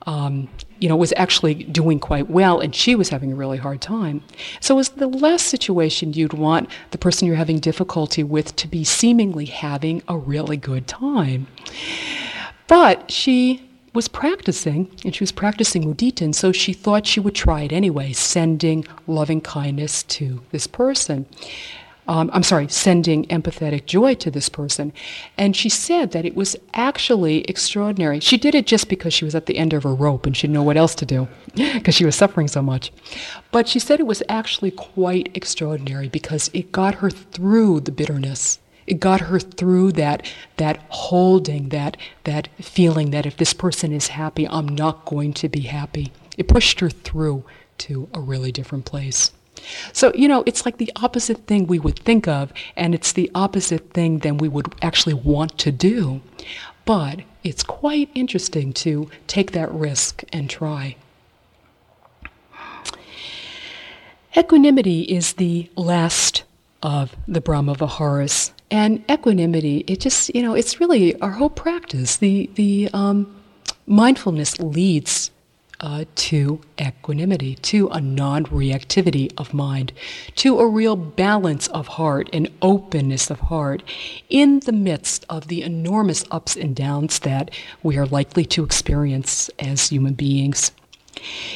um, 0.05 0.49
you 0.79 0.89
know, 0.89 0.95
was 0.95 1.13
actually 1.15 1.55
doing 1.55 1.99
quite 1.99 2.29
well, 2.29 2.59
and 2.59 2.75
she 2.75 2.95
was 2.95 3.09
having 3.09 3.31
a 3.31 3.35
really 3.35 3.57
hard 3.57 3.81
time. 3.81 4.23
So 4.59 4.75
was 4.75 4.89
the 4.89 5.07
last 5.07 5.47
situation 5.47 6.13
you'd 6.13 6.33
want 6.33 6.69
the 6.91 6.97
person 6.97 7.27
you're 7.27 7.37
having 7.37 7.59
difficulty 7.59 8.23
with 8.23 8.55
to 8.57 8.67
be 8.67 8.83
seemingly 8.83 9.45
having 9.45 10.01
a 10.07 10.17
really 10.17 10.57
good 10.57 10.87
time. 10.87 11.47
But 12.67 13.11
she 13.11 13.69
was 13.93 14.07
practicing, 14.07 14.89
and 15.05 15.15
she 15.15 15.23
was 15.23 15.31
practicing 15.31 15.83
mudita, 15.83 16.21
and 16.21 16.35
so 16.35 16.51
she 16.51 16.73
thought 16.73 17.05
she 17.05 17.19
would 17.19 17.35
try 17.35 17.61
it 17.61 17.71
anyway, 17.71 18.11
sending 18.11 18.85
loving 19.07 19.39
kindness 19.39 20.03
to 20.03 20.41
this 20.51 20.67
person 20.67 21.27
um, 22.07 22.29
I'm 22.33 22.43
sorry, 22.43 22.67
sending 22.67 23.25
empathetic 23.25 23.85
joy 23.85 24.15
to 24.15 24.29
this 24.29 24.49
person. 24.49 24.91
And 25.37 25.55
she 25.55 25.69
said 25.69 26.11
that 26.11 26.25
it 26.25 26.35
was 26.35 26.55
actually 26.73 27.41
extraordinary. 27.45 28.19
She 28.19 28.37
did 28.37 28.55
it 28.55 28.67
just 28.67 28.89
because 28.89 29.13
she 29.13 29.25
was 29.25 29.35
at 29.35 29.45
the 29.45 29.57
end 29.57 29.73
of 29.73 29.83
her 29.83 29.93
rope 29.93 30.25
and 30.25 30.35
she 30.35 30.47
didn't 30.47 30.55
know 30.55 30.63
what 30.63 30.77
else 30.77 30.95
to 30.95 31.05
do 31.05 31.27
because 31.55 31.95
she 31.95 32.05
was 32.05 32.15
suffering 32.15 32.47
so 32.47 32.61
much. 32.61 32.91
But 33.51 33.67
she 33.67 33.79
said 33.79 33.99
it 33.99 34.07
was 34.07 34.23
actually 34.27 34.71
quite 34.71 35.35
extraordinary 35.35 36.09
because 36.09 36.49
it 36.53 36.71
got 36.71 36.95
her 36.95 37.09
through 37.09 37.81
the 37.81 37.91
bitterness. 37.91 38.59
It 38.85 38.99
got 38.99 39.21
her 39.21 39.39
through 39.39 39.93
that 39.93 40.29
that 40.57 40.83
holding, 40.89 41.69
that 41.69 41.95
that 42.25 42.49
feeling 42.59 43.11
that 43.11 43.25
if 43.25 43.37
this 43.37 43.53
person 43.53 43.93
is 43.93 44.07
happy, 44.07 44.45
I'm 44.47 44.67
not 44.67 45.05
going 45.05 45.31
to 45.33 45.47
be 45.47 45.61
happy. 45.61 46.11
It 46.37 46.49
pushed 46.49 46.81
her 46.81 46.89
through 46.89 47.45
to 47.79 48.09
a 48.13 48.19
really 48.19 48.51
different 48.51 48.83
place. 48.85 49.31
So, 49.91 50.11
you 50.15 50.27
know, 50.27 50.43
it's 50.45 50.65
like 50.65 50.77
the 50.77 50.91
opposite 50.97 51.47
thing 51.47 51.67
we 51.67 51.79
would 51.79 51.99
think 51.99 52.27
of, 52.27 52.51
and 52.75 52.93
it's 52.95 53.13
the 53.13 53.29
opposite 53.35 53.91
thing 53.93 54.19
than 54.19 54.37
we 54.37 54.47
would 54.47 54.73
actually 54.81 55.13
want 55.13 55.57
to 55.59 55.71
do. 55.71 56.21
But 56.85 57.21
it's 57.43 57.63
quite 57.63 58.09
interesting 58.13 58.73
to 58.73 59.09
take 59.27 59.51
that 59.51 59.71
risk 59.71 60.23
and 60.33 60.49
try. 60.49 60.95
Equanimity 64.35 65.03
is 65.03 65.33
the 65.33 65.69
last 65.75 66.43
of 66.81 67.15
the 67.27 67.39
Brahma 67.39 67.75
Viharas, 67.75 68.51
And 68.71 69.03
equanimity, 69.09 69.85
it 69.87 69.99
just, 69.99 70.33
you 70.35 70.41
know, 70.41 70.55
it's 70.55 70.79
really 70.79 71.19
our 71.21 71.31
whole 71.31 71.49
practice. 71.49 72.17
The, 72.17 72.49
the 72.55 72.89
um, 72.93 73.33
mindfulness 73.85 74.59
leads 74.59 75.29
uh, 75.83 76.05
to 76.15 76.61
equanimity, 76.79 77.55
to 77.55 77.89
a 77.89 77.99
non 77.99 78.45
reactivity 78.45 79.31
of 79.37 79.53
mind, 79.53 79.91
to 80.37 80.57
a 80.59 80.67
real 80.67 80.95
balance 80.95 81.67
of 81.67 81.87
heart 81.87 82.29
and 82.31 82.49
openness 82.61 83.29
of 83.29 83.41
heart 83.41 83.83
in 84.29 84.61
the 84.61 84.71
midst 84.71 85.25
of 85.29 85.49
the 85.49 85.61
enormous 85.61 86.23
ups 86.31 86.55
and 86.55 86.73
downs 86.73 87.19
that 87.19 87.51
we 87.83 87.97
are 87.97 88.05
likely 88.05 88.45
to 88.45 88.63
experience 88.63 89.49
as 89.59 89.89
human 89.89 90.13
beings. 90.13 90.71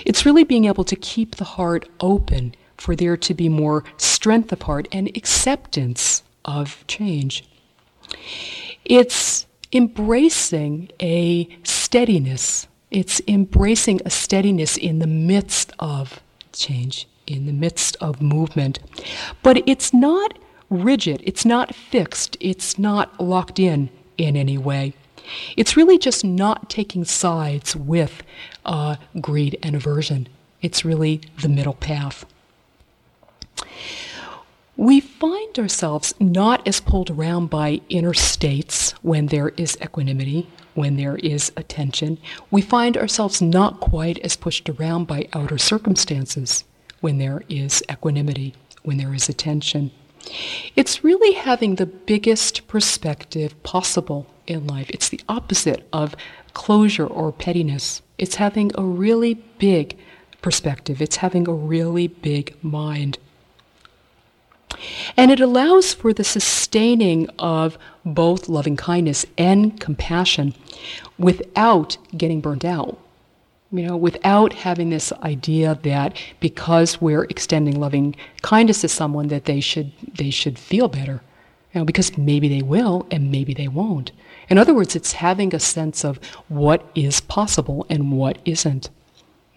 It's 0.05 0.25
really 0.25 0.43
being 0.43 0.65
able 0.65 0.83
to 0.83 0.95
keep 0.97 1.37
the 1.37 1.45
heart 1.45 1.87
open 2.01 2.53
for 2.75 2.95
there 2.97 3.17
to 3.17 3.33
be 3.33 3.47
more 3.47 3.85
strength 3.95 4.51
of 4.51 4.61
heart 4.61 4.89
and 4.91 5.07
acceptance 5.15 6.21
of 6.43 6.85
change. 6.87 7.45
It's 8.83 9.47
embracing 9.71 10.91
a 11.01 11.47
steadiness. 11.63 12.67
It's 12.89 13.21
embracing 13.27 14.01
a 14.05 14.09
steadiness 14.09 14.77
in 14.77 14.99
the 14.99 15.07
midst 15.07 15.73
of 15.79 16.21
change, 16.53 17.07
in 17.25 17.45
the 17.45 17.53
midst 17.53 17.97
of 17.99 18.21
movement. 18.21 18.79
But 19.43 19.61
it's 19.67 19.93
not 19.93 20.37
rigid, 20.69 21.21
it's 21.23 21.45
not 21.45 21.75
fixed, 21.75 22.37
it's 22.39 22.79
not 22.79 23.19
locked 23.19 23.59
in 23.59 23.89
in 24.17 24.35
any 24.35 24.57
way. 24.57 24.93
It's 25.57 25.75
really 25.75 25.97
just 25.97 26.23
not 26.23 26.69
taking 26.69 27.03
sides 27.03 27.75
with 27.75 28.23
uh, 28.65 28.95
greed 29.19 29.57
and 29.61 29.75
aversion. 29.75 30.29
It's 30.61 30.85
really 30.85 31.21
the 31.41 31.49
middle 31.49 31.73
path. 31.73 32.25
We 34.77 34.99
find 34.99 35.57
ourselves 35.57 36.13
not 36.19 36.65
as 36.67 36.79
pulled 36.79 37.09
around 37.09 37.49
by 37.49 37.81
inner 37.89 38.13
states 38.13 38.91
when 39.01 39.27
there 39.27 39.49
is 39.49 39.77
equanimity, 39.81 40.47
when 40.77 40.95
there 40.95 41.15
is 41.17 41.51
attention. 41.57 42.19
We 42.51 42.61
find 42.61 42.95
ourselves 42.95 43.41
not 43.41 43.79
quite 43.79 44.19
as 44.19 44.35
pushed 44.35 44.69
around 44.69 45.07
by 45.07 45.27
outer 45.33 45.57
circumstances 45.57 46.63
when 47.01 47.17
there 47.17 47.43
is 47.49 47.83
equanimity, 47.91 48.53
when 48.83 48.97
there 48.97 49.13
is 49.13 49.27
attention. 49.27 49.89
It's 50.75 51.03
really 51.03 51.33
having 51.33 51.75
the 51.75 51.87
biggest 51.87 52.67
perspective 52.67 53.61
possible 53.63 54.27
in 54.45 54.67
life. 54.67 54.89
It's 54.91 55.09
the 55.09 55.21
opposite 55.27 55.87
of 55.91 56.15
closure 56.53 57.07
or 57.07 57.31
pettiness. 57.31 58.03
It's 58.19 58.35
having 58.35 58.71
a 58.75 58.83
really 58.83 59.33
big 59.57 59.97
perspective. 60.43 61.01
It's 61.01 61.17
having 61.17 61.47
a 61.47 61.53
really 61.53 62.07
big 62.07 62.55
mind. 62.63 63.17
And 65.15 65.31
it 65.31 65.39
allows 65.39 65.93
for 65.93 66.13
the 66.13 66.23
sustaining 66.23 67.29
of 67.39 67.77
both 68.05 68.49
loving 68.49 68.75
kindness 68.75 69.25
and 69.37 69.79
compassion 69.79 70.53
without 71.17 71.97
getting 72.15 72.41
burnt 72.41 72.65
out. 72.65 72.99
You 73.71 73.83
know, 73.83 73.97
without 73.97 74.53
having 74.53 74.91
this 74.91 75.11
idea 75.23 75.77
that 75.83 76.17
because 76.39 77.01
we're 77.01 77.25
extending 77.25 77.79
loving 77.79 78.15
kindness 78.41 78.81
to 78.81 78.87
someone 78.87 79.27
that 79.27 79.43
they 79.43 79.59
should 79.59 79.91
they 80.15 80.29
should 80.29 80.57
feel 80.57 80.87
better. 80.87 81.21
You 81.73 81.81
know, 81.81 81.85
because 81.85 82.17
maybe 82.17 82.47
they 82.47 82.61
will 82.61 83.05
and 83.11 83.29
maybe 83.29 83.53
they 83.53 83.67
won't. 83.67 84.11
In 84.49 84.57
other 84.57 84.73
words, 84.73 84.95
it's 84.95 85.13
having 85.13 85.53
a 85.53 85.59
sense 85.59 86.05
of 86.05 86.17
what 86.47 86.89
is 86.95 87.19
possible 87.19 87.85
and 87.89 88.13
what 88.13 88.37
isn't. 88.45 88.89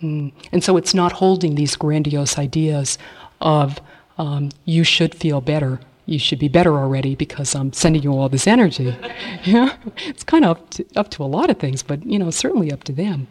Mm. 0.03 0.33
And 0.51 0.65
so 0.65 0.77
it's 0.77 0.95
not 0.95 1.13
holding 1.13 1.55
these 1.55 1.77
grandiose 1.77 2.37
ideas 2.37 2.99
of 3.41 3.81
um, 4.21 4.51
you 4.67 4.85
should 4.85 5.15
feel 5.15 5.41
better. 5.41 5.81
You 6.05 6.19
should 6.19 6.39
be 6.39 6.49
better 6.49 6.77
already 6.77 7.15
because 7.15 7.55
I'm 7.55 7.73
sending 7.73 8.03
you 8.03 8.13
all 8.13 8.29
this 8.29 8.47
energy. 8.47 8.95
yeah, 9.45 9.77
it's 9.97 10.23
kind 10.23 10.45
of 10.45 10.59
up 10.59 10.71
to, 10.71 10.87
up 10.95 11.11
to 11.13 11.25
a 11.25 11.25
lot 11.25 11.49
of 11.49 11.59
things, 11.59 11.83
but 11.83 12.05
you 12.05 12.19
know, 12.19 12.31
certainly 12.31 12.71
up 12.71 12.85
to 12.85 12.93
them, 12.93 13.29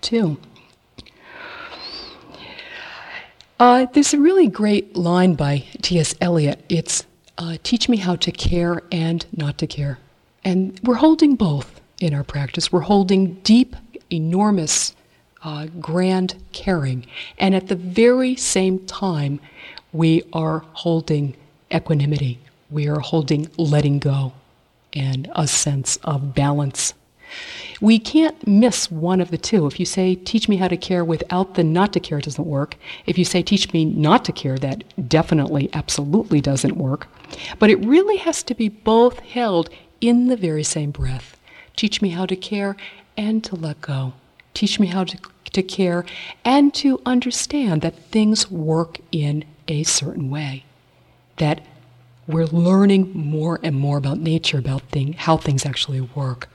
too. 0.00 0.38
Uh, 3.60 3.86
there's 3.92 4.12
a 4.12 4.18
really 4.18 4.48
great 4.48 4.96
line 4.96 5.34
by 5.34 5.64
T.S. 5.82 6.14
Eliot. 6.20 6.64
It's 6.68 7.06
uh, 7.38 7.56
teach 7.62 7.88
me 7.88 7.98
how 7.98 8.16
to 8.16 8.32
care 8.32 8.82
and 8.90 9.24
not 9.34 9.56
to 9.58 9.66
care. 9.68 9.98
And 10.44 10.78
we're 10.82 10.96
holding 10.96 11.36
both 11.36 11.80
in 12.00 12.12
our 12.12 12.24
practice. 12.24 12.72
We're 12.72 12.80
holding 12.80 13.34
deep, 13.42 13.76
enormous, 14.10 14.94
uh, 15.42 15.68
grand 15.80 16.42
caring. 16.52 17.06
And 17.38 17.54
at 17.54 17.68
the 17.68 17.76
very 17.76 18.34
same 18.36 18.84
time, 18.86 19.40
we 19.96 20.22
are 20.32 20.64
holding 20.74 21.34
equanimity, 21.74 22.38
we 22.70 22.86
are 22.86 23.00
holding 23.00 23.48
letting 23.56 23.98
go 23.98 24.32
and 24.92 25.30
a 25.34 25.46
sense 25.46 25.96
of 26.04 26.34
balance. 26.34 26.92
We 27.80 27.98
can't 27.98 28.46
miss 28.46 28.90
one 28.90 29.20
of 29.20 29.30
the 29.30 29.38
two. 29.38 29.66
If 29.66 29.80
you 29.80 29.86
say, 29.86 30.14
teach 30.14 30.48
me 30.48 30.56
how 30.56 30.68
to 30.68 30.76
care 30.76 31.04
without 31.04 31.54
the 31.54 31.64
not 31.64 31.92
to 31.94 32.00
care, 32.00 32.20
doesn't 32.20 32.46
work. 32.46 32.76
If 33.04 33.18
you 33.18 33.24
say, 33.24 33.42
teach 33.42 33.72
me 33.72 33.84
not 33.84 34.24
to 34.26 34.32
care, 34.32 34.58
that 34.58 35.08
definitely, 35.08 35.68
absolutely 35.72 36.40
doesn't 36.40 36.76
work. 36.76 37.08
But 37.58 37.70
it 37.70 37.84
really 37.84 38.16
has 38.18 38.42
to 38.44 38.54
be 38.54 38.68
both 38.68 39.18
held 39.20 39.68
in 40.00 40.28
the 40.28 40.36
very 40.36 40.62
same 40.62 40.90
breath. 40.90 41.36
Teach 41.74 42.00
me 42.00 42.10
how 42.10 42.26
to 42.26 42.36
care 42.36 42.76
and 43.16 43.42
to 43.44 43.56
let 43.56 43.80
go. 43.80 44.14
Teach 44.54 44.78
me 44.80 44.86
how 44.86 45.04
to, 45.04 45.18
to 45.52 45.62
care 45.62 46.04
and 46.44 46.72
to 46.74 47.00
understand 47.04 47.82
that 47.82 48.10
things 48.10 48.50
work 48.50 49.00
in 49.10 49.44
a 49.68 49.82
certain 49.82 50.30
way. 50.30 50.64
That 51.36 51.60
we're 52.26 52.46
learning 52.46 53.12
more 53.14 53.60
and 53.62 53.76
more 53.76 53.98
about 53.98 54.18
nature, 54.18 54.58
about 54.58 54.82
thing, 54.82 55.12
how 55.12 55.36
things 55.36 55.64
actually 55.64 56.00
work. 56.00 56.48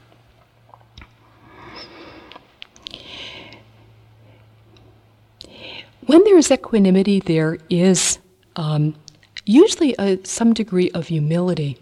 When 6.07 6.23
there 6.23 6.37
is 6.37 6.51
equanimity, 6.51 7.19
there 7.19 7.57
is 7.69 8.17
um, 8.55 8.95
usually 9.45 9.95
a, 9.97 10.19
some 10.25 10.53
degree 10.53 10.89
of 10.91 11.07
humility 11.07 11.77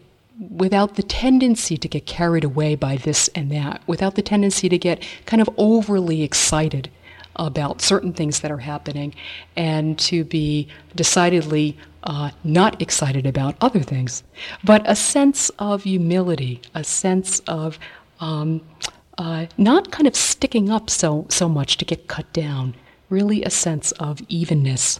without 0.51 0.95
the 0.95 1.03
tendency 1.03 1.77
to 1.77 1.87
get 1.87 2.05
carried 2.05 2.43
away 2.43 2.75
by 2.75 2.97
this 2.97 3.27
and 3.29 3.51
that, 3.51 3.81
without 3.87 4.15
the 4.15 4.21
tendency 4.21 4.69
to 4.69 4.77
get 4.77 5.05
kind 5.25 5.41
of 5.41 5.49
overly 5.57 6.21
excited 6.21 6.89
about 7.35 7.81
certain 7.81 8.13
things 8.13 8.41
that 8.41 8.51
are 8.51 8.57
happening 8.57 9.13
and 9.55 9.97
to 9.99 10.23
be 10.23 10.67
decidedly 10.95 11.77
uh, 12.03 12.31
not 12.43 12.81
excited 12.81 13.25
about 13.25 13.55
other 13.61 13.81
things, 13.81 14.23
but 14.63 14.81
a 14.85 14.95
sense 14.95 15.49
of 15.59 15.83
humility, 15.83 16.61
a 16.73 16.83
sense 16.83 17.39
of 17.41 17.77
um, 18.19 18.61
uh, 19.17 19.45
not 19.57 19.91
kind 19.91 20.07
of 20.07 20.15
sticking 20.15 20.69
up 20.69 20.89
so, 20.89 21.25
so 21.29 21.49
much 21.49 21.77
to 21.77 21.85
get 21.85 22.07
cut 22.07 22.31
down, 22.33 22.75
really 23.09 23.43
a 23.43 23.49
sense 23.49 23.91
of 23.93 24.21
evenness. 24.29 24.99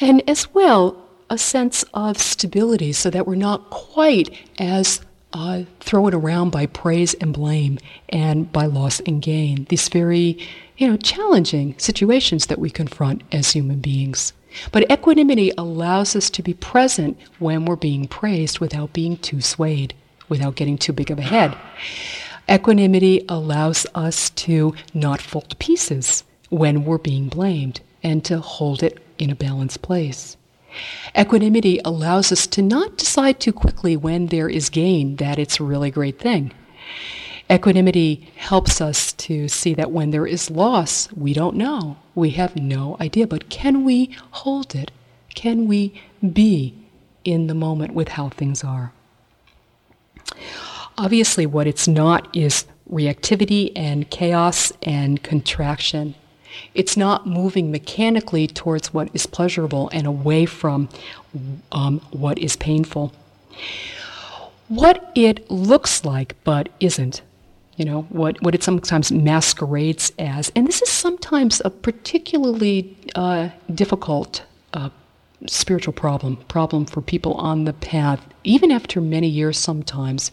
And 0.00 0.28
as 0.28 0.52
well, 0.54 1.02
a 1.28 1.38
sense 1.38 1.84
of 1.94 2.18
stability 2.18 2.92
so 2.92 3.08
that 3.10 3.26
we're 3.26 3.34
not 3.34 3.70
quite 3.70 4.36
as 4.58 5.00
uh, 5.32 5.62
it 6.08 6.14
around 6.14 6.50
by 6.50 6.66
praise 6.66 7.14
and 7.14 7.32
blame 7.32 7.78
and 8.08 8.50
by 8.52 8.66
loss 8.66 9.00
and 9.00 9.22
gain. 9.22 9.66
These 9.68 9.88
very, 9.88 10.38
you 10.76 10.88
know, 10.88 10.96
challenging 10.96 11.74
situations 11.78 12.46
that 12.46 12.58
we 12.58 12.70
confront 12.70 13.22
as 13.32 13.52
human 13.52 13.80
beings. 13.80 14.32
But 14.70 14.90
equanimity 14.90 15.52
allows 15.56 16.14
us 16.14 16.28
to 16.30 16.42
be 16.42 16.54
present 16.54 17.18
when 17.38 17.64
we're 17.64 17.76
being 17.76 18.06
praised 18.06 18.58
without 18.58 18.92
being 18.92 19.16
too 19.16 19.40
swayed, 19.40 19.94
without 20.28 20.56
getting 20.56 20.76
too 20.76 20.92
big 20.92 21.10
of 21.10 21.18
a 21.18 21.22
head. 21.22 21.56
Equanimity 22.50 23.24
allows 23.28 23.86
us 23.94 24.30
to 24.30 24.74
not 24.92 25.20
to 25.20 25.58
pieces 25.58 26.24
when 26.50 26.84
we're 26.84 26.98
being 26.98 27.28
blamed 27.28 27.80
and 28.02 28.24
to 28.24 28.40
hold 28.40 28.82
it 28.82 29.02
in 29.18 29.30
a 29.30 29.34
balanced 29.34 29.80
place. 29.80 30.36
Equanimity 31.16 31.80
allows 31.84 32.32
us 32.32 32.46
to 32.48 32.62
not 32.62 32.96
decide 32.96 33.40
too 33.40 33.52
quickly 33.52 33.96
when 33.96 34.26
there 34.26 34.48
is 34.48 34.70
gain 34.70 35.16
that 35.16 35.38
it's 35.38 35.60
a 35.60 35.64
really 35.64 35.90
great 35.90 36.18
thing. 36.18 36.52
Equanimity 37.50 38.32
helps 38.36 38.80
us 38.80 39.12
to 39.12 39.48
see 39.48 39.74
that 39.74 39.90
when 39.90 40.10
there 40.10 40.26
is 40.26 40.50
loss, 40.50 41.12
we 41.12 41.34
don't 41.34 41.56
know. 41.56 41.98
We 42.14 42.30
have 42.30 42.56
no 42.56 42.96
idea. 43.00 43.26
But 43.26 43.50
can 43.50 43.84
we 43.84 44.16
hold 44.30 44.74
it? 44.74 44.90
Can 45.34 45.66
we 45.66 46.00
be 46.32 46.74
in 47.24 47.46
the 47.46 47.54
moment 47.54 47.94
with 47.94 48.08
how 48.08 48.30
things 48.30 48.64
are? 48.64 48.92
Obviously, 50.96 51.46
what 51.46 51.66
it's 51.66 51.88
not 51.88 52.34
is 52.34 52.64
reactivity 52.90 53.72
and 53.74 54.08
chaos 54.10 54.72
and 54.82 55.22
contraction. 55.22 56.14
It's 56.74 56.96
not 56.96 57.26
moving 57.26 57.70
mechanically 57.70 58.46
towards 58.46 58.92
what 58.92 59.08
is 59.14 59.26
pleasurable 59.26 59.88
and 59.92 60.06
away 60.06 60.46
from 60.46 60.88
um, 61.70 62.00
what 62.10 62.38
is 62.38 62.56
painful. 62.56 63.12
What 64.68 65.12
it 65.14 65.50
looks 65.50 66.04
like 66.04 66.36
but 66.44 66.68
isn't, 66.80 67.22
you 67.76 67.84
know, 67.84 68.02
what, 68.08 68.40
what 68.42 68.54
it 68.54 68.62
sometimes 68.62 69.12
masquerades 69.12 70.12
as, 70.18 70.50
and 70.54 70.66
this 70.66 70.82
is 70.82 70.88
sometimes 70.88 71.60
a 71.64 71.70
particularly 71.70 72.96
uh, 73.14 73.50
difficult 73.74 74.42
uh, 74.72 74.90
spiritual 75.46 75.92
problem, 75.92 76.36
problem 76.48 76.86
for 76.86 77.00
people 77.00 77.34
on 77.34 77.64
the 77.64 77.72
path, 77.72 78.20
even 78.44 78.70
after 78.70 79.00
many 79.00 79.28
years 79.28 79.58
sometimes, 79.58 80.30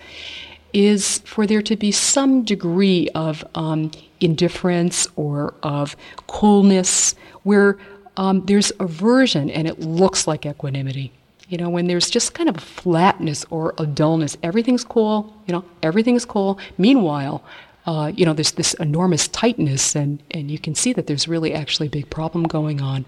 is 0.74 1.20
for 1.20 1.48
there 1.48 1.62
to 1.64 1.76
be 1.76 1.92
some 1.92 2.44
degree 2.44 3.10
of 3.16 3.44
um, 3.56 3.92
indifference 4.22 5.08
or 5.16 5.54
of 5.64 5.96
coolness 6.28 7.16
where 7.44 7.78
um, 8.18 8.46
there's 8.46 8.72
aversion 8.80 9.50
and 9.50 9.68
it 9.68 9.80
looks 9.80 10.28
like 10.28 10.46
equanimity. 10.46 11.12
You 11.48 11.58
know, 11.58 11.70
when 11.70 11.88
there's 11.88 12.10
just 12.10 12.34
kind 12.34 12.48
of 12.48 12.58
a 12.58 12.62
flatness 12.62 13.46
or 13.50 13.74
a 13.80 13.86
dullness, 13.86 14.38
everything's 14.44 14.84
cool, 14.84 15.34
you 15.48 15.54
know, 15.54 15.66
everything's 15.82 16.26
cool. 16.26 16.60
Meanwhile, 16.78 17.44
uh, 17.86 18.12
you 18.16 18.24
know, 18.24 18.34
there's 18.34 18.52
this 18.52 18.76
enormous 18.76 19.28
tightness, 19.30 19.96
and, 19.96 20.22
and 20.30 20.52
you 20.52 20.60
can 20.60 20.76
see 20.76 20.94
that 20.94 21.08
there's 21.08 21.28
really 21.28 21.54
actually 21.54 21.88
a 21.88 21.90
big 21.90 22.08
problem 22.12 22.44
going 22.44 22.82
on. 22.82 23.04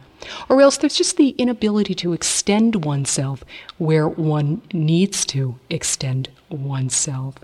Or 0.49 0.59
else 0.59 0.77
there's 0.77 0.95
just 0.95 1.17
the 1.17 1.29
inability 1.37 1.93
to 1.95 2.13
extend 2.13 2.83
oneself 2.83 3.43
where 3.77 4.07
one 4.07 4.63
needs 4.73 5.23
to 5.25 5.59
extend 5.69 6.29
oneself. 6.49 7.35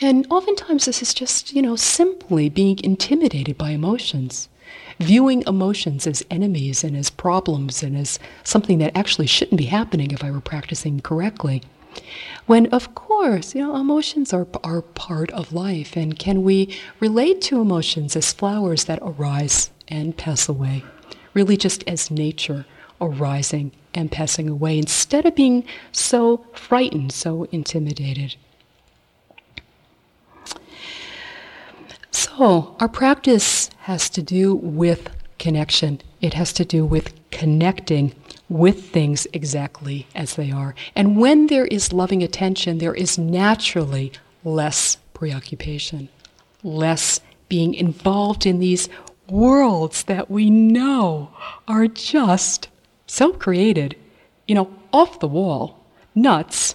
And 0.00 0.26
oftentimes 0.30 0.86
this 0.86 1.02
is 1.02 1.12
just, 1.12 1.52
you 1.52 1.60
know, 1.60 1.76
simply 1.76 2.48
being 2.48 2.78
intimidated 2.82 3.58
by 3.58 3.70
emotions, 3.70 4.48
viewing 4.98 5.42
emotions 5.46 6.06
as 6.06 6.24
enemies 6.30 6.82
and 6.82 6.96
as 6.96 7.10
problems 7.10 7.82
and 7.82 7.96
as 7.96 8.18
something 8.42 8.78
that 8.78 8.96
actually 8.96 9.26
shouldn't 9.26 9.58
be 9.58 9.66
happening 9.66 10.10
if 10.10 10.24
I 10.24 10.30
were 10.30 10.40
practicing 10.40 11.00
correctly. 11.00 11.62
When, 12.46 12.66
of 12.66 12.94
course, 12.94 13.54
you 13.54 13.62
know, 13.62 13.76
emotions 13.76 14.32
are, 14.32 14.46
are 14.62 14.80
part 14.80 15.30
of 15.32 15.52
life, 15.52 15.96
and 15.96 16.18
can 16.18 16.42
we 16.42 16.74
relate 17.00 17.40
to 17.42 17.60
emotions 17.60 18.16
as 18.16 18.32
flowers 18.32 18.84
that 18.84 19.00
arise 19.02 19.70
and 19.88 20.16
pass 20.16 20.48
away? 20.48 20.84
Really, 21.34 21.56
just 21.56 21.84
as 21.86 22.10
nature 22.10 22.64
arising 23.00 23.72
and 23.92 24.10
passing 24.10 24.48
away, 24.48 24.78
instead 24.78 25.26
of 25.26 25.34
being 25.34 25.64
so 25.90 26.46
frightened, 26.54 27.12
so 27.12 27.44
intimidated. 27.50 28.36
So, 32.10 32.76
our 32.80 32.88
practice 32.88 33.70
has 33.80 34.10
to 34.10 34.22
do 34.22 34.54
with 34.54 35.08
connection. 35.38 36.00
It 36.20 36.34
has 36.34 36.52
to 36.54 36.64
do 36.64 36.84
with 36.84 37.14
connecting 37.30 38.14
with 38.48 38.90
things 38.90 39.26
exactly 39.32 40.06
as 40.14 40.34
they 40.34 40.50
are. 40.50 40.74
And 40.96 41.16
when 41.16 41.46
there 41.46 41.66
is 41.66 41.92
loving 41.92 42.22
attention, 42.22 42.78
there 42.78 42.94
is 42.94 43.16
naturally 43.16 44.12
less 44.44 44.96
preoccupation, 45.14 46.08
less 46.62 47.20
being 47.48 47.74
involved 47.74 48.44
in 48.44 48.58
these 48.58 48.88
worlds 49.28 50.04
that 50.04 50.30
we 50.30 50.50
know 50.50 51.30
are 51.68 51.86
just 51.86 52.68
so 53.06 53.32
created, 53.32 53.96
you 54.48 54.54
know, 54.54 54.74
off 54.92 55.20
the 55.20 55.28
wall, 55.28 55.84
nuts, 56.14 56.74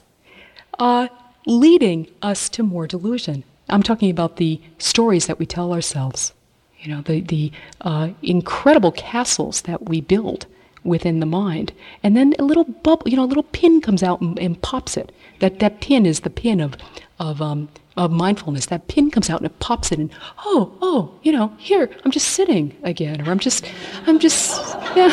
uh, 0.80 1.08
leading 1.46 2.08
us 2.22 2.50
to 2.50 2.64
more 2.64 2.88
delusion. 2.88 3.44
I'm 3.70 3.84
talking 3.84 4.12
about 4.12 4.38
the 4.38 4.62
stories 4.78 5.28
that 5.28 5.40
we 5.40 5.46
tell 5.46 5.74
ourselves, 5.74 6.34
you 6.80 6.94
know, 6.94 7.02
the, 7.02 7.22
the 7.22 7.52
uh, 7.82 8.10
incredible 8.22 8.92
castles 8.92 9.62
that 9.62 9.90
we 9.90 10.02
build 10.02 10.46
within 10.84 11.20
the 11.20 11.26
mind. 11.26 11.74
And 12.04 12.16
then 12.16 12.36
a 12.38 12.44
little 12.44 12.64
bubble, 12.64 13.10
you 13.10 13.18
know, 13.18 13.24
a 13.24 13.26
little 13.26 13.44
pin 13.44 13.82
comes 13.82 14.04
out 14.04 14.22
and, 14.22 14.38
and 14.40 14.62
pops 14.62 14.96
it. 14.96 15.12
That, 15.40 15.60
that 15.60 15.82
pin 15.82 16.06
is 16.06 16.22
the 16.22 16.30
pin 16.30 16.62
of, 16.62 16.76
of, 17.20 17.42
um, 17.42 17.70
of 17.98 18.12
mindfulness. 18.12 18.68
That 18.68 18.88
pin 18.88 19.10
comes 19.10 19.30
out 19.30 19.40
and 19.40 19.48
it 19.48 19.60
pops 19.60 19.92
it 19.92 19.98
and, 19.98 20.12
oh, 20.46 20.72
oh, 20.82 21.12
you 21.24 21.32
know, 21.32 21.54
here, 21.58 21.90
I'm 22.06 22.12
just 22.12 22.30
sitting 22.30 22.78
again, 22.84 23.28
or 23.28 23.32
I'm 23.32 23.40
just, 23.40 23.66
I'm 24.06 24.20
just, 24.20 24.58
yeah, 24.96 25.12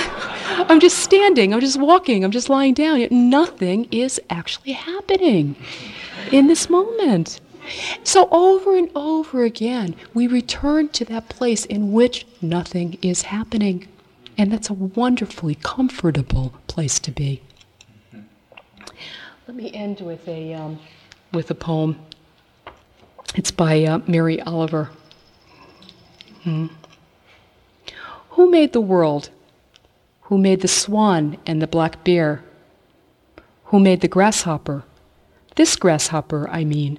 I'm 0.68 0.78
just 0.78 0.98
standing, 0.98 1.54
I'm 1.54 1.60
just 1.60 1.80
walking, 1.80 2.22
I'm 2.22 2.30
just 2.30 2.50
lying 2.50 2.74
down. 2.74 3.08
Nothing 3.10 3.88
is 3.90 4.20
actually 4.28 4.72
happening 4.72 5.56
in 6.30 6.48
this 6.48 6.68
moment. 6.68 7.40
So 8.04 8.28
over 8.30 8.76
and 8.76 8.90
over 8.94 9.44
again, 9.44 9.94
we 10.14 10.26
return 10.26 10.88
to 10.90 11.04
that 11.06 11.28
place 11.28 11.64
in 11.64 11.92
which 11.92 12.26
nothing 12.40 12.98
is 13.02 13.22
happening. 13.22 13.88
And 14.36 14.52
that's 14.52 14.70
a 14.70 14.74
wonderfully 14.74 15.56
comfortable 15.56 16.54
place 16.66 16.98
to 17.00 17.10
be. 17.10 17.42
Let 19.46 19.56
me 19.56 19.72
end 19.72 20.00
with 20.00 20.26
a, 20.28 20.54
um, 20.54 20.78
with 21.32 21.50
a 21.50 21.54
poem. 21.54 21.98
It's 23.34 23.50
by 23.50 23.84
uh, 23.84 24.00
Mary 24.06 24.40
Oliver. 24.42 24.90
Hmm. 26.42 26.66
Who 28.30 28.50
made 28.50 28.72
the 28.72 28.80
world? 28.80 29.30
Who 30.22 30.38
made 30.38 30.60
the 30.60 30.68
swan 30.68 31.38
and 31.46 31.60
the 31.60 31.66
black 31.66 32.04
bear? 32.04 32.42
Who 33.66 33.78
made 33.80 34.00
the 34.00 34.08
grasshopper? 34.08 34.84
This 35.56 35.76
grasshopper, 35.76 36.48
I 36.48 36.64
mean, 36.64 36.98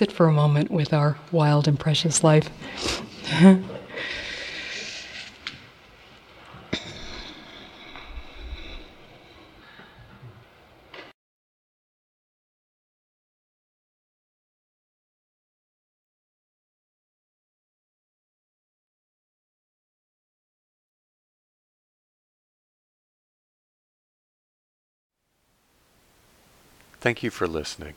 sit 0.00 0.10
for 0.10 0.26
a 0.28 0.32
moment 0.32 0.70
with 0.70 0.94
our 0.94 1.18
wild 1.30 1.68
and 1.68 1.78
precious 1.78 2.24
life. 2.24 2.48
Thank 27.02 27.22
you 27.22 27.30
for 27.30 27.46
listening. 27.46 27.96